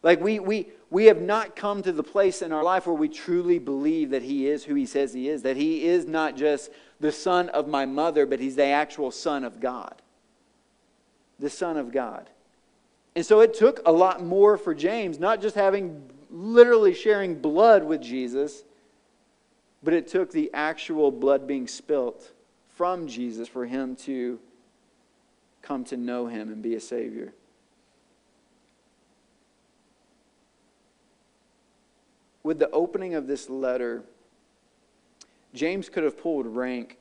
Like 0.03 0.21
we, 0.21 0.37
we, 0.37 0.67
we 0.91 1.05
have 1.05 1.19
not 1.19 1.55
come 1.55 1.81
to 1.81 1.91
the 1.91 2.03
place 2.03 2.43
in 2.43 2.51
our 2.51 2.63
life 2.63 2.85
where 2.85 2.95
we 2.95 3.09
truly 3.09 3.57
believe 3.57 4.11
that 4.11 4.21
he 4.21 4.47
is 4.47 4.63
who 4.63 4.75
he 4.75 4.85
says 4.85 5.13
he 5.13 5.27
is, 5.27 5.41
that 5.41 5.57
he 5.57 5.83
is 5.83 6.05
not 6.05 6.37
just 6.37 6.69
the 6.99 7.11
son 7.11 7.49
of 7.49 7.67
my 7.67 7.87
mother, 7.87 8.27
but 8.27 8.39
he's 8.39 8.55
the 8.55 8.65
actual 8.65 9.09
son 9.09 9.43
of 9.43 9.59
God. 9.59 9.95
The 11.39 11.49
son 11.49 11.75
of 11.75 11.91
God. 11.91 12.29
And 13.15 13.25
so 13.25 13.39
it 13.39 13.55
took 13.55 13.81
a 13.87 13.91
lot 13.91 14.23
more 14.23 14.55
for 14.55 14.75
James, 14.75 15.17
not 15.17 15.41
just 15.41 15.55
having 15.55 16.07
literally 16.29 16.93
sharing 16.93 17.33
blood 17.33 17.83
with 17.83 17.99
Jesus, 17.99 18.63
but 19.81 19.95
it 19.95 20.07
took 20.07 20.31
the 20.31 20.51
actual 20.53 21.11
blood 21.11 21.47
being 21.47 21.67
spilt 21.67 22.31
from 22.75 23.07
Jesus 23.07 23.47
for 23.47 23.65
him 23.65 23.95
to 23.95 24.39
come 25.67 25.83
to 25.83 25.97
know 25.97 26.27
him 26.27 26.49
and 26.49 26.61
be 26.61 26.75
a 26.75 26.79
Savior. 26.79 27.33
With 32.41 32.59
the 32.59 32.69
opening 32.71 33.15
of 33.15 33.27
this 33.27 33.49
letter, 33.49 34.03
James 35.53 35.89
could 35.89 36.05
have 36.05 36.17
pulled 36.17 36.45
rank 36.45 36.97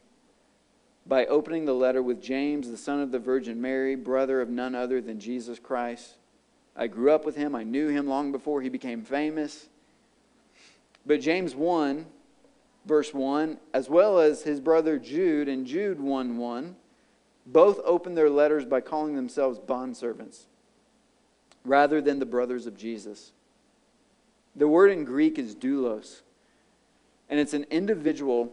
by 1.06 1.26
opening 1.26 1.64
the 1.64 1.74
letter 1.74 2.02
with 2.02 2.20
James, 2.20 2.68
the 2.68 2.76
son 2.76 3.00
of 3.00 3.12
the 3.12 3.20
Virgin 3.20 3.60
Mary, 3.60 3.94
brother 3.94 4.40
of 4.40 4.48
none 4.48 4.74
other 4.74 5.00
than 5.00 5.20
Jesus 5.20 5.60
Christ. 5.60 6.16
I 6.74 6.88
grew 6.88 7.12
up 7.12 7.24
with 7.24 7.36
him. 7.36 7.54
I 7.54 7.62
knew 7.62 7.88
him 7.88 8.08
long 8.08 8.32
before 8.32 8.60
he 8.60 8.68
became 8.68 9.02
famous. 9.02 9.68
But 11.06 11.20
James 11.20 11.54
1, 11.54 12.04
verse 12.84 13.14
1, 13.14 13.58
as 13.72 13.88
well 13.88 14.18
as 14.18 14.42
his 14.42 14.60
brother 14.60 14.98
Jude 14.98 15.48
and 15.48 15.64
Jude 15.64 16.00
1 16.00 16.36
1, 16.36 16.76
both 17.46 17.80
opened 17.84 18.16
their 18.16 18.28
letters 18.28 18.64
by 18.64 18.80
calling 18.80 19.14
themselves 19.14 19.58
bondservants 19.58 20.46
rather 21.64 22.00
than 22.00 22.18
the 22.18 22.26
brothers 22.26 22.66
of 22.66 22.76
Jesus. 22.76 23.32
The 24.54 24.68
word 24.68 24.90
in 24.90 25.04
Greek 25.04 25.38
is 25.38 25.54
doulos, 25.54 26.22
and 27.28 27.38
it's 27.38 27.54
an 27.54 27.66
individual 27.70 28.52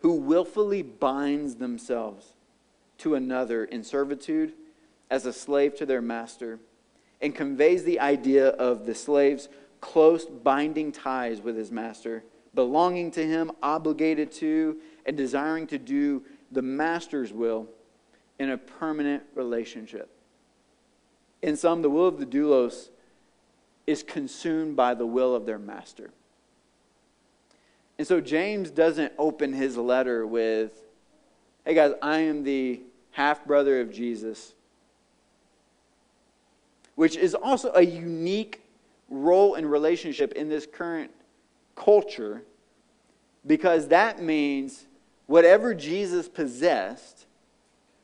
who 0.00 0.14
willfully 0.14 0.82
binds 0.82 1.56
themselves 1.56 2.34
to 2.98 3.14
another 3.14 3.64
in 3.64 3.82
servitude 3.82 4.52
as 5.10 5.26
a 5.26 5.32
slave 5.32 5.74
to 5.76 5.86
their 5.86 6.02
master 6.02 6.58
and 7.20 7.34
conveys 7.34 7.84
the 7.84 7.98
idea 7.98 8.48
of 8.48 8.86
the 8.86 8.94
slave's 8.94 9.48
close 9.80 10.24
binding 10.24 10.92
ties 10.92 11.40
with 11.40 11.56
his 11.56 11.72
master, 11.72 12.22
belonging 12.54 13.10
to 13.12 13.24
him, 13.24 13.50
obligated 13.62 14.30
to, 14.30 14.76
and 15.06 15.16
desiring 15.16 15.66
to 15.66 15.78
do 15.78 16.22
the 16.52 16.62
master's 16.62 17.32
will 17.32 17.68
in 18.38 18.50
a 18.50 18.58
permanent 18.58 19.22
relationship. 19.34 20.10
In 21.42 21.56
some, 21.56 21.82
the 21.82 21.90
will 21.90 22.06
of 22.06 22.18
the 22.18 22.26
doulos 22.26 22.88
is 23.86 24.02
consumed 24.02 24.76
by 24.76 24.94
the 24.94 25.06
will 25.06 25.34
of 25.34 25.46
their 25.46 25.58
master. 25.58 26.10
And 27.96 28.06
so 28.06 28.20
James 28.20 28.70
doesn't 28.70 29.12
open 29.18 29.52
his 29.52 29.76
letter 29.76 30.26
with, 30.26 30.72
hey 31.64 31.74
guys, 31.74 31.92
I 32.00 32.18
am 32.18 32.44
the 32.44 32.80
half 33.12 33.44
brother 33.44 33.80
of 33.80 33.92
Jesus, 33.92 34.54
which 36.94 37.16
is 37.16 37.34
also 37.34 37.72
a 37.74 37.82
unique 37.82 38.60
role 39.10 39.54
and 39.54 39.68
relationship 39.70 40.32
in 40.32 40.48
this 40.48 40.66
current 40.66 41.10
culture 41.74 42.42
because 43.46 43.88
that 43.88 44.22
means 44.22 44.86
whatever 45.26 45.74
Jesus 45.74 46.28
possessed 46.28 47.26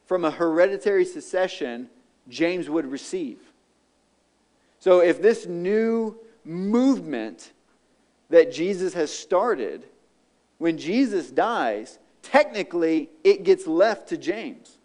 from 0.06 0.24
a 0.24 0.30
hereditary 0.30 1.04
succession 1.04 1.88
James 2.28 2.68
would 2.68 2.90
receive. 2.90 3.38
So 4.80 5.00
if 5.00 5.20
this 5.20 5.46
new 5.46 6.18
movement 6.44 7.52
that 8.30 8.52
Jesus 8.52 8.94
has 8.94 9.12
started, 9.12 9.84
when 10.58 10.78
Jesus 10.78 11.30
dies, 11.30 11.98
technically 12.22 13.10
it 13.22 13.44
gets 13.44 13.66
left 13.66 14.08
to 14.08 14.16
James. 14.16 14.78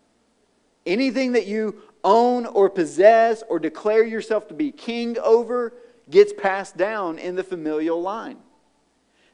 Anything 0.86 1.34
that 1.34 1.48
you 1.48 1.82
own 2.04 2.46
or 2.46 2.70
possess 2.70 3.44
or 3.50 3.60
declare 3.60 4.06
yourself 4.06 4.48
to 4.48 4.54
be 4.54 4.72
king 4.72 5.18
over 5.20 5.74
gets 6.10 6.34
passed 6.34 6.78
down 6.78 7.20
in 7.20 7.36
the 7.36 7.44
familial 7.44 8.02
line. 8.02 8.38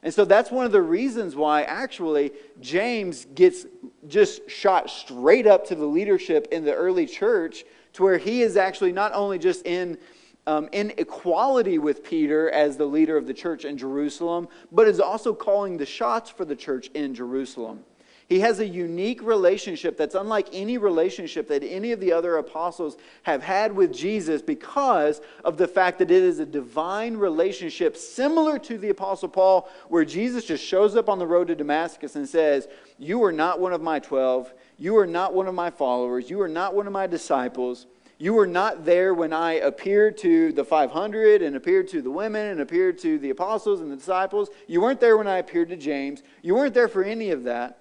And 0.06 0.14
so 0.14 0.24
that's 0.24 0.52
one 0.52 0.64
of 0.64 0.70
the 0.70 0.82
reasons 0.82 1.34
why 1.34 1.62
actually 1.62 2.30
James 2.60 3.24
gets 3.34 3.66
just 4.06 4.48
shot 4.48 4.88
straight 4.88 5.48
up 5.48 5.66
to 5.66 5.74
the 5.74 5.84
leadership 5.84 6.46
in 6.52 6.64
the 6.64 6.72
early 6.72 7.06
church 7.06 7.64
to 7.94 8.04
where 8.04 8.16
he 8.16 8.42
is 8.42 8.56
actually 8.56 8.92
not 8.92 9.12
only 9.14 9.36
just 9.36 9.66
in 9.66 9.98
um, 10.46 10.68
in 10.70 10.92
equality 10.96 11.78
with 11.78 12.04
Peter 12.04 12.48
as 12.52 12.76
the 12.76 12.86
leader 12.86 13.16
of 13.16 13.26
the 13.26 13.34
church 13.34 13.64
in 13.64 13.76
Jerusalem, 13.76 14.46
but 14.70 14.86
is 14.86 15.00
also 15.00 15.34
calling 15.34 15.76
the 15.76 15.84
shots 15.84 16.30
for 16.30 16.44
the 16.44 16.54
church 16.54 16.86
in 16.94 17.12
Jerusalem. 17.12 17.80
He 18.28 18.40
has 18.40 18.58
a 18.58 18.66
unique 18.66 19.22
relationship 19.22 19.96
that's 19.96 20.16
unlike 20.16 20.48
any 20.52 20.78
relationship 20.78 21.46
that 21.48 21.62
any 21.62 21.92
of 21.92 22.00
the 22.00 22.12
other 22.12 22.38
apostles 22.38 22.96
have 23.22 23.42
had 23.42 23.72
with 23.72 23.94
Jesus 23.94 24.42
because 24.42 25.20
of 25.44 25.56
the 25.56 25.68
fact 25.68 26.00
that 26.00 26.10
it 26.10 26.22
is 26.24 26.40
a 26.40 26.46
divine 26.46 27.16
relationship 27.16 27.96
similar 27.96 28.58
to 28.58 28.78
the 28.78 28.88
apostle 28.88 29.28
Paul, 29.28 29.68
where 29.88 30.04
Jesus 30.04 30.44
just 30.44 30.64
shows 30.64 30.96
up 30.96 31.08
on 31.08 31.20
the 31.20 31.26
road 31.26 31.46
to 31.48 31.54
Damascus 31.54 32.16
and 32.16 32.28
says, 32.28 32.66
You 32.98 33.22
are 33.22 33.32
not 33.32 33.60
one 33.60 33.72
of 33.72 33.80
my 33.80 34.00
12. 34.00 34.52
You 34.76 34.96
are 34.98 35.06
not 35.06 35.32
one 35.32 35.46
of 35.46 35.54
my 35.54 35.70
followers. 35.70 36.28
You 36.28 36.40
are 36.40 36.48
not 36.48 36.74
one 36.74 36.88
of 36.88 36.92
my 36.92 37.06
disciples. 37.06 37.86
You 38.18 38.34
were 38.34 38.46
not 38.46 38.84
there 38.84 39.14
when 39.14 39.32
I 39.32 39.54
appeared 39.54 40.16
to 40.18 40.50
the 40.50 40.64
500 40.64 41.42
and 41.42 41.54
appeared 41.54 41.86
to 41.88 42.02
the 42.02 42.10
women 42.10 42.46
and 42.46 42.60
appeared 42.60 42.98
to 43.00 43.18
the 43.18 43.30
apostles 43.30 43.80
and 43.80 43.92
the 43.92 43.96
disciples. 43.96 44.48
You 44.66 44.80
weren't 44.80 45.00
there 45.00 45.16
when 45.16 45.28
I 45.28 45.38
appeared 45.38 45.68
to 45.68 45.76
James. 45.76 46.22
You 46.42 46.54
weren't 46.54 46.74
there 46.74 46.88
for 46.88 47.04
any 47.04 47.30
of 47.30 47.44
that. 47.44 47.78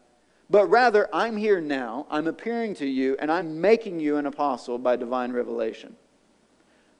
But 0.49 0.67
rather, 0.67 1.09
I'm 1.13 1.37
here 1.37 1.59
now, 1.59 2.05
I'm 2.09 2.27
appearing 2.27 2.75
to 2.75 2.85
you, 2.85 3.15
and 3.19 3.31
I'm 3.31 3.59
making 3.59 3.99
you 3.99 4.17
an 4.17 4.27
apostle 4.27 4.77
by 4.77 4.95
divine 4.95 5.31
revelation. 5.31 5.95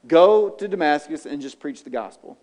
Go 0.08 0.50
to 0.50 0.68
Damascus 0.68 1.26
and 1.26 1.40
just 1.40 1.60
preach 1.60 1.84
the 1.84 1.90
gospel. 1.90 2.38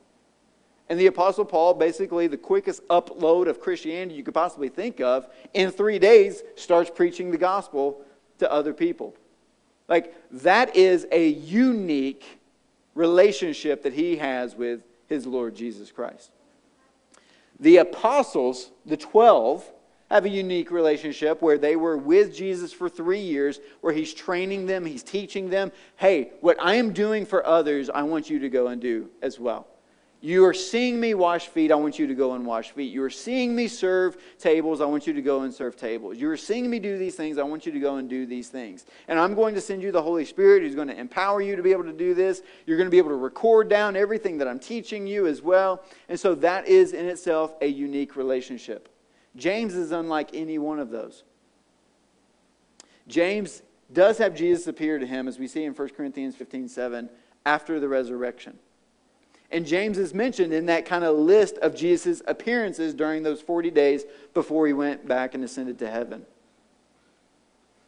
And 0.89 0.99
the 0.99 1.07
Apostle 1.07 1.45
Paul, 1.45 1.73
basically 1.73 2.27
the 2.27 2.37
quickest 2.37 2.85
upload 2.87 3.47
of 3.47 3.59
Christianity 3.59 4.15
you 4.15 4.23
could 4.23 4.33
possibly 4.33 4.69
think 4.69 4.99
of, 4.99 5.27
in 5.53 5.71
three 5.71 5.99
days 5.99 6.43
starts 6.55 6.91
preaching 6.93 7.31
the 7.31 7.37
gospel 7.37 8.01
to 8.39 8.51
other 8.51 8.73
people. 8.73 9.15
Like, 9.87 10.13
that 10.31 10.75
is 10.75 11.07
a 11.11 11.27
unique 11.27 12.39
relationship 12.95 13.83
that 13.83 13.93
he 13.93 14.17
has 14.17 14.55
with 14.55 14.81
his 15.07 15.25
Lord 15.25 15.55
Jesus 15.55 15.91
Christ. 15.91 16.31
The 17.59 17.77
apostles, 17.77 18.71
the 18.85 18.97
12, 18.97 19.71
have 20.13 20.25
a 20.25 20.29
unique 20.29 20.69
relationship 20.69 21.41
where 21.41 21.57
they 21.57 21.75
were 21.75 21.97
with 21.97 22.35
Jesus 22.35 22.71
for 22.71 22.87
three 22.87 23.19
years, 23.19 23.59
where 23.81 23.91
he's 23.91 24.13
training 24.13 24.67
them, 24.67 24.85
he's 24.85 25.01
teaching 25.01 25.49
them, 25.49 25.71
hey, 25.95 26.33
what 26.39 26.55
I 26.61 26.75
am 26.75 26.93
doing 26.93 27.25
for 27.25 27.43
others, 27.43 27.89
I 27.89 28.03
want 28.03 28.29
you 28.29 28.37
to 28.37 28.49
go 28.49 28.67
and 28.67 28.79
do 28.79 29.09
as 29.23 29.39
well. 29.39 29.65
You 30.21 30.45
are 30.45 30.53
seeing 30.53 30.99
me 30.99 31.15
wash 31.15 31.47
feet, 31.47 31.71
I 31.71 31.75
want 31.75 31.97
you 31.97 32.05
to 32.05 32.13
go 32.13 32.33
and 32.33 32.45
wash 32.45 32.69
feet. 32.71 32.93
You 32.93 33.03
are 33.03 33.09
seeing 33.09 33.55
me 33.55 33.67
serve 33.67 34.15
tables, 34.37 34.81
I 34.81 34.85
want 34.85 35.07
you 35.07 35.13
to 35.13 35.21
go 35.23 35.41
and 35.41 35.51
serve 35.51 35.75
tables. 35.75 36.17
You 36.19 36.29
are 36.29 36.37
seeing 36.37 36.69
me 36.69 36.77
do 36.77 36.99
these 36.99 37.15
things, 37.15 37.39
I 37.39 37.43
want 37.43 37.65
you 37.65 37.71
to 37.71 37.79
go 37.79 37.95
and 37.95 38.07
do 38.07 38.27
these 38.27 38.49
things. 38.49 38.85
And 39.07 39.17
I'm 39.19 39.33
going 39.33 39.55
to 39.55 39.61
send 39.61 39.81
you 39.81 39.91
the 39.91 40.03
Holy 40.03 40.25
Spirit 40.25 40.61
who's 40.61 40.75
going 40.75 40.89
to 40.89 40.99
empower 40.99 41.41
you 41.41 41.55
to 41.55 41.63
be 41.63 41.71
able 41.71 41.85
to 41.85 41.91
do 41.91 42.13
this. 42.13 42.43
You're 42.67 42.77
going 42.77 42.85
to 42.85 42.91
be 42.91 42.99
able 42.99 43.09
to 43.09 43.15
record 43.15 43.67
down 43.67 43.95
everything 43.95 44.37
that 44.37 44.47
I'm 44.47 44.59
teaching 44.59 45.07
you 45.07 45.25
as 45.25 45.41
well. 45.41 45.83
And 46.07 46.19
so 46.19 46.35
that 46.35 46.67
is 46.67 46.93
in 46.93 47.07
itself 47.07 47.55
a 47.61 47.67
unique 47.67 48.15
relationship. 48.15 48.92
James 49.35 49.75
is 49.75 49.91
unlike 49.91 50.29
any 50.33 50.57
one 50.57 50.79
of 50.79 50.89
those. 50.89 51.23
James 53.07 53.61
does 53.91 54.17
have 54.17 54.35
Jesus 54.35 54.67
appear 54.67 54.99
to 54.99 55.05
him, 55.05 55.27
as 55.27 55.39
we 55.39 55.47
see 55.47 55.63
in 55.63 55.73
1 55.73 55.89
Corinthians 55.89 56.35
15 56.35 56.67
7, 56.67 57.09
after 57.45 57.79
the 57.79 57.87
resurrection. 57.87 58.57
And 59.51 59.67
James 59.67 59.99
is 59.99 60.13
mentioned 60.15 60.51
in 60.51 60.65
that 60.65 60.85
kind 60.85 61.03
of 61.03 61.15
list 61.15 61.57
of 61.59 61.75
Jesus' 61.75 62.23
appearances 62.27 62.93
during 62.93 63.21
those 63.21 63.39
40 63.39 63.69
days 63.69 64.03
before 64.33 64.65
he 64.65 64.73
went 64.73 65.07
back 65.07 65.35
and 65.35 65.43
ascended 65.43 65.77
to 65.79 65.89
heaven. 65.89 66.25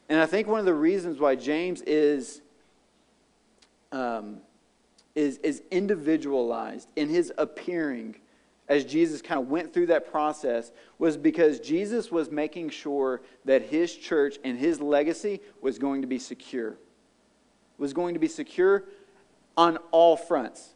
And 0.08 0.20
I 0.20 0.28
think 0.28 0.48
one 0.48 0.60
of 0.60 0.66
the 0.66 0.76
reasons 0.76 1.20
why 1.20 1.36
James 1.36 1.82
is, 1.82 2.42
um, 3.92 4.38
is, 5.16 5.38
is 5.40 5.64
individualized 5.72 6.88
in 6.96 7.10
his 7.10 7.34
appearing 7.38 8.18
as 8.68 8.84
Jesus 8.84 9.22
kind 9.22 9.40
of 9.40 9.50
went 9.50 9.74
through 9.74 9.88
that 9.88 10.12
process 10.12 10.72
was 10.98 11.18
because 11.18 11.60
Jesus 11.60 12.12
was 12.12 12.32
making 12.32 12.70
sure 12.70 13.22
that 13.46 13.64
his 13.64 13.96
church 13.96 14.38
and 14.44 14.58
his 14.58 14.82
legacy 14.82 15.42
was 15.62 15.78
going 15.78 16.02
to 16.02 16.08
be 16.08 16.18
secure. 16.18 16.78
Was 17.78 17.94
going 17.94 18.14
to 18.16 18.20
be 18.20 18.28
secure 18.28 18.86
on 19.56 19.78
all 19.92 20.18
fronts. 20.18 20.74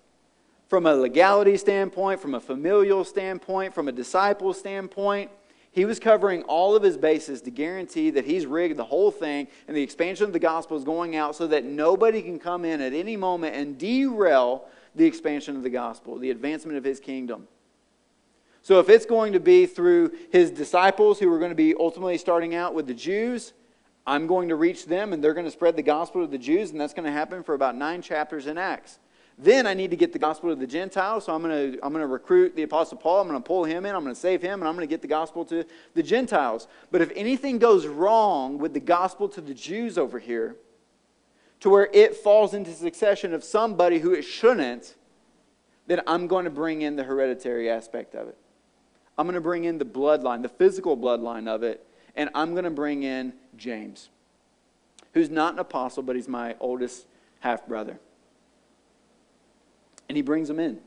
From 0.67 0.85
a 0.85 0.93
legality 0.93 1.57
standpoint, 1.57 2.19
from 2.19 2.35
a 2.35 2.39
familial 2.39 3.03
standpoint, 3.03 3.73
from 3.73 3.87
a 3.87 3.91
disciple 3.91 4.53
standpoint, 4.53 5.31
he 5.71 5.85
was 5.85 5.99
covering 5.99 6.43
all 6.43 6.75
of 6.75 6.83
his 6.83 6.97
bases 6.97 7.41
to 7.41 7.51
guarantee 7.51 8.11
that 8.11 8.25
he's 8.25 8.45
rigged 8.45 8.77
the 8.77 8.83
whole 8.83 9.11
thing 9.11 9.47
and 9.67 9.75
the 9.75 9.81
expansion 9.81 10.25
of 10.25 10.33
the 10.33 10.39
gospel 10.39 10.77
is 10.77 10.83
going 10.83 11.15
out 11.15 11.35
so 11.35 11.47
that 11.47 11.63
nobody 11.63 12.21
can 12.21 12.37
come 12.37 12.65
in 12.65 12.81
at 12.81 12.93
any 12.93 13.15
moment 13.15 13.55
and 13.55 13.77
derail 13.77 14.65
the 14.95 15.05
expansion 15.05 15.55
of 15.55 15.63
the 15.63 15.69
gospel, 15.69 16.17
the 16.17 16.31
advancement 16.31 16.77
of 16.77 16.83
his 16.83 16.99
kingdom. 16.99 17.47
So 18.61 18.79
if 18.79 18.89
it's 18.89 19.05
going 19.05 19.33
to 19.33 19.39
be 19.39 19.65
through 19.65 20.11
his 20.31 20.51
disciples 20.51 21.19
who 21.19 21.31
are 21.33 21.39
going 21.39 21.51
to 21.51 21.55
be 21.55 21.73
ultimately 21.73 22.17
starting 22.17 22.55
out 22.55 22.73
with 22.73 22.87
the 22.87 22.93
Jews, 22.93 23.53
I'm 24.05 24.27
going 24.27 24.49
to 24.49 24.55
reach 24.55 24.85
them 24.85 25.13
and 25.13 25.23
they're 25.23 25.33
going 25.33 25.45
to 25.45 25.51
spread 25.51 25.75
the 25.75 25.83
gospel 25.83 26.21
to 26.21 26.27
the 26.27 26.37
Jews, 26.37 26.71
and 26.71 26.79
that's 26.79 26.93
going 26.93 27.05
to 27.05 27.11
happen 27.11 27.43
for 27.43 27.53
about 27.53 27.75
nine 27.75 28.01
chapters 28.01 28.47
in 28.47 28.57
Acts. 28.57 28.99
Then 29.41 29.65
I 29.65 29.73
need 29.73 29.89
to 29.91 29.95
get 29.95 30.11
the 30.11 30.19
gospel 30.19 30.49
to 30.49 30.55
the 30.55 30.67
Gentiles, 30.67 31.25
so 31.25 31.33
I'm 31.33 31.41
going 31.41 31.71
to, 31.71 31.79
I'm 31.81 31.93
going 31.93 32.01
to 32.01 32.07
recruit 32.07 32.57
the 32.57 32.63
Apostle 32.63 32.97
Paul. 32.97 33.21
I'm 33.21 33.27
going 33.29 33.41
to 33.41 33.47
pull 33.47 33.63
him 33.63 33.85
in. 33.85 33.95
I'm 33.95 34.03
going 34.03 34.13
to 34.13 34.19
save 34.19 34.41
him, 34.41 34.59
and 34.59 34.67
I'm 34.67 34.75
going 34.75 34.85
to 34.85 34.91
get 34.91 35.01
the 35.01 35.07
gospel 35.07 35.45
to 35.45 35.63
the 35.93 36.03
Gentiles. 36.03 36.67
But 36.91 37.01
if 37.01 37.09
anything 37.15 37.57
goes 37.57 37.87
wrong 37.87 38.57
with 38.57 38.73
the 38.73 38.81
gospel 38.81 39.29
to 39.29 39.39
the 39.39 39.53
Jews 39.53 39.97
over 39.97 40.19
here, 40.19 40.57
to 41.61 41.69
where 41.69 41.89
it 41.93 42.17
falls 42.17 42.53
into 42.53 42.73
succession 42.73 43.33
of 43.33 43.43
somebody 43.43 43.99
who 43.99 44.11
it 44.11 44.23
shouldn't, 44.23 44.95
then 45.87 46.01
I'm 46.05 46.27
going 46.27 46.43
to 46.43 46.51
bring 46.51 46.81
in 46.81 46.97
the 46.97 47.03
hereditary 47.03 47.69
aspect 47.69 48.15
of 48.15 48.27
it. 48.27 48.37
I'm 49.19 49.25
going 49.25 49.35
to 49.35 49.41
bring 49.41 49.65
in 49.65 49.77
the 49.77 49.85
bloodline, 49.85 50.43
the 50.43 50.47
physical 50.47 50.95
bloodline 50.95 51.49
of 51.49 51.61
it, 51.61 51.85
and 52.15 52.29
I'm 52.33 52.53
going 52.53 52.63
to 52.63 52.69
bring 52.69 53.03
in 53.03 53.33
James, 53.57 54.07
who's 55.13 55.29
not 55.29 55.51
an 55.53 55.59
apostle, 55.59 56.03
but 56.03 56.15
he's 56.15 56.29
my 56.29 56.55
oldest 56.61 57.05
half 57.41 57.67
brother. 57.67 57.99
And 60.07 60.15
he 60.15 60.21
brings 60.21 60.49
him 60.49 60.57
in. 60.57 60.79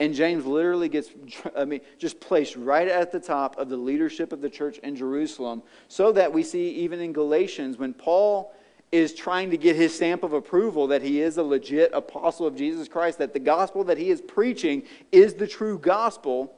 And 0.00 0.14
James 0.14 0.46
literally 0.46 0.88
gets, 0.88 1.10
I 1.54 1.66
mean, 1.66 1.82
just 1.98 2.20
placed 2.20 2.56
right 2.56 2.88
at 2.88 3.12
the 3.12 3.20
top 3.20 3.58
of 3.58 3.68
the 3.68 3.76
leadership 3.76 4.32
of 4.32 4.40
the 4.40 4.48
church 4.48 4.78
in 4.78 4.96
Jerusalem, 4.96 5.62
so 5.88 6.12
that 6.12 6.32
we 6.32 6.42
see 6.42 6.70
even 6.70 7.00
in 7.00 7.12
Galatians 7.12 7.76
when 7.76 7.92
Paul 7.92 8.54
is 8.92 9.12
trying 9.12 9.50
to 9.50 9.58
get 9.58 9.76
his 9.76 9.94
stamp 9.94 10.22
of 10.22 10.32
approval 10.32 10.86
that 10.86 11.02
he 11.02 11.20
is 11.20 11.36
a 11.36 11.42
legit 11.42 11.90
apostle 11.92 12.46
of 12.46 12.56
Jesus 12.56 12.88
Christ, 12.88 13.18
that 13.18 13.34
the 13.34 13.40
gospel 13.40 13.84
that 13.84 13.98
he 13.98 14.08
is 14.08 14.22
preaching 14.22 14.84
is 15.12 15.34
the 15.34 15.46
true 15.46 15.78
gospel 15.78 16.54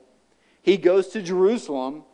he 0.63 0.77
goes 0.77 1.09
to 1.09 1.23
Jerusalem, 1.23 2.05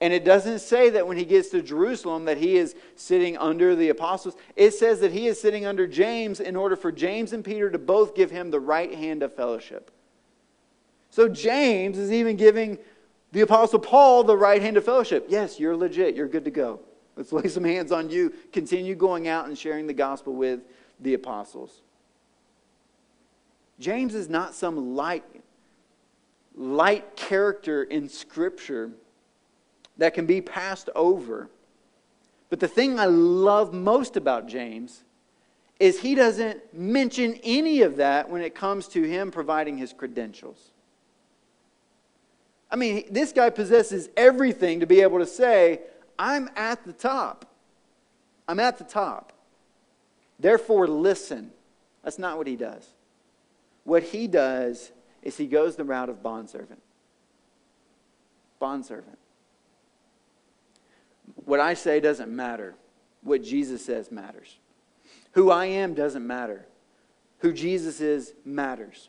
and 0.00 0.12
it 0.12 0.24
doesn't 0.24 0.60
say 0.60 0.90
that 0.90 1.06
when 1.06 1.16
he 1.16 1.24
gets 1.24 1.48
to 1.50 1.62
Jerusalem 1.62 2.26
that 2.26 2.38
he 2.38 2.56
is 2.56 2.76
sitting 2.94 3.36
under 3.36 3.74
the 3.74 3.88
apostles. 3.88 4.36
It 4.54 4.72
says 4.72 5.00
that 5.00 5.12
he 5.12 5.26
is 5.26 5.40
sitting 5.40 5.66
under 5.66 5.86
James 5.86 6.38
in 6.38 6.54
order 6.54 6.76
for 6.76 6.92
James 6.92 7.32
and 7.32 7.44
Peter 7.44 7.70
to 7.70 7.78
both 7.78 8.14
give 8.14 8.30
him 8.30 8.50
the 8.50 8.60
right 8.60 8.94
hand 8.94 9.22
of 9.22 9.34
fellowship. 9.34 9.90
So 11.10 11.28
James 11.28 11.98
is 11.98 12.12
even 12.12 12.36
giving 12.36 12.78
the 13.32 13.40
apostle 13.40 13.78
Paul 13.78 14.24
the 14.24 14.36
right 14.36 14.62
hand 14.62 14.76
of 14.76 14.84
fellowship. 14.84 15.26
Yes, 15.28 15.58
you're 15.58 15.76
legit. 15.76 16.14
You're 16.14 16.28
good 16.28 16.44
to 16.44 16.50
go. 16.50 16.80
Let's 17.16 17.32
lay 17.32 17.48
some 17.48 17.64
hands 17.64 17.90
on 17.90 18.08
you. 18.08 18.32
Continue 18.52 18.94
going 18.94 19.26
out 19.28 19.46
and 19.46 19.58
sharing 19.58 19.86
the 19.86 19.94
gospel 19.94 20.34
with 20.34 20.60
the 21.00 21.14
apostles. 21.14 21.82
James 23.80 24.14
is 24.14 24.28
not 24.28 24.54
some 24.54 24.94
light 24.94 25.24
light 26.58 27.16
character 27.16 27.84
in 27.84 28.08
Scripture 28.08 28.90
that 29.96 30.12
can 30.12 30.26
be 30.26 30.40
passed 30.40 30.90
over. 30.94 31.48
But 32.50 32.60
the 32.60 32.68
thing 32.68 32.98
I 32.98 33.06
love 33.06 33.72
most 33.72 34.16
about 34.16 34.48
James 34.48 35.04
is 35.78 36.00
he 36.00 36.16
doesn't 36.16 36.74
mention 36.74 37.38
any 37.44 37.82
of 37.82 37.96
that 37.96 38.28
when 38.28 38.42
it 38.42 38.54
comes 38.54 38.88
to 38.88 39.02
him 39.02 39.30
providing 39.30 39.78
his 39.78 39.92
credentials. 39.92 40.72
I 42.70 42.76
mean, 42.76 43.04
this 43.10 43.32
guy 43.32 43.50
possesses 43.50 44.08
everything 44.16 44.80
to 44.80 44.86
be 44.86 45.00
able 45.00 45.20
to 45.20 45.26
say, 45.26 45.80
I'm 46.18 46.50
at 46.56 46.84
the 46.84 46.92
top. 46.92 47.44
I'm 48.48 48.58
at 48.58 48.78
the 48.78 48.84
top. 48.84 49.32
Therefore, 50.40 50.88
listen. 50.88 51.52
That's 52.02 52.18
not 52.18 52.36
what 52.38 52.46
he 52.46 52.56
does. 52.56 52.88
what 53.88 54.02
he 54.02 54.26
does 54.26 54.92
is 55.28 55.36
he 55.36 55.46
goes 55.46 55.76
the 55.76 55.84
route 55.84 56.08
of 56.08 56.22
bondservant. 56.22 56.82
Bondservant. 58.58 59.18
What 61.44 61.60
I 61.60 61.74
say 61.74 62.00
doesn't 62.00 62.34
matter. 62.34 62.74
What 63.22 63.42
Jesus 63.42 63.84
says 63.84 64.10
matters. 64.10 64.58
Who 65.32 65.50
I 65.50 65.66
am 65.66 65.94
doesn't 65.94 66.26
matter. 66.26 66.66
Who 67.38 67.52
Jesus 67.52 68.00
is 68.00 68.34
matters. 68.44 69.08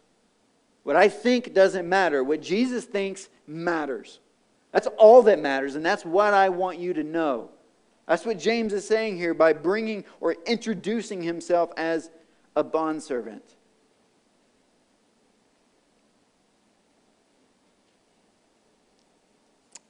What 0.83 0.95
I 0.95 1.07
think 1.07 1.53
doesn't 1.53 1.87
matter. 1.87 2.23
What 2.23 2.41
Jesus 2.41 2.85
thinks 2.85 3.29
matters. 3.47 4.19
That's 4.71 4.87
all 4.97 5.23
that 5.23 5.39
matters, 5.39 5.75
and 5.75 5.85
that's 5.85 6.05
what 6.05 6.33
I 6.33 6.49
want 6.49 6.77
you 6.77 6.93
to 6.93 7.03
know. 7.03 7.49
That's 8.07 8.25
what 8.25 8.37
James 8.37 8.73
is 8.73 8.87
saying 8.87 9.17
here 9.17 9.33
by 9.33 9.53
bringing 9.53 10.03
or 10.19 10.35
introducing 10.45 11.21
himself 11.21 11.71
as 11.77 12.09
a 12.55 12.63
bondservant. 12.63 13.55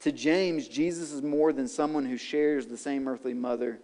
To 0.00 0.12
James, 0.12 0.66
Jesus 0.66 1.12
is 1.12 1.22
more 1.22 1.52
than 1.52 1.68
someone 1.68 2.06
who 2.06 2.16
shares 2.16 2.66
the 2.66 2.76
same 2.76 3.06
earthly 3.06 3.34
mother. 3.34 3.80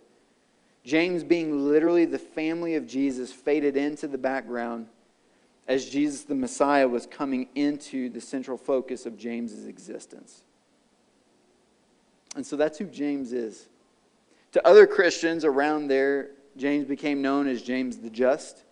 James, 0.84 1.22
being 1.22 1.68
literally 1.68 2.04
the 2.04 2.18
family 2.18 2.74
of 2.74 2.86
Jesus, 2.86 3.32
faded 3.32 3.76
into 3.76 4.08
the 4.08 4.18
background 4.18 4.86
as 5.68 5.88
Jesus 5.88 6.22
the 6.22 6.34
Messiah 6.34 6.88
was 6.88 7.06
coming 7.06 7.48
into 7.54 8.08
the 8.08 8.20
central 8.20 8.56
focus 8.56 9.04
of 9.04 9.18
James's 9.18 9.66
existence. 9.66 10.42
And 12.36 12.46
so 12.46 12.56
that's 12.56 12.78
who 12.78 12.84
James 12.84 13.32
is. 13.32 13.66
To 14.52 14.66
other 14.66 14.86
Christians 14.86 15.44
around 15.44 15.88
there, 15.88 16.30
James 16.56 16.86
became 16.86 17.20
known 17.20 17.46
as 17.46 17.62
James 17.62 17.98
the 17.98 18.10
Just 18.10 18.64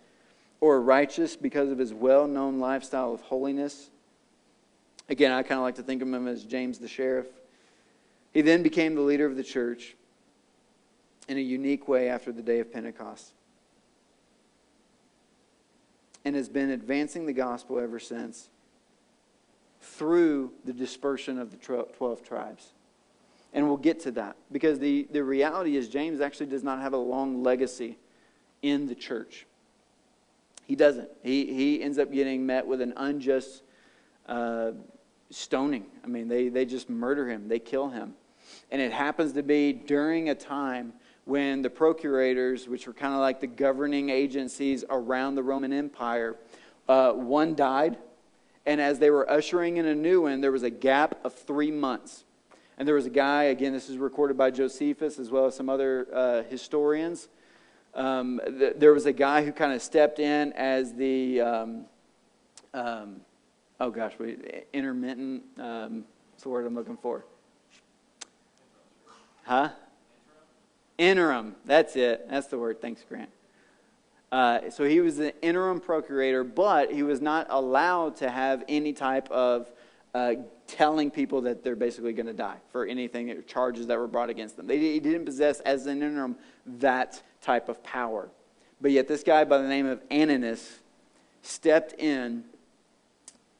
or 0.61 0.81
righteous 0.81 1.35
because 1.35 1.69
of 1.69 1.77
his 1.77 1.93
well 1.93 2.27
known 2.27 2.59
lifestyle 2.59 3.13
of 3.13 3.21
holiness. 3.21 3.89
Again, 5.09 5.31
I 5.31 5.43
kind 5.43 5.59
of 5.59 5.63
like 5.63 5.75
to 5.75 5.83
think 5.83 6.01
of 6.01 6.07
him 6.07 6.27
as 6.27 6.43
James 6.43 6.79
the 6.79 6.87
Sheriff. 6.87 7.27
He 8.33 8.41
then 8.41 8.63
became 8.63 8.95
the 8.95 9.01
leader 9.01 9.25
of 9.25 9.35
the 9.35 9.43
church 9.43 9.95
in 11.27 11.37
a 11.37 11.41
unique 11.41 11.87
way 11.87 12.09
after 12.09 12.31
the 12.31 12.41
day 12.41 12.59
of 12.59 12.71
Pentecost 12.71 13.31
and 16.23 16.35
has 16.35 16.49
been 16.49 16.71
advancing 16.71 17.27
the 17.27 17.33
gospel 17.33 17.79
ever 17.79 17.99
since 17.99 18.49
through 19.79 20.51
the 20.65 20.73
dispersion 20.73 21.37
of 21.37 21.51
the 21.51 21.57
12 21.57 22.23
tribes. 22.23 22.73
And 23.53 23.67
we'll 23.67 23.77
get 23.77 24.01
to 24.01 24.11
that 24.11 24.35
because 24.51 24.79
the, 24.79 25.07
the 25.11 25.23
reality 25.23 25.77
is, 25.77 25.87
James 25.87 26.19
actually 26.19 26.47
does 26.47 26.63
not 26.63 26.81
have 26.81 26.93
a 26.93 26.97
long 26.97 27.43
legacy 27.43 27.97
in 28.61 28.87
the 28.87 28.95
church. 28.95 29.45
He 30.65 30.75
doesn't. 30.75 31.09
He, 31.23 31.53
he 31.53 31.81
ends 31.81 31.99
up 31.99 32.11
getting 32.11 32.45
met 32.45 32.65
with 32.65 32.81
an 32.81 32.93
unjust 32.97 33.61
uh, 34.27 34.71
stoning. 35.29 35.85
I 36.03 36.07
mean, 36.07 36.27
they, 36.27 36.49
they 36.49 36.65
just 36.65 36.89
murder 36.89 37.27
him, 37.29 37.47
they 37.47 37.59
kill 37.59 37.89
him. 37.89 38.13
And 38.71 38.81
it 38.81 38.91
happens 38.91 39.33
to 39.33 39.43
be 39.43 39.73
during 39.73 40.29
a 40.29 40.35
time 40.35 40.93
when 41.25 41.61
the 41.61 41.69
procurators, 41.69 42.67
which 42.67 42.87
were 42.87 42.93
kind 42.93 43.13
of 43.13 43.19
like 43.19 43.39
the 43.39 43.47
governing 43.47 44.09
agencies 44.09 44.83
around 44.89 45.35
the 45.35 45.43
Roman 45.43 45.73
Empire, 45.73 46.35
uh, 46.87 47.11
one 47.11 47.55
died. 47.55 47.97
And 48.65 48.79
as 48.79 48.99
they 48.99 49.09
were 49.09 49.29
ushering 49.29 49.77
in 49.77 49.85
a 49.85 49.95
new 49.95 50.21
one, 50.21 50.41
there 50.41 50.51
was 50.51 50.63
a 50.63 50.69
gap 50.69 51.19
of 51.23 51.33
three 51.33 51.71
months. 51.71 52.23
And 52.77 52.87
there 52.87 52.95
was 52.95 53.05
a 53.05 53.11
guy, 53.11 53.43
again, 53.45 53.73
this 53.73 53.89
is 53.89 53.97
recorded 53.97 54.37
by 54.37 54.51
Josephus 54.51 55.17
as 55.17 55.31
well 55.31 55.45
as 55.45 55.55
some 55.55 55.69
other 55.69 56.07
uh, 56.13 56.43
historians. 56.43 57.29
Um, 57.93 58.41
th- 58.45 58.73
there 58.77 58.93
was 58.93 59.05
a 59.05 59.13
guy 59.13 59.45
who 59.45 59.51
kind 59.51 59.71
of 59.71 59.81
stepped 59.81 60.19
in 60.19 60.51
as 60.53 60.93
the, 60.93 61.41
um, 61.41 61.85
um, 62.73 63.21
oh 63.79 63.89
gosh, 63.89 64.13
wait, 64.19 64.67
intermittent, 64.73 65.43
um, 65.59 66.05
what's 66.31 66.43
the 66.43 66.49
word 66.49 66.65
I'm 66.65 66.75
looking 66.75 66.97
for? 66.97 67.25
Huh? 69.43 69.69
Interim. 70.97 71.55
That's 71.65 71.95
it. 71.95 72.27
That's 72.29 72.47
the 72.47 72.57
word. 72.57 72.81
Thanks, 72.81 73.03
Grant. 73.07 73.29
Uh, 74.31 74.69
so 74.69 74.83
he 74.83 75.01
was 75.01 75.17
the 75.17 75.39
interim 75.43 75.79
procurator, 75.79 76.43
but 76.43 76.91
he 76.91 77.03
was 77.03 77.21
not 77.21 77.47
allowed 77.49 78.15
to 78.17 78.29
have 78.29 78.63
any 78.67 78.91
type 78.91 79.29
of 79.29 79.71
uh, 80.13 80.33
telling 80.67 81.11
people 81.11 81.41
that 81.41 81.63
they're 81.63 81.75
basically 81.75 82.13
going 82.13 82.25
to 82.25 82.33
die 82.33 82.57
for 82.71 82.85
anything, 82.85 83.43
charges 83.45 83.87
that 83.87 83.97
were 83.97 84.07
brought 84.07 84.29
against 84.29 84.57
them. 84.57 84.65
They, 84.65 84.79
he 84.79 84.99
didn't 84.99 85.25
possess, 85.25 85.59
as 85.59 85.85
an 85.85 86.01
interim, 86.01 86.37
that 86.65 87.21
type 87.41 87.69
of 87.69 87.83
power. 87.83 88.29
But 88.81 88.91
yet, 88.91 89.07
this 89.07 89.23
guy 89.23 89.43
by 89.43 89.59
the 89.59 89.67
name 89.67 89.85
of 89.85 90.07
Ananus 90.09 90.79
stepped 91.41 91.93
in 91.99 92.45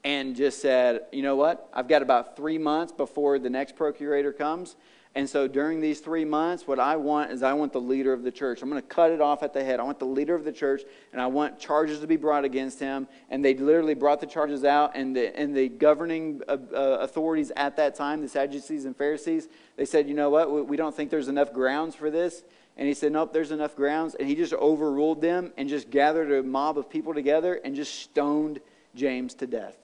and 0.05 0.35
just 0.35 0.61
said, 0.61 1.01
You 1.11 1.23
know 1.23 1.35
what? 1.35 1.69
I've 1.73 1.89
got 1.89 2.01
about 2.01 2.37
three 2.37 2.57
months 2.57 2.93
before 2.93 3.37
the 3.39 3.49
next 3.49 3.75
procurator 3.75 4.31
comes, 4.31 4.77
and 5.15 5.29
so 5.29 5.47
during 5.47 5.79
these 5.79 6.01
three 6.01 6.25
months, 6.25 6.67
what 6.67 6.77
I 6.77 6.97
want 6.97 7.31
is 7.31 7.41
I 7.41 7.53
want 7.53 7.71
the 7.71 7.79
leader 7.79 8.11
of 8.11 8.23
the 8.23 8.31
church. 8.31 8.61
I'm 8.61 8.69
going 8.69 8.81
to 8.81 8.87
cut 8.87 9.11
it 9.11 9.21
off 9.21 9.43
at 9.43 9.53
the 9.53 9.63
head. 9.63 9.79
I 9.79 9.83
want 9.83 9.97
the 9.97 10.05
leader 10.05 10.35
of 10.35 10.43
the 10.43 10.51
church, 10.51 10.81
and 11.13 11.21
I 11.21 11.27
want 11.27 11.57
charges 11.57 12.01
to 12.01 12.07
be 12.07 12.17
brought 12.17 12.43
against 12.43 12.81
him. 12.81 13.07
And 13.29 13.43
they 13.43 13.53
literally 13.53 13.93
brought 13.93 14.19
the 14.19 14.27
charges 14.27 14.65
out, 14.65 14.91
and 14.93 15.15
the, 15.15 15.37
and 15.39 15.55
the 15.55 15.69
governing 15.69 16.41
uh, 16.49 16.57
uh, 16.73 16.97
authorities 16.99 17.53
at 17.55 17.77
that 17.77 17.95
time, 17.95 18.21
the 18.21 18.27
Sadducees 18.27 18.83
and 18.83 18.95
Pharisees, 18.95 19.47
they 19.77 19.85
said, 19.85 20.09
you 20.09 20.15
know 20.15 20.29
what, 20.29 20.51
we, 20.51 20.61
we 20.61 20.77
don't 20.77 20.93
think 20.93 21.09
there's 21.09 21.29
enough 21.29 21.53
grounds 21.53 21.95
for 21.95 22.11
this. 22.11 22.43
And 22.75 22.85
he 22.85 22.93
said, 22.93 23.13
nope, 23.13 23.31
there's 23.31 23.51
enough 23.51 23.73
grounds. 23.73 24.15
And 24.15 24.27
he 24.27 24.35
just 24.35 24.51
overruled 24.51 25.21
them 25.21 25.53
and 25.55 25.69
just 25.69 25.89
gathered 25.89 26.29
a 26.29 26.43
mob 26.43 26.77
of 26.77 26.89
people 26.89 27.13
together 27.13 27.61
and 27.63 27.73
just 27.73 28.01
stoned 28.01 28.59
James 28.95 29.33
to 29.35 29.47
death. 29.47 29.77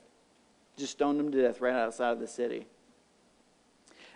Just 0.78 0.94
stoned 0.94 1.20
him 1.20 1.32
to 1.32 1.42
death 1.42 1.62
right 1.62 1.74
outside 1.74 2.12
of 2.12 2.20
the 2.20 2.28
city. 2.28 2.66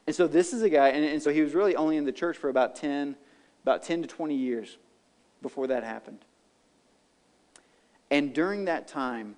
And 0.08 0.16
so 0.16 0.28
this 0.28 0.54
is 0.54 0.62
a 0.62 0.70
guy, 0.70 0.90
and, 0.90 1.04
and 1.04 1.22
so 1.22 1.32
he 1.32 1.42
was 1.42 1.54
really 1.54 1.76
only 1.76 1.98
in 1.98 2.06
the 2.06 2.12
church 2.12 2.38
for 2.38 2.50
about 2.50 2.76
10, 2.76 3.16
about 3.64 3.84
10 3.84 4.04
to 4.04 4.08
20 4.08 4.36
years 4.36 4.78
before 5.42 5.68
that 5.68 5.84
happened. 5.84 6.20
And 8.12 8.34
during 8.34 8.66
that 8.66 8.88
time, 8.88 9.36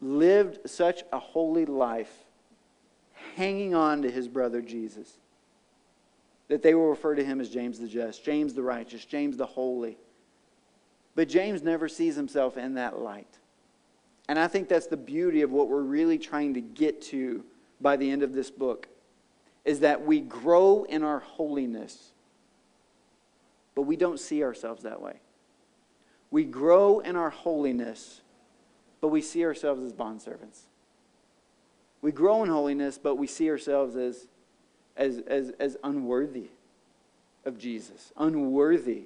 lived 0.00 0.68
such 0.68 1.02
a 1.12 1.18
holy 1.18 1.66
life, 1.66 2.12
hanging 3.36 3.74
on 3.74 4.02
to 4.02 4.10
his 4.10 4.28
brother 4.28 4.60
Jesus, 4.60 5.18
that 6.48 6.62
they 6.62 6.74
will 6.74 6.88
refer 6.88 7.14
to 7.14 7.24
him 7.24 7.40
as 7.40 7.48
James 7.48 7.78
the 7.78 7.88
Just, 7.88 8.24
James 8.24 8.54
the 8.54 8.62
Righteous, 8.62 9.04
James 9.04 9.36
the 9.36 9.46
Holy. 9.46 9.96
But 11.14 11.28
James 11.28 11.62
never 11.62 11.88
sees 11.88 12.16
himself 12.16 12.56
in 12.56 12.74
that 12.74 12.98
light. 12.98 13.38
And 14.28 14.38
I 14.38 14.48
think 14.48 14.68
that's 14.68 14.86
the 14.86 14.96
beauty 14.96 15.42
of 15.42 15.52
what 15.52 15.68
we're 15.68 15.82
really 15.82 16.18
trying 16.18 16.54
to 16.54 16.60
get 16.60 17.00
to 17.02 17.44
by 17.80 17.96
the 17.96 18.10
end 18.10 18.22
of 18.22 18.32
this 18.32 18.50
book 18.50 18.88
is 19.64 19.80
that 19.80 20.04
we 20.06 20.20
grow 20.20 20.84
in 20.84 21.02
our 21.02 21.18
holiness, 21.18 22.12
but 23.74 23.82
we 23.82 23.96
don't 23.96 24.20
see 24.20 24.42
ourselves 24.42 24.84
that 24.84 25.00
way. 25.00 25.20
We 26.30 26.44
grow 26.44 27.00
in 27.00 27.16
our 27.16 27.30
holiness, 27.30 28.20
but 29.00 29.08
we 29.08 29.20
see 29.20 29.44
ourselves 29.44 29.82
as 29.82 29.92
bondservants. 29.92 30.62
We 32.00 32.12
grow 32.12 32.44
in 32.44 32.48
holiness, 32.48 32.98
but 32.98 33.16
we 33.16 33.26
see 33.26 33.50
ourselves 33.50 33.96
as, 33.96 34.28
as, 34.96 35.18
as, 35.26 35.50
as 35.58 35.76
unworthy 35.82 36.50
of 37.44 37.58
Jesus, 37.58 38.12
unworthy 38.16 39.04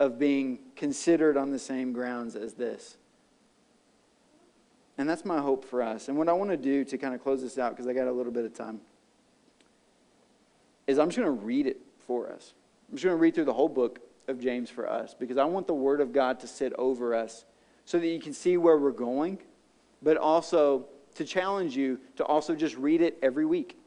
of 0.00 0.18
being 0.18 0.58
considered 0.74 1.36
on 1.36 1.50
the 1.52 1.58
same 1.58 1.92
grounds 1.92 2.34
as 2.34 2.54
this. 2.54 2.96
And 4.96 5.08
that's 5.08 5.24
my 5.24 5.40
hope 5.40 5.64
for 5.64 5.82
us. 5.82 6.08
And 6.08 6.16
what 6.16 6.28
I 6.28 6.32
want 6.32 6.50
to 6.50 6.56
do 6.56 6.84
to 6.84 6.98
kind 6.98 7.14
of 7.14 7.22
close 7.22 7.42
this 7.42 7.58
out, 7.58 7.72
because 7.72 7.88
I 7.88 7.92
got 7.92 8.06
a 8.06 8.12
little 8.12 8.32
bit 8.32 8.44
of 8.44 8.54
time, 8.54 8.80
is 10.86 10.98
I'm 10.98 11.08
just 11.08 11.18
going 11.18 11.36
to 11.36 11.44
read 11.44 11.66
it 11.66 11.80
for 12.06 12.30
us. 12.30 12.54
I'm 12.88 12.96
just 12.96 13.04
going 13.04 13.16
to 13.16 13.20
read 13.20 13.34
through 13.34 13.46
the 13.46 13.52
whole 13.52 13.68
book 13.68 14.00
of 14.28 14.40
James 14.40 14.70
for 14.70 14.88
us, 14.88 15.14
because 15.18 15.36
I 15.36 15.44
want 15.44 15.66
the 15.66 15.74
Word 15.74 16.00
of 16.00 16.12
God 16.12 16.38
to 16.40 16.46
sit 16.46 16.72
over 16.78 17.14
us 17.14 17.44
so 17.84 17.98
that 17.98 18.06
you 18.06 18.20
can 18.20 18.32
see 18.32 18.56
where 18.56 18.78
we're 18.78 18.92
going, 18.92 19.38
but 20.00 20.16
also 20.16 20.86
to 21.16 21.24
challenge 21.24 21.76
you 21.76 21.98
to 22.16 22.24
also 22.24 22.54
just 22.54 22.76
read 22.76 23.00
it 23.00 23.18
every 23.22 23.44
week. 23.44 23.78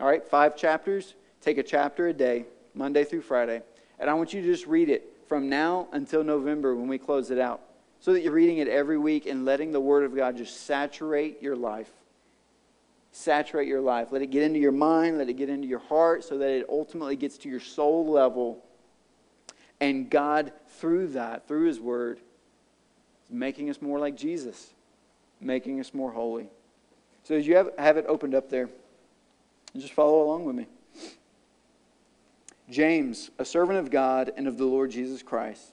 All 0.00 0.06
right, 0.06 0.24
five 0.24 0.56
chapters, 0.56 1.14
take 1.40 1.58
a 1.58 1.62
chapter 1.62 2.08
a 2.08 2.12
day, 2.12 2.46
Monday 2.74 3.04
through 3.04 3.22
Friday. 3.22 3.62
And 3.98 4.08
I 4.08 4.14
want 4.14 4.32
you 4.32 4.40
to 4.40 4.46
just 4.46 4.66
read 4.66 4.88
it 4.88 5.12
from 5.26 5.48
now 5.48 5.88
until 5.92 6.24
November 6.24 6.74
when 6.74 6.88
we 6.88 6.98
close 6.98 7.30
it 7.30 7.38
out 7.38 7.60
so 8.02 8.12
that 8.12 8.22
you're 8.22 8.32
reading 8.32 8.58
it 8.58 8.66
every 8.66 8.98
week 8.98 9.26
and 9.26 9.44
letting 9.44 9.70
the 9.70 9.80
Word 9.80 10.02
of 10.02 10.14
God 10.14 10.36
just 10.36 10.66
saturate 10.66 11.40
your 11.40 11.54
life. 11.54 11.88
Saturate 13.12 13.68
your 13.68 13.80
life. 13.80 14.08
Let 14.10 14.22
it 14.22 14.32
get 14.32 14.42
into 14.42 14.58
your 14.58 14.72
mind, 14.72 15.18
let 15.18 15.28
it 15.28 15.34
get 15.34 15.48
into 15.48 15.68
your 15.68 15.78
heart, 15.78 16.24
so 16.24 16.36
that 16.38 16.50
it 16.50 16.66
ultimately 16.68 17.14
gets 17.14 17.38
to 17.38 17.48
your 17.48 17.60
soul 17.60 18.10
level. 18.10 18.58
And 19.80 20.10
God, 20.10 20.52
through 20.80 21.08
that, 21.08 21.46
through 21.46 21.68
His 21.68 21.78
Word, 21.78 22.18
is 23.28 23.30
making 23.30 23.70
us 23.70 23.80
more 23.80 24.00
like 24.00 24.16
Jesus, 24.16 24.70
making 25.40 25.78
us 25.78 25.94
more 25.94 26.10
holy. 26.10 26.48
So 27.22 27.36
as 27.36 27.46
you 27.46 27.54
have, 27.54 27.70
have 27.78 27.98
it 27.98 28.06
opened 28.08 28.34
up 28.34 28.50
there, 28.50 28.68
just 29.76 29.92
follow 29.92 30.24
along 30.24 30.44
with 30.44 30.56
me. 30.56 30.66
James, 32.68 33.30
a 33.38 33.44
servant 33.44 33.78
of 33.78 33.92
God 33.92 34.32
and 34.36 34.48
of 34.48 34.58
the 34.58 34.64
Lord 34.64 34.90
Jesus 34.90 35.22
Christ 35.22 35.72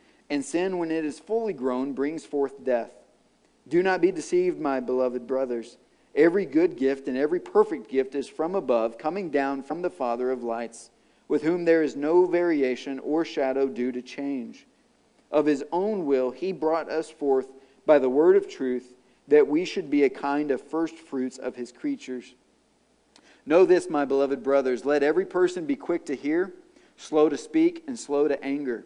and 0.31 0.45
sin, 0.45 0.77
when 0.77 0.91
it 0.91 1.03
is 1.03 1.19
fully 1.19 1.51
grown, 1.51 1.91
brings 1.91 2.25
forth 2.25 2.63
death. 2.63 2.91
Do 3.67 3.83
not 3.83 3.99
be 3.99 4.13
deceived, 4.13 4.61
my 4.61 4.79
beloved 4.79 5.27
brothers. 5.27 5.77
Every 6.15 6.45
good 6.45 6.77
gift 6.77 7.09
and 7.09 7.17
every 7.17 7.41
perfect 7.41 7.89
gift 7.91 8.15
is 8.15 8.29
from 8.29 8.55
above, 8.55 8.97
coming 8.97 9.29
down 9.29 9.61
from 9.61 9.81
the 9.81 9.89
Father 9.89 10.31
of 10.31 10.41
lights, 10.41 10.89
with 11.27 11.43
whom 11.43 11.65
there 11.65 11.83
is 11.83 11.97
no 11.97 12.25
variation 12.25 12.97
or 12.99 13.25
shadow 13.25 13.67
due 13.67 13.91
to 13.91 14.01
change. 14.01 14.65
Of 15.31 15.45
his 15.45 15.65
own 15.69 16.05
will, 16.05 16.31
he 16.31 16.53
brought 16.53 16.89
us 16.89 17.09
forth 17.09 17.47
by 17.85 17.99
the 17.99 18.09
word 18.09 18.37
of 18.37 18.49
truth, 18.49 18.93
that 19.27 19.49
we 19.49 19.65
should 19.65 19.89
be 19.89 20.03
a 20.03 20.09
kind 20.09 20.49
of 20.49 20.61
first 20.61 20.95
fruits 20.95 21.37
of 21.37 21.57
his 21.57 21.73
creatures. 21.73 22.35
Know 23.45 23.65
this, 23.65 23.89
my 23.89 24.05
beloved 24.05 24.43
brothers. 24.43 24.85
Let 24.85 25.03
every 25.03 25.25
person 25.25 25.65
be 25.65 25.75
quick 25.75 26.05
to 26.05 26.15
hear, 26.15 26.53
slow 26.95 27.27
to 27.27 27.37
speak, 27.37 27.83
and 27.85 27.99
slow 27.99 28.29
to 28.29 28.41
anger. 28.41 28.85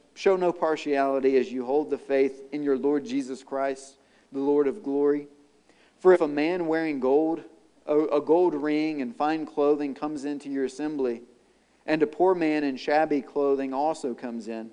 show 0.21 0.35
no 0.35 0.53
partiality 0.53 1.35
as 1.37 1.51
you 1.51 1.65
hold 1.65 1.89
the 1.89 1.97
faith 1.97 2.43
in 2.51 2.61
your 2.61 2.77
Lord 2.77 3.03
Jesus 3.03 3.41
Christ 3.41 3.95
the 4.31 4.37
Lord 4.37 4.67
of 4.67 4.83
glory. 4.83 5.27
For 5.99 6.13
if 6.13 6.21
a 6.21 6.27
man 6.27 6.67
wearing 6.67 6.99
gold, 6.99 7.43
a, 7.87 8.21
gold 8.21 8.53
ring, 8.53 9.01
and 9.01 9.15
fine 9.15 9.47
clothing 9.47 9.95
comes 9.95 10.23
into 10.23 10.47
your 10.47 10.65
assembly, 10.65 11.23
and 11.87 12.03
a 12.03 12.07
poor 12.07 12.35
man 12.35 12.63
in 12.63 12.77
shabby 12.77 13.23
clothing 13.23 13.73
also 13.73 14.13
comes 14.13 14.47
in, 14.47 14.69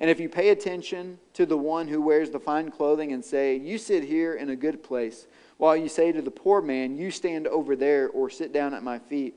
and 0.00 0.10
if 0.10 0.18
you 0.18 0.28
pay 0.28 0.48
attention 0.48 1.20
to 1.34 1.46
the 1.46 1.56
one 1.56 1.86
who 1.86 2.02
wears 2.02 2.30
the 2.30 2.40
fine 2.40 2.72
clothing 2.72 3.12
and 3.12 3.24
say, 3.24 3.54
You 3.56 3.78
sit 3.78 4.02
here 4.02 4.34
in 4.34 4.50
a 4.50 4.56
good 4.56 4.82
place, 4.82 5.28
while 5.56 5.76
you 5.76 5.88
say 5.88 6.10
to 6.10 6.20
the 6.20 6.32
poor 6.32 6.60
man, 6.60 6.98
You 6.98 7.12
stand 7.12 7.46
over 7.46 7.76
there 7.76 8.08
or 8.08 8.28
sit 8.28 8.52
down 8.52 8.74
at 8.74 8.82
my 8.82 8.98
feet, 8.98 9.36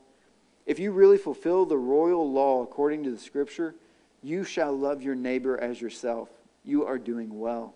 If 0.65 0.79
you 0.79 0.91
really 0.91 1.17
fulfill 1.17 1.65
the 1.65 1.77
royal 1.77 2.29
law 2.31 2.63
according 2.63 3.03
to 3.03 3.11
the 3.11 3.17
scripture, 3.17 3.75
you 4.23 4.43
shall 4.43 4.75
love 4.75 5.01
your 5.01 5.15
neighbor 5.15 5.57
as 5.57 5.81
yourself. 5.81 6.29
You 6.63 6.85
are 6.85 6.99
doing 6.99 7.39
well. 7.39 7.73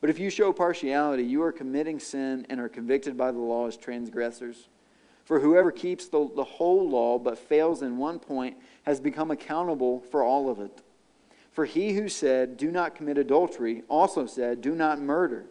But 0.00 0.10
if 0.10 0.18
you 0.18 0.30
show 0.30 0.52
partiality, 0.52 1.22
you 1.22 1.42
are 1.42 1.52
committing 1.52 2.00
sin 2.00 2.46
and 2.50 2.58
are 2.58 2.68
convicted 2.68 3.16
by 3.16 3.30
the 3.30 3.38
law 3.38 3.68
as 3.68 3.76
transgressors. 3.76 4.68
For 5.24 5.38
whoever 5.38 5.70
keeps 5.70 6.08
the, 6.08 6.28
the 6.34 6.44
whole 6.44 6.88
law 6.88 7.18
but 7.18 7.38
fails 7.38 7.82
in 7.82 7.96
one 7.96 8.18
point 8.18 8.56
has 8.82 8.98
become 8.98 9.30
accountable 9.30 10.00
for 10.00 10.24
all 10.24 10.50
of 10.50 10.58
it. 10.58 10.82
For 11.52 11.66
he 11.66 11.92
who 11.92 12.08
said, 12.08 12.56
Do 12.56 12.70
not 12.70 12.94
commit 12.94 13.18
adultery, 13.18 13.82
also 13.88 14.26
said, 14.26 14.60
Do 14.60 14.74
not 14.74 15.00
murder. 15.00 15.44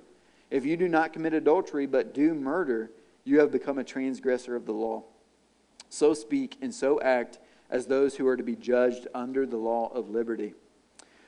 If 0.49 0.65
you 0.65 0.75
do 0.75 0.89
not 0.89 1.13
commit 1.13 1.33
adultery 1.33 1.85
but 1.85 2.13
do 2.13 2.33
murder, 2.33 2.91
you 3.23 3.39
have 3.39 3.51
become 3.51 3.77
a 3.77 3.83
transgressor 3.83 4.55
of 4.55 4.65
the 4.65 4.73
law. 4.73 5.03
So 5.91 6.13
speak 6.13 6.57
and 6.61 6.73
so 6.73 7.01
act 7.01 7.37
as 7.69 7.85
those 7.85 8.15
who 8.15 8.25
are 8.25 8.37
to 8.37 8.43
be 8.43 8.55
judged 8.55 9.07
under 9.13 9.45
the 9.45 9.57
law 9.57 9.91
of 9.93 10.09
liberty. 10.09 10.53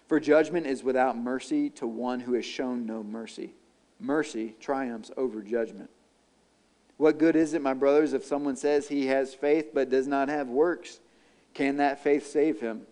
For 0.08 0.22
judgment 0.22 0.66
is 0.66 0.84
without 0.84 1.18
mercy 1.18 1.70
to 1.72 1.86
one 1.86 2.22
who 2.22 2.34
has 2.34 2.46
shown 2.46 2.86
no 2.86 3.04
mercy. 3.04 3.56
Mercy 4.00 4.56
triumphs 4.62 5.12
over 5.18 5.42
judgment. 5.42 5.90
What 6.96 7.18
good 7.18 7.36
is 7.36 7.54
it, 7.54 7.62
my 7.62 7.74
brothers, 7.74 8.14
if 8.14 8.24
someone 8.24 8.56
says 8.56 8.88
he 8.88 9.08
has 9.08 9.34
faith 9.34 9.72
but 9.74 9.90
does 9.90 10.08
not 10.08 10.30
have 10.30 10.48
works? 10.48 11.02
Can 11.54 11.78
that 11.78 12.02
faith 12.02 12.26
save 12.26 12.62
him? 12.62 12.84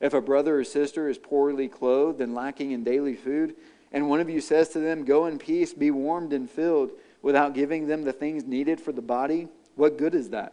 If 0.00 0.12
a 0.12 0.20
brother 0.20 0.58
or 0.58 0.64
sister 0.64 1.08
is 1.08 1.16
poorly 1.16 1.68
clothed 1.68 2.20
and 2.20 2.34
lacking 2.34 2.72
in 2.72 2.84
daily 2.84 3.14
food, 3.14 3.56
and 3.90 4.10
one 4.10 4.20
of 4.20 4.28
you 4.28 4.42
says 4.42 4.68
to 4.70 4.80
them, 4.80 5.06
Go 5.06 5.24
in 5.24 5.38
peace, 5.38 5.72
be 5.72 5.90
warmed 5.90 6.34
and 6.34 6.50
filled, 6.50 6.90
without 7.22 7.54
giving 7.54 7.86
them 7.86 8.04
the 8.04 8.12
things 8.12 8.44
needed 8.44 8.82
for 8.82 8.92
the 8.92 9.00
body, 9.00 9.48
what 9.76 9.96
good 9.96 10.14
is 10.14 10.28
that? 10.30 10.52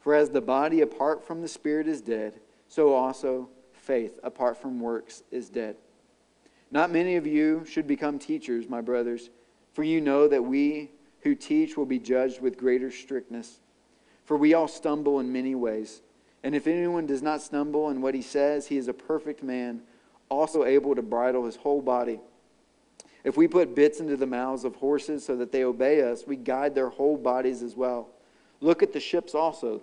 For 0.00 0.14
as 0.14 0.30
the 0.30 0.40
body 0.40 0.80
apart 0.80 1.22
from 1.24 1.42
the 1.42 1.48
spirit 1.48 1.86
is 1.86 2.00
dead, 2.00 2.40
so 2.68 2.94
also 2.94 3.48
faith 3.72 4.18
apart 4.22 4.56
from 4.56 4.80
works 4.80 5.22
is 5.30 5.48
dead. 5.48 5.76
Not 6.70 6.90
many 6.90 7.16
of 7.16 7.26
you 7.26 7.64
should 7.68 7.86
become 7.86 8.18
teachers, 8.18 8.68
my 8.68 8.80
brothers, 8.80 9.30
for 9.72 9.82
you 9.82 10.00
know 10.00 10.28
that 10.28 10.42
we 10.42 10.90
who 11.20 11.34
teach 11.34 11.76
will 11.76 11.86
be 11.86 11.98
judged 11.98 12.40
with 12.40 12.56
greater 12.56 12.90
strictness. 12.90 13.60
For 14.24 14.36
we 14.36 14.54
all 14.54 14.68
stumble 14.68 15.20
in 15.20 15.32
many 15.32 15.54
ways. 15.54 16.02
And 16.42 16.54
if 16.54 16.66
anyone 16.66 17.06
does 17.06 17.22
not 17.22 17.42
stumble 17.42 17.90
in 17.90 18.00
what 18.00 18.14
he 18.14 18.22
says, 18.22 18.68
he 18.68 18.76
is 18.76 18.88
a 18.88 18.94
perfect 18.94 19.42
man, 19.42 19.82
also 20.28 20.64
able 20.64 20.94
to 20.94 21.02
bridle 21.02 21.44
his 21.44 21.56
whole 21.56 21.82
body. 21.82 22.20
If 23.24 23.36
we 23.36 23.48
put 23.48 23.74
bits 23.74 24.00
into 24.00 24.16
the 24.16 24.26
mouths 24.26 24.64
of 24.64 24.76
horses 24.76 25.24
so 25.24 25.36
that 25.36 25.52
they 25.52 25.64
obey 25.64 26.00
us, 26.00 26.26
we 26.26 26.36
guide 26.36 26.74
their 26.74 26.88
whole 26.88 27.18
bodies 27.18 27.62
as 27.62 27.76
well. 27.76 28.08
Look 28.60 28.82
at 28.82 28.92
the 28.92 29.00
ships 29.00 29.34
also. 29.34 29.82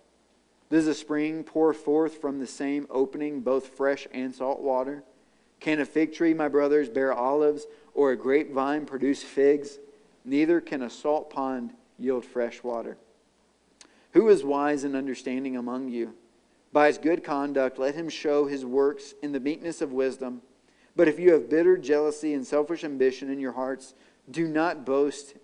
Does 0.71 0.87
a 0.87 0.93
spring 0.93 1.43
pour 1.43 1.73
forth 1.73 2.21
from 2.21 2.39
the 2.39 2.47
same 2.47 2.87
opening 2.89 3.41
both 3.41 3.67
fresh 3.67 4.07
and 4.13 4.33
salt 4.33 4.61
water? 4.61 5.03
Can 5.59 5.81
a 5.81 5.85
fig 5.85 6.13
tree, 6.13 6.33
my 6.33 6.47
brothers, 6.47 6.87
bear 6.87 7.13
olives, 7.13 7.67
or 7.93 8.11
a 8.11 8.17
grapevine 8.17 8.85
produce 8.85 9.21
figs? 9.21 9.79
Neither 10.23 10.61
can 10.61 10.81
a 10.81 10.89
salt 10.89 11.29
pond 11.29 11.73
yield 11.99 12.23
fresh 12.23 12.63
water. 12.63 12.97
Who 14.13 14.29
is 14.29 14.45
wise 14.45 14.85
and 14.85 14.95
understanding 14.95 15.57
among 15.57 15.89
you? 15.89 16.13
By 16.71 16.87
his 16.87 16.97
good 16.97 17.21
conduct, 17.21 17.77
let 17.77 17.95
him 17.95 18.07
show 18.07 18.45
his 18.45 18.63
works 18.63 19.13
in 19.21 19.33
the 19.33 19.41
meekness 19.41 19.81
of 19.81 19.91
wisdom. 19.91 20.41
But 20.95 21.09
if 21.09 21.19
you 21.19 21.33
have 21.33 21.49
bitter 21.49 21.77
jealousy 21.77 22.33
and 22.33 22.47
selfish 22.47 22.85
ambition 22.85 23.29
in 23.29 23.41
your 23.41 23.51
hearts, 23.53 23.93
do 24.29 24.47
not 24.47 24.85
boast 24.85 25.35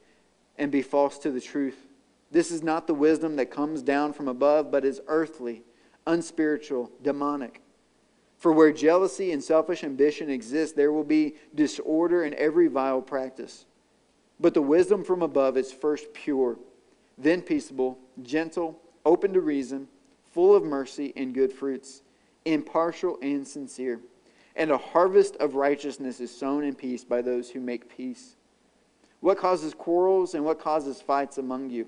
and 0.57 0.71
be 0.71 0.82
false 0.82 1.17
to 1.19 1.32
the 1.32 1.41
truth. 1.41 1.86
This 2.32 2.51
is 2.51 2.61
not 2.61 2.88
the 2.88 2.93
wisdom 2.93 3.36
that 3.38 3.51
comes 3.51 3.82
down 3.82 4.13
from 4.13 4.28
above, 4.28 4.71
but 4.71 4.84
is 4.84 5.01
earthly, 5.07 5.63
unspiritual, 6.05 6.91
demonic. 7.01 7.61
For 8.38 8.51
where 8.51 8.71
jealousy 8.71 9.32
and 9.32 9.43
selfish 9.43 9.84
ambition 9.84 10.30
exist, 10.30 10.75
there 10.75 10.91
will 10.91 11.03
be 11.03 11.36
disorder 11.55 12.23
in 12.23 12.34
every 12.36 12.67
vile 12.67 13.01
practice. 13.01 13.65
But 14.39 14.53
the 14.53 14.61
wisdom 14.61 15.03
from 15.03 15.21
above 15.21 15.57
is 15.57 15.71
first 15.71 16.13
pure, 16.13 16.57
then 17.17 17.41
peaceable, 17.41 17.97
gentle, 18.21 18.80
open 19.05 19.34
to 19.34 19.41
reason, 19.41 19.88
full 20.32 20.55
of 20.55 20.63
mercy 20.63 21.13
and 21.15 21.34
good 21.34 21.51
fruits, 21.51 22.03
impartial 22.45 23.17
and 23.21 23.47
sincere. 23.47 23.99
And 24.55 24.69
a 24.69 24.78
harvest 24.78 25.36
of 25.38 25.55
righteousness 25.55 26.19
is 26.19 26.36
sown 26.36 26.63
in 26.63 26.75
peace 26.75 27.03
by 27.03 27.21
those 27.21 27.49
who 27.49 27.59
make 27.59 27.95
peace. 27.95 28.36
What 29.19 29.38
causes 29.38 29.73
quarrels 29.73 30.36
and 30.36 30.45
what 30.45 30.59
causes 30.59 31.01
fights 31.01 31.39
among 31.39 31.71
you? 31.71 31.88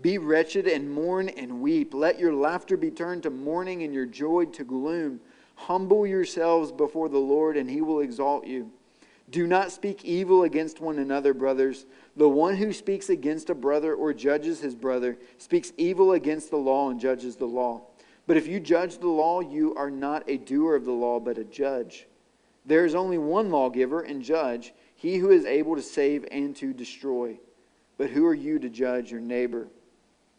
Be 0.00 0.18
wretched 0.18 0.66
and 0.66 0.90
mourn 0.90 1.28
and 1.28 1.60
weep. 1.60 1.92
Let 1.92 2.18
your 2.18 2.32
laughter 2.32 2.76
be 2.76 2.90
turned 2.90 3.24
to 3.24 3.30
mourning 3.30 3.82
and 3.82 3.92
your 3.92 4.06
joy 4.06 4.44
to 4.46 4.64
gloom. 4.64 5.20
Humble 5.56 6.06
yourselves 6.06 6.70
before 6.70 7.08
the 7.08 7.18
Lord, 7.18 7.56
and 7.56 7.68
he 7.68 7.80
will 7.80 8.00
exalt 8.00 8.46
you. 8.46 8.70
Do 9.30 9.46
not 9.46 9.72
speak 9.72 10.04
evil 10.04 10.44
against 10.44 10.80
one 10.80 10.98
another, 10.98 11.34
brothers. 11.34 11.84
The 12.16 12.28
one 12.28 12.56
who 12.56 12.72
speaks 12.72 13.10
against 13.10 13.50
a 13.50 13.54
brother 13.54 13.94
or 13.94 14.14
judges 14.14 14.60
his 14.60 14.74
brother 14.74 15.18
speaks 15.36 15.72
evil 15.76 16.12
against 16.12 16.50
the 16.50 16.56
law 16.56 16.90
and 16.90 17.00
judges 17.00 17.36
the 17.36 17.46
law. 17.46 17.82
But 18.26 18.36
if 18.36 18.46
you 18.46 18.60
judge 18.60 18.98
the 18.98 19.08
law, 19.08 19.40
you 19.40 19.74
are 19.74 19.90
not 19.90 20.22
a 20.28 20.38
doer 20.38 20.76
of 20.76 20.84
the 20.84 20.92
law, 20.92 21.18
but 21.18 21.38
a 21.38 21.44
judge. 21.44 22.06
There 22.64 22.84
is 22.84 22.94
only 22.94 23.18
one 23.18 23.50
lawgiver 23.50 24.00
and 24.00 24.22
judge, 24.22 24.72
he 24.94 25.16
who 25.16 25.30
is 25.30 25.44
able 25.44 25.76
to 25.76 25.82
save 25.82 26.24
and 26.30 26.54
to 26.56 26.72
destroy. 26.72 27.38
But 27.96 28.10
who 28.10 28.24
are 28.26 28.34
you 28.34 28.58
to 28.60 28.68
judge 28.68 29.10
your 29.10 29.20
neighbor? 29.20 29.68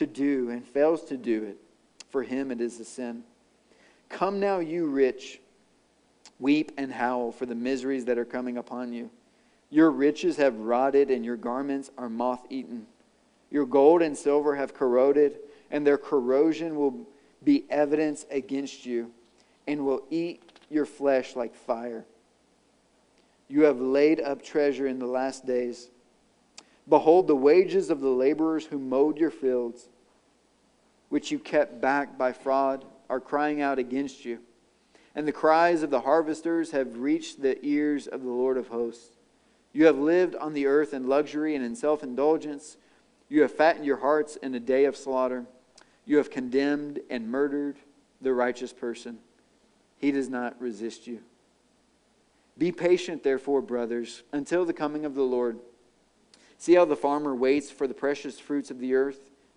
to 0.00 0.06
do 0.06 0.48
and 0.48 0.64
fails 0.64 1.04
to 1.04 1.16
do 1.16 1.44
it, 1.44 1.58
for 2.08 2.22
him 2.22 2.50
it 2.50 2.60
is 2.60 2.80
a 2.80 2.84
sin. 2.84 3.22
Come 4.08 4.40
now, 4.40 4.58
you 4.58 4.86
rich, 4.86 5.40
weep 6.38 6.72
and 6.78 6.90
howl 6.90 7.32
for 7.32 7.44
the 7.44 7.54
miseries 7.54 8.06
that 8.06 8.16
are 8.16 8.24
coming 8.24 8.56
upon 8.56 8.94
you. 8.94 9.10
Your 9.68 9.90
riches 9.90 10.38
have 10.38 10.56
rotted, 10.56 11.10
and 11.10 11.22
your 11.22 11.36
garments 11.36 11.90
are 11.98 12.08
moth 12.08 12.46
eaten. 12.48 12.86
Your 13.50 13.66
gold 13.66 14.00
and 14.00 14.16
silver 14.16 14.56
have 14.56 14.72
corroded, 14.72 15.38
and 15.70 15.86
their 15.86 15.98
corrosion 15.98 16.76
will 16.76 17.06
be 17.44 17.64
evidence 17.68 18.24
against 18.30 18.86
you, 18.86 19.12
and 19.68 19.84
will 19.84 20.02
eat 20.08 20.42
your 20.70 20.86
flesh 20.86 21.36
like 21.36 21.54
fire. 21.54 22.06
You 23.48 23.64
have 23.64 23.80
laid 23.80 24.18
up 24.18 24.42
treasure 24.42 24.86
in 24.86 24.98
the 24.98 25.06
last 25.06 25.46
days. 25.46 25.90
Behold, 26.88 27.26
the 27.26 27.36
wages 27.36 27.90
of 27.90 28.00
the 28.00 28.08
laborers 28.08 28.64
who 28.64 28.78
mowed 28.78 29.18
your 29.18 29.30
fields, 29.30 29.89
which 31.10 31.30
you 31.30 31.38
kept 31.38 31.80
back 31.80 32.16
by 32.16 32.32
fraud, 32.32 32.86
are 33.10 33.20
crying 33.20 33.60
out 33.60 33.78
against 33.78 34.24
you. 34.24 34.38
And 35.14 35.26
the 35.28 35.32
cries 35.32 35.82
of 35.82 35.90
the 35.90 36.00
harvesters 36.00 36.70
have 36.70 36.98
reached 36.98 37.42
the 37.42 37.62
ears 37.66 38.06
of 38.06 38.22
the 38.22 38.30
Lord 38.30 38.56
of 38.56 38.68
hosts. 38.68 39.16
You 39.72 39.86
have 39.86 39.98
lived 39.98 40.36
on 40.36 40.54
the 40.54 40.66
earth 40.66 40.94
in 40.94 41.08
luxury 41.08 41.54
and 41.54 41.64
in 41.64 41.76
self 41.76 42.02
indulgence. 42.02 42.76
You 43.28 43.42
have 43.42 43.52
fattened 43.52 43.84
your 43.84 43.98
hearts 43.98 44.36
in 44.36 44.54
a 44.54 44.60
day 44.60 44.84
of 44.84 44.96
slaughter. 44.96 45.46
You 46.06 46.16
have 46.16 46.30
condemned 46.30 47.00
and 47.10 47.28
murdered 47.28 47.76
the 48.20 48.32
righteous 48.32 48.72
person. 48.72 49.18
He 49.98 50.10
does 50.12 50.28
not 50.28 50.60
resist 50.60 51.06
you. 51.06 51.20
Be 52.56 52.72
patient, 52.72 53.22
therefore, 53.22 53.62
brothers, 53.62 54.22
until 54.32 54.64
the 54.64 54.72
coming 54.72 55.04
of 55.04 55.14
the 55.14 55.22
Lord. 55.22 55.58
See 56.58 56.74
how 56.74 56.84
the 56.84 56.96
farmer 56.96 57.34
waits 57.34 57.70
for 57.70 57.86
the 57.86 57.94
precious 57.94 58.38
fruits 58.38 58.70
of 58.70 58.80
the 58.80 58.94
earth, 58.94 59.29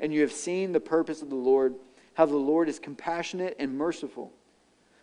and 0.00 0.12
you 0.12 0.20
have 0.20 0.32
seen 0.32 0.72
the 0.72 0.80
purpose 0.80 1.22
of 1.22 1.30
the 1.30 1.36
Lord, 1.36 1.74
how 2.14 2.26
the 2.26 2.36
Lord 2.36 2.68
is 2.68 2.78
compassionate 2.78 3.56
and 3.58 3.76
merciful. 3.76 4.32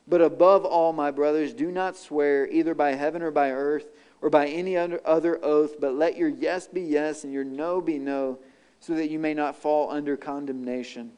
But 0.08 0.22
above 0.22 0.66
all, 0.66 0.94
my 0.94 1.12
brothers, 1.12 1.54
do 1.54 1.72
not 1.72 1.96
swear 1.96 2.48
either 2.48 2.76
by 2.76 2.94
heaven 2.94 3.22
or 3.22 3.32
by 3.32 3.52
earth 3.52 3.88
or 4.22 4.30
by 4.30 4.48
any 4.48 4.76
other 4.78 5.40
oath, 5.44 5.80
but 5.80 5.96
let 5.96 6.18
your 6.18 6.30
yes 6.30 6.68
be 6.68 6.82
yes 6.82 7.24
and 7.24 7.32
your 7.32 7.44
no 7.44 7.82
be 7.82 7.98
no, 7.98 8.40
so 8.80 8.94
that 8.96 9.10
you 9.10 9.20
may 9.20 9.34
not 9.34 9.56
fall 9.56 9.90
under 9.92 10.18
condemnation. 10.18 11.12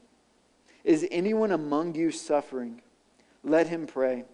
Is 0.83 1.07
anyone 1.11 1.51
among 1.51 1.95
you 1.95 2.11
suffering? 2.11 2.81
Let 3.43 3.67
him 3.67 3.87
pray. 3.87 4.25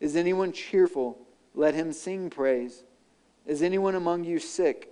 Is 0.00 0.16
anyone 0.16 0.52
cheerful? 0.52 1.18
Let 1.54 1.74
him 1.74 1.92
sing 1.92 2.30
praise. 2.30 2.84
Is 3.46 3.62
anyone 3.62 3.94
among 3.94 4.24
you 4.24 4.38
sick? 4.38 4.91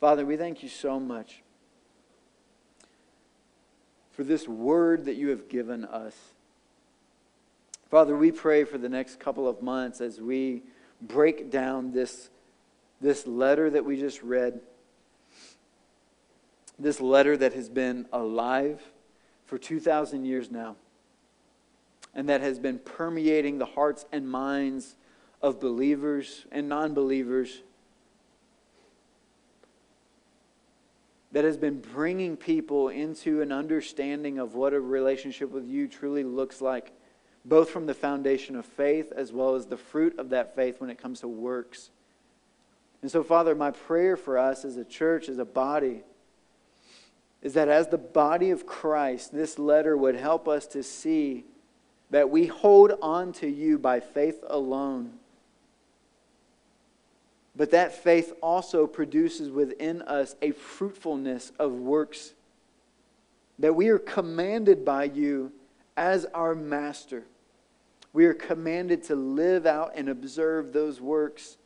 Father, 0.00 0.24
we 0.24 0.38
thank 0.38 0.62
you 0.62 0.70
so 0.70 0.98
much 0.98 1.42
for 4.12 4.24
this 4.24 4.48
word 4.48 5.04
that 5.04 5.16
you 5.16 5.28
have 5.28 5.46
given 5.50 5.84
us. 5.84 6.16
Father, 7.90 8.16
we 8.16 8.32
pray 8.32 8.64
for 8.64 8.78
the 8.78 8.88
next 8.88 9.20
couple 9.20 9.46
of 9.46 9.60
months 9.60 10.00
as 10.00 10.18
we 10.18 10.62
break 11.02 11.50
down 11.50 11.92
this, 11.92 12.30
this 13.02 13.26
letter 13.26 13.68
that 13.68 13.84
we 13.84 14.00
just 14.00 14.22
read, 14.22 14.60
this 16.78 16.98
letter 16.98 17.36
that 17.36 17.52
has 17.52 17.68
been 17.68 18.06
alive 18.10 18.80
for 19.44 19.58
2,000 19.58 20.24
years 20.24 20.50
now, 20.50 20.76
and 22.14 22.26
that 22.30 22.40
has 22.40 22.58
been 22.58 22.78
permeating 22.78 23.58
the 23.58 23.66
hearts 23.66 24.06
and 24.12 24.30
minds 24.30 24.96
of 25.42 25.60
believers 25.60 26.46
and 26.50 26.70
non 26.70 26.94
believers 26.94 27.62
that 31.32 31.44
has 31.44 31.56
been 31.56 31.80
bringing 31.80 32.36
people 32.36 32.88
into 32.88 33.40
an 33.40 33.52
understanding 33.52 34.38
of 34.38 34.54
what 34.54 34.72
a 34.72 34.80
relationship 34.80 35.50
with 35.50 35.66
you 35.66 35.86
truly 35.86 36.24
looks 36.24 36.60
like, 36.60 36.92
both 37.44 37.70
from 37.70 37.86
the 37.86 37.94
foundation 37.94 38.56
of 38.56 38.66
faith 38.66 39.12
as 39.14 39.32
well 39.32 39.54
as 39.54 39.66
the 39.66 39.76
fruit 39.76 40.18
of 40.18 40.30
that 40.30 40.54
faith 40.56 40.80
when 40.80 40.90
it 40.90 40.98
comes 40.98 41.20
to 41.20 41.28
works. 41.28 41.90
And 43.02 43.10
so, 43.10 43.22
Father, 43.22 43.54
my 43.54 43.70
prayer 43.70 44.16
for 44.16 44.36
us 44.36 44.64
as 44.64 44.76
a 44.76 44.84
church, 44.84 45.28
as 45.28 45.38
a 45.38 45.44
body, 45.44 46.02
is 47.42 47.54
that 47.54 47.68
as 47.68 47.88
the 47.88 47.98
body 47.98 48.50
of 48.50 48.66
Christ, 48.66 49.32
this 49.32 49.58
letter 49.58 49.96
would 49.96 50.16
help 50.16 50.48
us 50.48 50.66
to 50.68 50.82
see 50.82 51.44
that 52.10 52.28
we 52.28 52.46
hold 52.46 52.92
on 53.00 53.32
to 53.34 53.48
you 53.48 53.78
by 53.78 54.00
faith 54.00 54.42
alone 54.48 55.19
but 57.56 57.70
that 57.72 57.92
faith 57.92 58.32
also 58.42 58.86
produces 58.86 59.50
within 59.50 60.02
us 60.02 60.36
a 60.40 60.52
fruitfulness 60.52 61.52
of 61.58 61.72
works. 61.72 62.34
That 63.58 63.74
we 63.74 63.88
are 63.88 63.98
commanded 63.98 64.84
by 64.84 65.04
you 65.04 65.52
as 65.96 66.24
our 66.26 66.54
master. 66.54 67.24
We 68.12 68.26
are 68.26 68.34
commanded 68.34 69.02
to 69.04 69.16
live 69.16 69.66
out 69.66 69.92
and 69.94 70.08
observe 70.08 70.72
those 70.72 71.00
works 71.00 71.58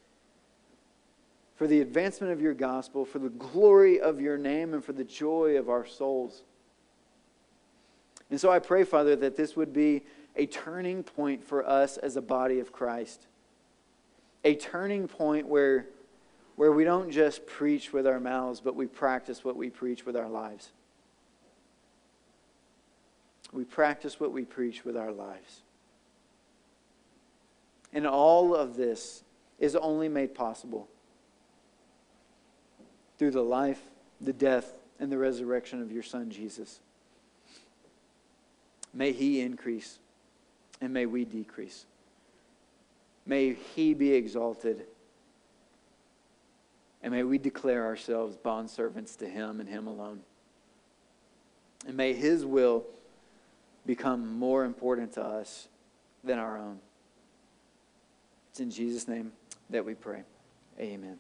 for 1.57 1.67
the 1.67 1.81
advancement 1.81 2.33
of 2.33 2.41
your 2.41 2.55
gospel, 2.55 3.05
for 3.05 3.21
the 3.21 3.29
glory 3.29 4.01
of 4.01 4.21
your 4.21 4.37
name, 4.37 4.75
and 4.75 4.85
for 4.85 4.93
the 4.93 5.05
joy 5.05 5.57
of 5.57 5.69
our 5.69 5.87
souls. 5.87 6.43
And 8.31 8.41
so 8.41 8.51
I 8.51 8.59
pray, 8.59 8.85
Father, 8.85 9.15
that 9.17 9.37
this 9.37 9.55
would 9.55 9.73
be 9.73 10.03
a 10.35 10.47
turning 10.47 11.05
point 11.05 11.45
for 11.45 11.65
us 11.65 11.97
as 11.99 12.17
a 12.17 12.23
body 12.23 12.59
of 12.59 12.73
Christ 12.73 13.29
a 14.45 14.55
turning 14.55 15.09
point 15.09 15.47
where, 15.47 15.87
where 16.57 16.71
we 16.73 16.85
don't 16.85 17.11
just 17.11 17.47
preach 17.47 17.93
with 17.93 18.07
our 18.07 18.21
mouths, 18.21 18.61
but 18.61 18.77
we 18.77 18.87
practice 18.87 19.45
what 19.45 19.57
we 19.57 19.71
preach 19.71 20.05
with 20.05 20.17
our 20.17 20.29
lives. 20.29 20.71
We 23.53 23.65
practice 23.65 24.21
what 24.21 24.33
we 24.33 24.45
preach 24.45 24.85
with 24.85 24.97
our 24.97 25.13
lives. 25.13 25.63
And 27.93 28.07
all 28.07 28.55
of 28.55 28.77
this 28.77 29.23
is 29.59 29.77
only 29.77 30.09
made 30.09 30.35
possible 30.35 30.89
through 33.19 33.31
the 33.31 33.43
life, 33.43 33.81
the 34.21 34.33
death, 34.33 34.73
and 34.99 35.11
the 35.11 35.19
resurrection 35.19 35.81
of 35.81 35.93
your 35.93 36.03
Son, 36.03 36.31
Jesus. 36.31 36.81
May 38.93 39.13
he 39.13 39.41
increase, 39.41 39.99
and 40.81 40.93
may 40.93 41.07
we 41.07 41.25
decrease. 41.25 41.87
May 43.27 43.55
he 43.55 43.95
be 43.95 44.13
exalted. 44.13 44.87
And 47.03 47.13
may 47.13 47.23
we 47.23 47.39
declare 47.39 47.85
ourselves 47.85 48.37
bondservants 48.37 49.17
to 49.19 49.29
him 49.29 49.61
and 49.61 49.69
him 49.69 49.87
alone. 49.87 50.21
And 51.87 51.97
may 51.97 52.13
his 52.13 52.45
will 52.47 52.85
become 53.87 54.39
more 54.39 54.65
important 54.65 55.13
to 55.15 55.23
us 55.23 55.69
than 56.23 56.39
our 56.39 56.59
own. 56.59 56.79
It's 58.51 58.61
in 58.61 58.71
Jesus' 58.71 59.09
name 59.09 59.33
that 59.71 59.85
we 59.85 59.95
pray. 59.95 60.23
Amen. 60.79 61.19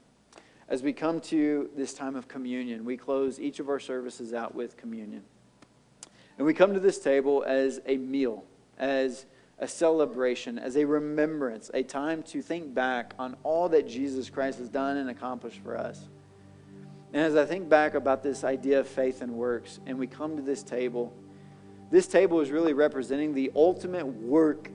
As 0.68 0.82
we 0.82 0.92
come 0.92 1.20
to 1.22 1.68
this 1.76 1.92
time 1.92 2.16
of 2.16 2.26
communion, 2.26 2.84
we 2.84 2.96
close 2.96 3.38
each 3.38 3.60
of 3.60 3.68
our 3.68 3.80
services 3.80 4.32
out 4.32 4.54
with 4.54 4.76
communion. 4.76 5.22
And 6.38 6.46
we 6.46 6.54
come 6.54 6.72
to 6.72 6.80
this 6.80 6.98
table 6.98 7.44
as 7.46 7.80
a 7.86 7.98
meal, 7.98 8.44
as 8.78 9.26
a 9.58 9.68
celebration, 9.68 10.58
as 10.58 10.76
a 10.76 10.84
remembrance, 10.84 11.70
a 11.74 11.82
time 11.82 12.22
to 12.24 12.42
think 12.42 12.74
back 12.74 13.14
on 13.18 13.36
all 13.42 13.68
that 13.68 13.86
Jesus 13.86 14.28
Christ 14.28 14.58
has 14.58 14.68
done 14.68 14.96
and 14.96 15.08
accomplished 15.08 15.60
for 15.62 15.76
us. 15.76 16.08
And 17.12 17.22
as 17.22 17.36
I 17.36 17.44
think 17.44 17.68
back 17.68 17.94
about 17.94 18.22
this 18.22 18.42
idea 18.42 18.80
of 18.80 18.88
faith 18.88 19.22
and 19.22 19.34
works, 19.34 19.78
and 19.86 19.98
we 19.98 20.08
come 20.08 20.36
to 20.36 20.42
this 20.42 20.64
table, 20.64 21.12
this 21.90 22.08
table 22.08 22.40
is 22.40 22.50
really 22.50 22.72
representing 22.72 23.34
the 23.34 23.52
ultimate 23.54 24.06
work 24.06 24.68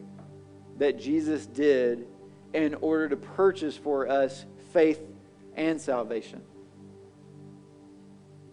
that 0.77 0.97
Jesus 0.97 1.45
did 1.45 2.07
in 2.53 2.75
order 2.75 3.09
to 3.09 3.17
purchase 3.17 3.75
for 3.75 4.07
us 4.07 4.45
faith 4.71 5.01
and 5.55 5.79
salvation. 5.79 6.41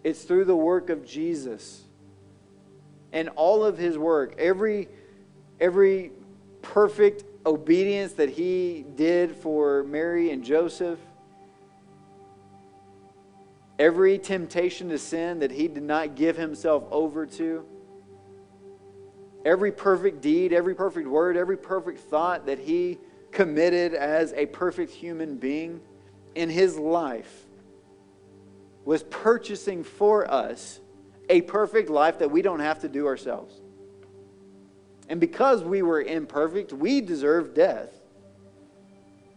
It's 0.03 0.23
through 0.23 0.45
the 0.45 0.55
work 0.55 0.89
of 0.89 1.05
Jesus 1.05 1.83
and 3.13 3.29
all 3.29 3.63
of 3.63 3.77
his 3.77 3.97
work, 3.97 4.35
every, 4.37 4.89
every 5.59 6.11
perfect 6.61 7.23
obedience 7.45 8.13
that 8.13 8.29
he 8.29 8.85
did 8.95 9.35
for 9.35 9.83
Mary 9.83 10.31
and 10.31 10.43
Joseph, 10.43 10.99
every 13.79 14.17
temptation 14.17 14.89
to 14.89 14.97
sin 14.97 15.39
that 15.39 15.51
he 15.51 15.67
did 15.67 15.83
not 15.83 16.15
give 16.15 16.35
himself 16.35 16.83
over 16.91 17.25
to, 17.25 17.65
every 19.45 19.71
perfect 19.71 20.21
deed, 20.21 20.51
every 20.51 20.75
perfect 20.75 21.07
word, 21.07 21.37
every 21.37 21.57
perfect 21.57 21.99
thought 21.99 22.45
that 22.47 22.59
he 22.59 22.97
committed 23.31 23.93
as 23.93 24.33
a 24.33 24.45
perfect 24.47 24.91
human 24.91 25.37
being 25.37 25.79
in 26.35 26.49
his 26.49 26.77
life 26.77 27.45
was 28.83 29.03
purchasing 29.03 29.83
for 29.83 30.29
us 30.29 30.79
a 31.29 31.41
perfect 31.41 31.89
life 31.89 32.19
that 32.19 32.31
we 32.31 32.41
don't 32.41 32.61
have 32.61 32.79
to 32.79 32.87
do 32.87 33.05
ourselves. 33.05 33.61
And 35.09 35.19
because 35.19 35.63
we 35.63 35.81
were 35.81 36.01
imperfect, 36.01 36.73
we 36.73 37.01
deserved 37.01 37.55
death. 37.55 37.89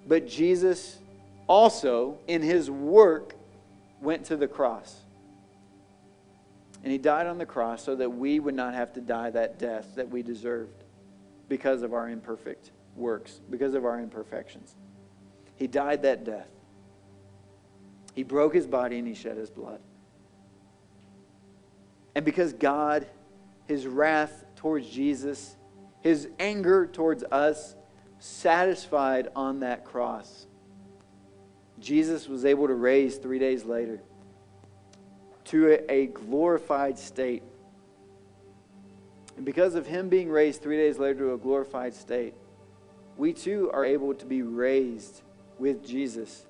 But 0.06 0.28
Jesus 0.28 0.98
also, 1.46 2.18
in 2.26 2.42
his 2.42 2.70
work, 2.70 3.34
went 4.00 4.24
to 4.26 4.36
the 4.36 4.48
cross. 4.48 4.96
And 6.82 6.90
he 6.90 6.98
died 6.98 7.26
on 7.26 7.38
the 7.38 7.46
cross 7.46 7.84
so 7.84 7.94
that 7.96 8.10
we 8.10 8.40
would 8.40 8.54
not 8.54 8.74
have 8.74 8.92
to 8.94 9.00
die 9.00 9.30
that 9.30 9.58
death 9.58 9.94
that 9.96 10.08
we 10.08 10.22
deserved 10.22 10.84
because 11.48 11.82
of 11.82 11.92
our 11.92 12.08
imperfect 12.08 12.70
works, 12.96 13.40
because 13.50 13.74
of 13.74 13.84
our 13.84 14.00
imperfections. 14.00 14.74
He 15.56 15.66
died 15.66 16.02
that 16.02 16.24
death. 16.24 16.48
He 18.14 18.22
broke 18.22 18.54
his 18.54 18.66
body 18.66 18.98
and 18.98 19.06
he 19.06 19.14
shed 19.14 19.36
his 19.36 19.50
blood. 19.50 19.80
And 22.14 22.24
because 22.24 22.52
God, 22.52 23.06
his 23.66 23.86
wrath 23.86 24.44
towards 24.56 24.88
Jesus, 24.88 25.56
his 26.00 26.28
anger 26.38 26.86
towards 26.86 27.22
us, 27.24 27.74
satisfied 28.18 29.28
on 29.34 29.60
that 29.60 29.84
cross, 29.84 30.46
Jesus 31.78 32.28
was 32.28 32.44
able 32.44 32.66
to 32.66 32.74
raise 32.74 33.16
three 33.16 33.38
days 33.38 33.64
later 33.64 34.00
to 35.46 35.78
a 35.90 36.06
glorified 36.06 36.98
state. 36.98 37.42
And 39.36 39.44
because 39.44 39.74
of 39.74 39.86
him 39.86 40.08
being 40.08 40.28
raised 40.28 40.62
three 40.62 40.76
days 40.76 40.98
later 40.98 41.20
to 41.20 41.32
a 41.32 41.38
glorified 41.38 41.94
state, 41.94 42.34
we 43.16 43.32
too 43.32 43.70
are 43.72 43.84
able 43.84 44.14
to 44.14 44.26
be 44.26 44.42
raised 44.42 45.22
with 45.58 45.86
Jesus. 45.86 46.46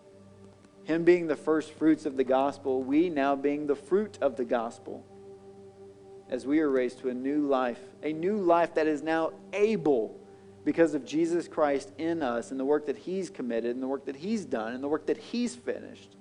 Him 0.84 1.04
being 1.04 1.28
the 1.28 1.36
first 1.36 1.72
fruits 1.72 2.04
of 2.04 2.16
the 2.16 2.24
gospel, 2.24 2.82
we 2.82 3.08
now 3.08 3.36
being 3.36 3.66
the 3.66 3.76
fruit 3.76 4.18
of 4.20 4.36
the 4.36 4.44
gospel 4.44 5.04
as 6.30 6.46
we 6.46 6.60
are 6.60 6.70
raised 6.70 7.00
to 7.00 7.10
a 7.10 7.14
new 7.14 7.46
life, 7.46 7.80
a 8.02 8.12
new 8.12 8.38
life 8.38 8.74
that 8.74 8.86
is 8.86 9.02
now 9.02 9.32
able 9.52 10.16
because 10.64 10.94
of 10.94 11.04
Jesus 11.04 11.48
Christ 11.48 11.90
in 11.98 12.22
us 12.22 12.52
and 12.52 12.60
the 12.60 12.64
work 12.64 12.86
that 12.86 12.96
He's 12.96 13.28
committed 13.28 13.72
and 13.72 13.82
the 13.82 13.88
work 13.88 14.06
that 14.06 14.16
He's 14.16 14.44
done 14.44 14.72
and 14.72 14.82
the 14.82 14.88
work 14.88 15.06
that 15.06 15.18
He's 15.18 15.56
finished. 15.56 16.16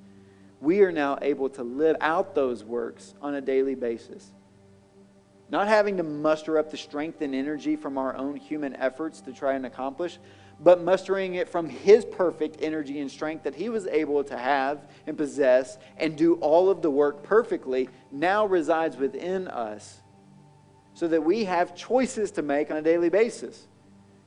We 0.59 0.81
are 0.81 0.91
now 0.91 1.19
able 1.21 1.49
to 1.51 1.63
live 1.63 1.95
out 2.01 2.35
those 2.35 2.63
works 2.63 3.13
on 3.21 3.35
a 3.35 3.41
daily 3.41 3.75
basis. 3.75 4.31
Not 5.49 5.67
having 5.67 5.97
to 5.97 6.03
muster 6.03 6.57
up 6.57 6.69
the 6.71 6.77
strength 6.77 7.21
and 7.21 7.33
energy 7.33 7.75
from 7.75 7.97
our 7.97 8.15
own 8.15 8.35
human 8.35 8.75
efforts 8.75 9.21
to 9.21 9.33
try 9.33 9.53
and 9.53 9.65
accomplish, 9.65 10.19
but 10.61 10.83
mustering 10.83 11.35
it 11.35 11.47
from 11.47 11.69
His 11.69 12.03
perfect 12.05 12.57
energy 12.61 12.99
and 12.99 13.09
strength 13.09 13.43
that 13.43 13.55
He 13.55 13.69
was 13.69 13.87
able 13.87 14.23
to 14.25 14.37
have 14.37 14.89
and 15.07 15.17
possess 15.17 15.77
and 15.97 16.17
do 16.17 16.35
all 16.35 16.69
of 16.69 16.81
the 16.81 16.91
work 16.91 17.23
perfectly, 17.23 17.89
now 18.11 18.45
resides 18.45 18.97
within 18.97 19.47
us 19.47 20.01
so 20.93 21.07
that 21.07 21.23
we 21.23 21.45
have 21.45 21.75
choices 21.75 22.31
to 22.31 22.41
make 22.41 22.69
on 22.71 22.77
a 22.77 22.81
daily 22.81 23.09
basis. 23.09 23.67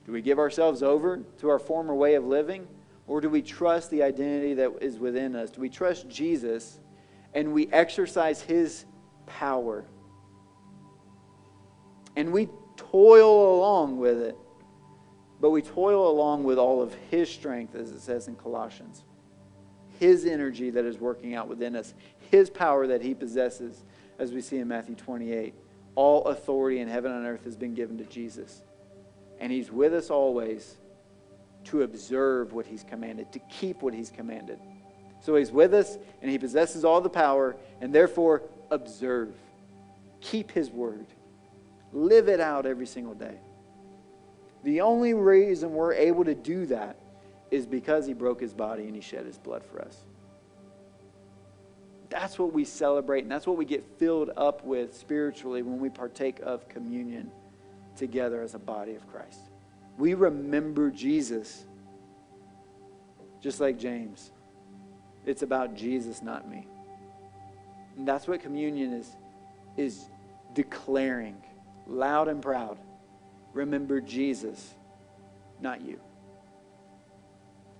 Do 0.05 0.11
we 0.11 0.21
give 0.21 0.39
ourselves 0.39 0.81
over 0.81 1.23
to 1.39 1.49
our 1.49 1.59
former 1.59 1.93
way 1.93 2.15
of 2.15 2.25
living, 2.25 2.67
or 3.05 3.21
do 3.21 3.29
we 3.29 3.41
trust 3.41 3.91
the 3.91 4.01
identity 4.01 4.55
that 4.55 4.71
is 4.81 4.97
within 4.97 5.35
us? 5.35 5.51
Do 5.51 5.61
we 5.61 5.69
trust 5.69 6.09
Jesus 6.09 6.79
and 7.33 7.53
we 7.53 7.67
exercise 7.71 8.41
His 8.41 8.85
power? 9.27 9.85
And 12.15 12.33
we 12.33 12.49
toil 12.75 13.55
along 13.55 13.97
with 13.97 14.19
it 14.19 14.37
but 15.43 15.49
we 15.49 15.61
toil 15.61 16.09
along 16.09 16.45
with 16.45 16.57
all 16.57 16.81
of 16.81 16.95
His 17.11 17.29
strength, 17.29 17.75
as 17.75 17.91
it 17.91 17.99
says 17.99 18.29
in 18.29 18.35
Colossians. 18.37 19.03
His 19.99 20.25
energy 20.25 20.69
that 20.69 20.85
is 20.85 20.97
working 20.97 21.35
out 21.35 21.49
within 21.49 21.75
us, 21.75 21.93
His 22.31 22.49
power 22.49 22.87
that 22.87 23.01
He 23.01 23.13
possesses, 23.13 23.83
as 24.17 24.31
we 24.31 24.39
see 24.39 24.59
in 24.59 24.69
Matthew 24.69 24.95
28. 24.95 25.53
All 25.95 26.23
authority 26.23 26.79
in 26.79 26.87
heaven 26.87 27.11
and 27.11 27.25
earth 27.25 27.43
has 27.43 27.57
been 27.57 27.73
given 27.73 27.97
to 27.97 28.05
Jesus. 28.05 28.61
And 29.37 29.51
He's 29.51 29.69
with 29.69 29.93
us 29.93 30.09
always 30.09 30.77
to 31.65 31.81
observe 31.81 32.53
what 32.53 32.65
He's 32.65 32.85
commanded, 32.85 33.33
to 33.33 33.39
keep 33.39 33.81
what 33.81 33.93
He's 33.93 34.11
commanded. 34.11 34.59
So 35.19 35.35
He's 35.35 35.51
with 35.51 35.73
us, 35.73 35.97
and 36.21 36.31
He 36.31 36.37
possesses 36.37 36.85
all 36.85 37.01
the 37.01 37.09
power, 37.09 37.57
and 37.81 37.93
therefore 37.93 38.43
observe. 38.71 39.33
Keep 40.21 40.51
His 40.51 40.71
word. 40.71 41.05
Live 41.91 42.29
it 42.29 42.39
out 42.39 42.65
every 42.65 42.87
single 42.87 43.13
day. 43.13 43.39
The 44.63 44.81
only 44.81 45.13
reason 45.13 45.73
we're 45.73 45.93
able 45.93 46.23
to 46.25 46.35
do 46.35 46.65
that 46.67 46.97
is 47.51 47.65
because 47.65 48.07
he 48.07 48.13
broke 48.13 48.39
his 48.39 48.53
body 48.53 48.85
and 48.85 48.95
he 48.95 49.01
shed 49.01 49.25
his 49.25 49.37
blood 49.37 49.63
for 49.63 49.81
us. 49.81 49.97
That's 52.09 52.37
what 52.39 52.53
we 52.53 52.63
celebrate, 52.63 53.23
and 53.23 53.31
that's 53.31 53.47
what 53.47 53.57
we 53.57 53.65
get 53.65 53.83
filled 53.97 54.29
up 54.37 54.63
with 54.63 54.95
spiritually 54.95 55.63
when 55.63 55.79
we 55.79 55.89
partake 55.89 56.39
of 56.41 56.69
communion 56.69 57.31
together 57.95 58.41
as 58.41 58.53
a 58.53 58.59
body 58.59 58.95
of 58.95 59.07
Christ. 59.11 59.39
We 59.97 60.13
remember 60.13 60.89
Jesus, 60.89 61.65
just 63.41 63.59
like 63.59 63.77
James. 63.77 64.31
It's 65.25 65.41
about 65.41 65.75
Jesus, 65.75 66.21
not 66.21 66.49
me. 66.49 66.67
And 67.97 68.07
that's 68.07 68.27
what 68.27 68.41
communion 68.41 68.93
is, 68.93 69.15
is 69.77 70.05
declaring 70.53 71.37
loud 71.87 72.27
and 72.27 72.41
proud 72.41 72.77
remember 73.53 74.01
Jesus, 74.01 74.73
not 75.61 75.81
you. 75.81 75.99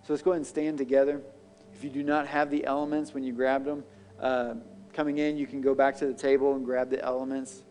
So 0.04 0.14
let's 0.14 0.22
go 0.22 0.32
ahead 0.32 0.40
and 0.40 0.48
stand 0.48 0.78
together. 0.78 1.22
If 1.74 1.84
you 1.84 1.90
do 1.90 2.04
not 2.04 2.28
have 2.28 2.50
the 2.50 2.66
elements 2.66 3.14
when 3.14 3.24
you 3.24 3.34
grabbed 3.34 3.66
them, 3.66 3.84
uh, 4.20 4.56
coming 4.94 5.18
in, 5.18 5.38
you 5.38 5.48
can 5.48 5.62
go 5.62 5.74
back 5.74 5.98
to 5.98 6.06
the 6.06 6.14
table 6.14 6.56
and 6.56 6.66
grab 6.66 6.90
the 6.90 7.04
elements. 7.04 7.64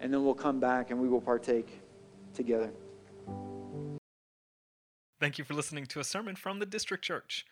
And 0.00 0.12
then 0.12 0.24
we'll 0.24 0.34
come 0.34 0.60
back 0.60 0.90
and 0.90 1.00
we 1.00 1.08
will 1.08 1.20
partake 1.20 1.80
together. 2.34 2.70
Thank 5.20 5.38
you 5.38 5.44
for 5.44 5.54
listening 5.54 5.86
to 5.86 6.00
a 6.00 6.04
sermon 6.04 6.36
from 6.36 6.58
the 6.58 6.66
District 6.66 7.02
Church. 7.02 7.46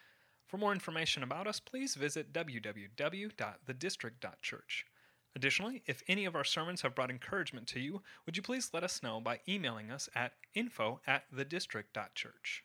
For 0.47 0.59
more 0.59 0.73
information 0.73 1.23
about 1.23 1.47
us, 1.47 1.61
please 1.61 1.95
visit 1.95 2.31
www.thedistrict.church. 2.33 4.87
Additionally, 5.35 5.83
if 5.87 6.03
any 6.09 6.25
of 6.25 6.37
our 6.37 6.45
sermons 6.45 6.83
have 6.83 6.95
brought 6.95 7.11
encouragement 7.11 7.67
to 7.69 7.81
you, 7.81 8.03
would 8.27 8.37
you 8.37 8.43
please 8.43 8.71
let 8.73 8.85
us 8.85 9.03
know 9.03 9.21
by 9.21 9.41
emailing 9.49 9.91
us 9.91 10.09
at 10.15 10.35
info 10.55 11.01
at 11.07 11.25
thedistrict.church. 11.35 12.65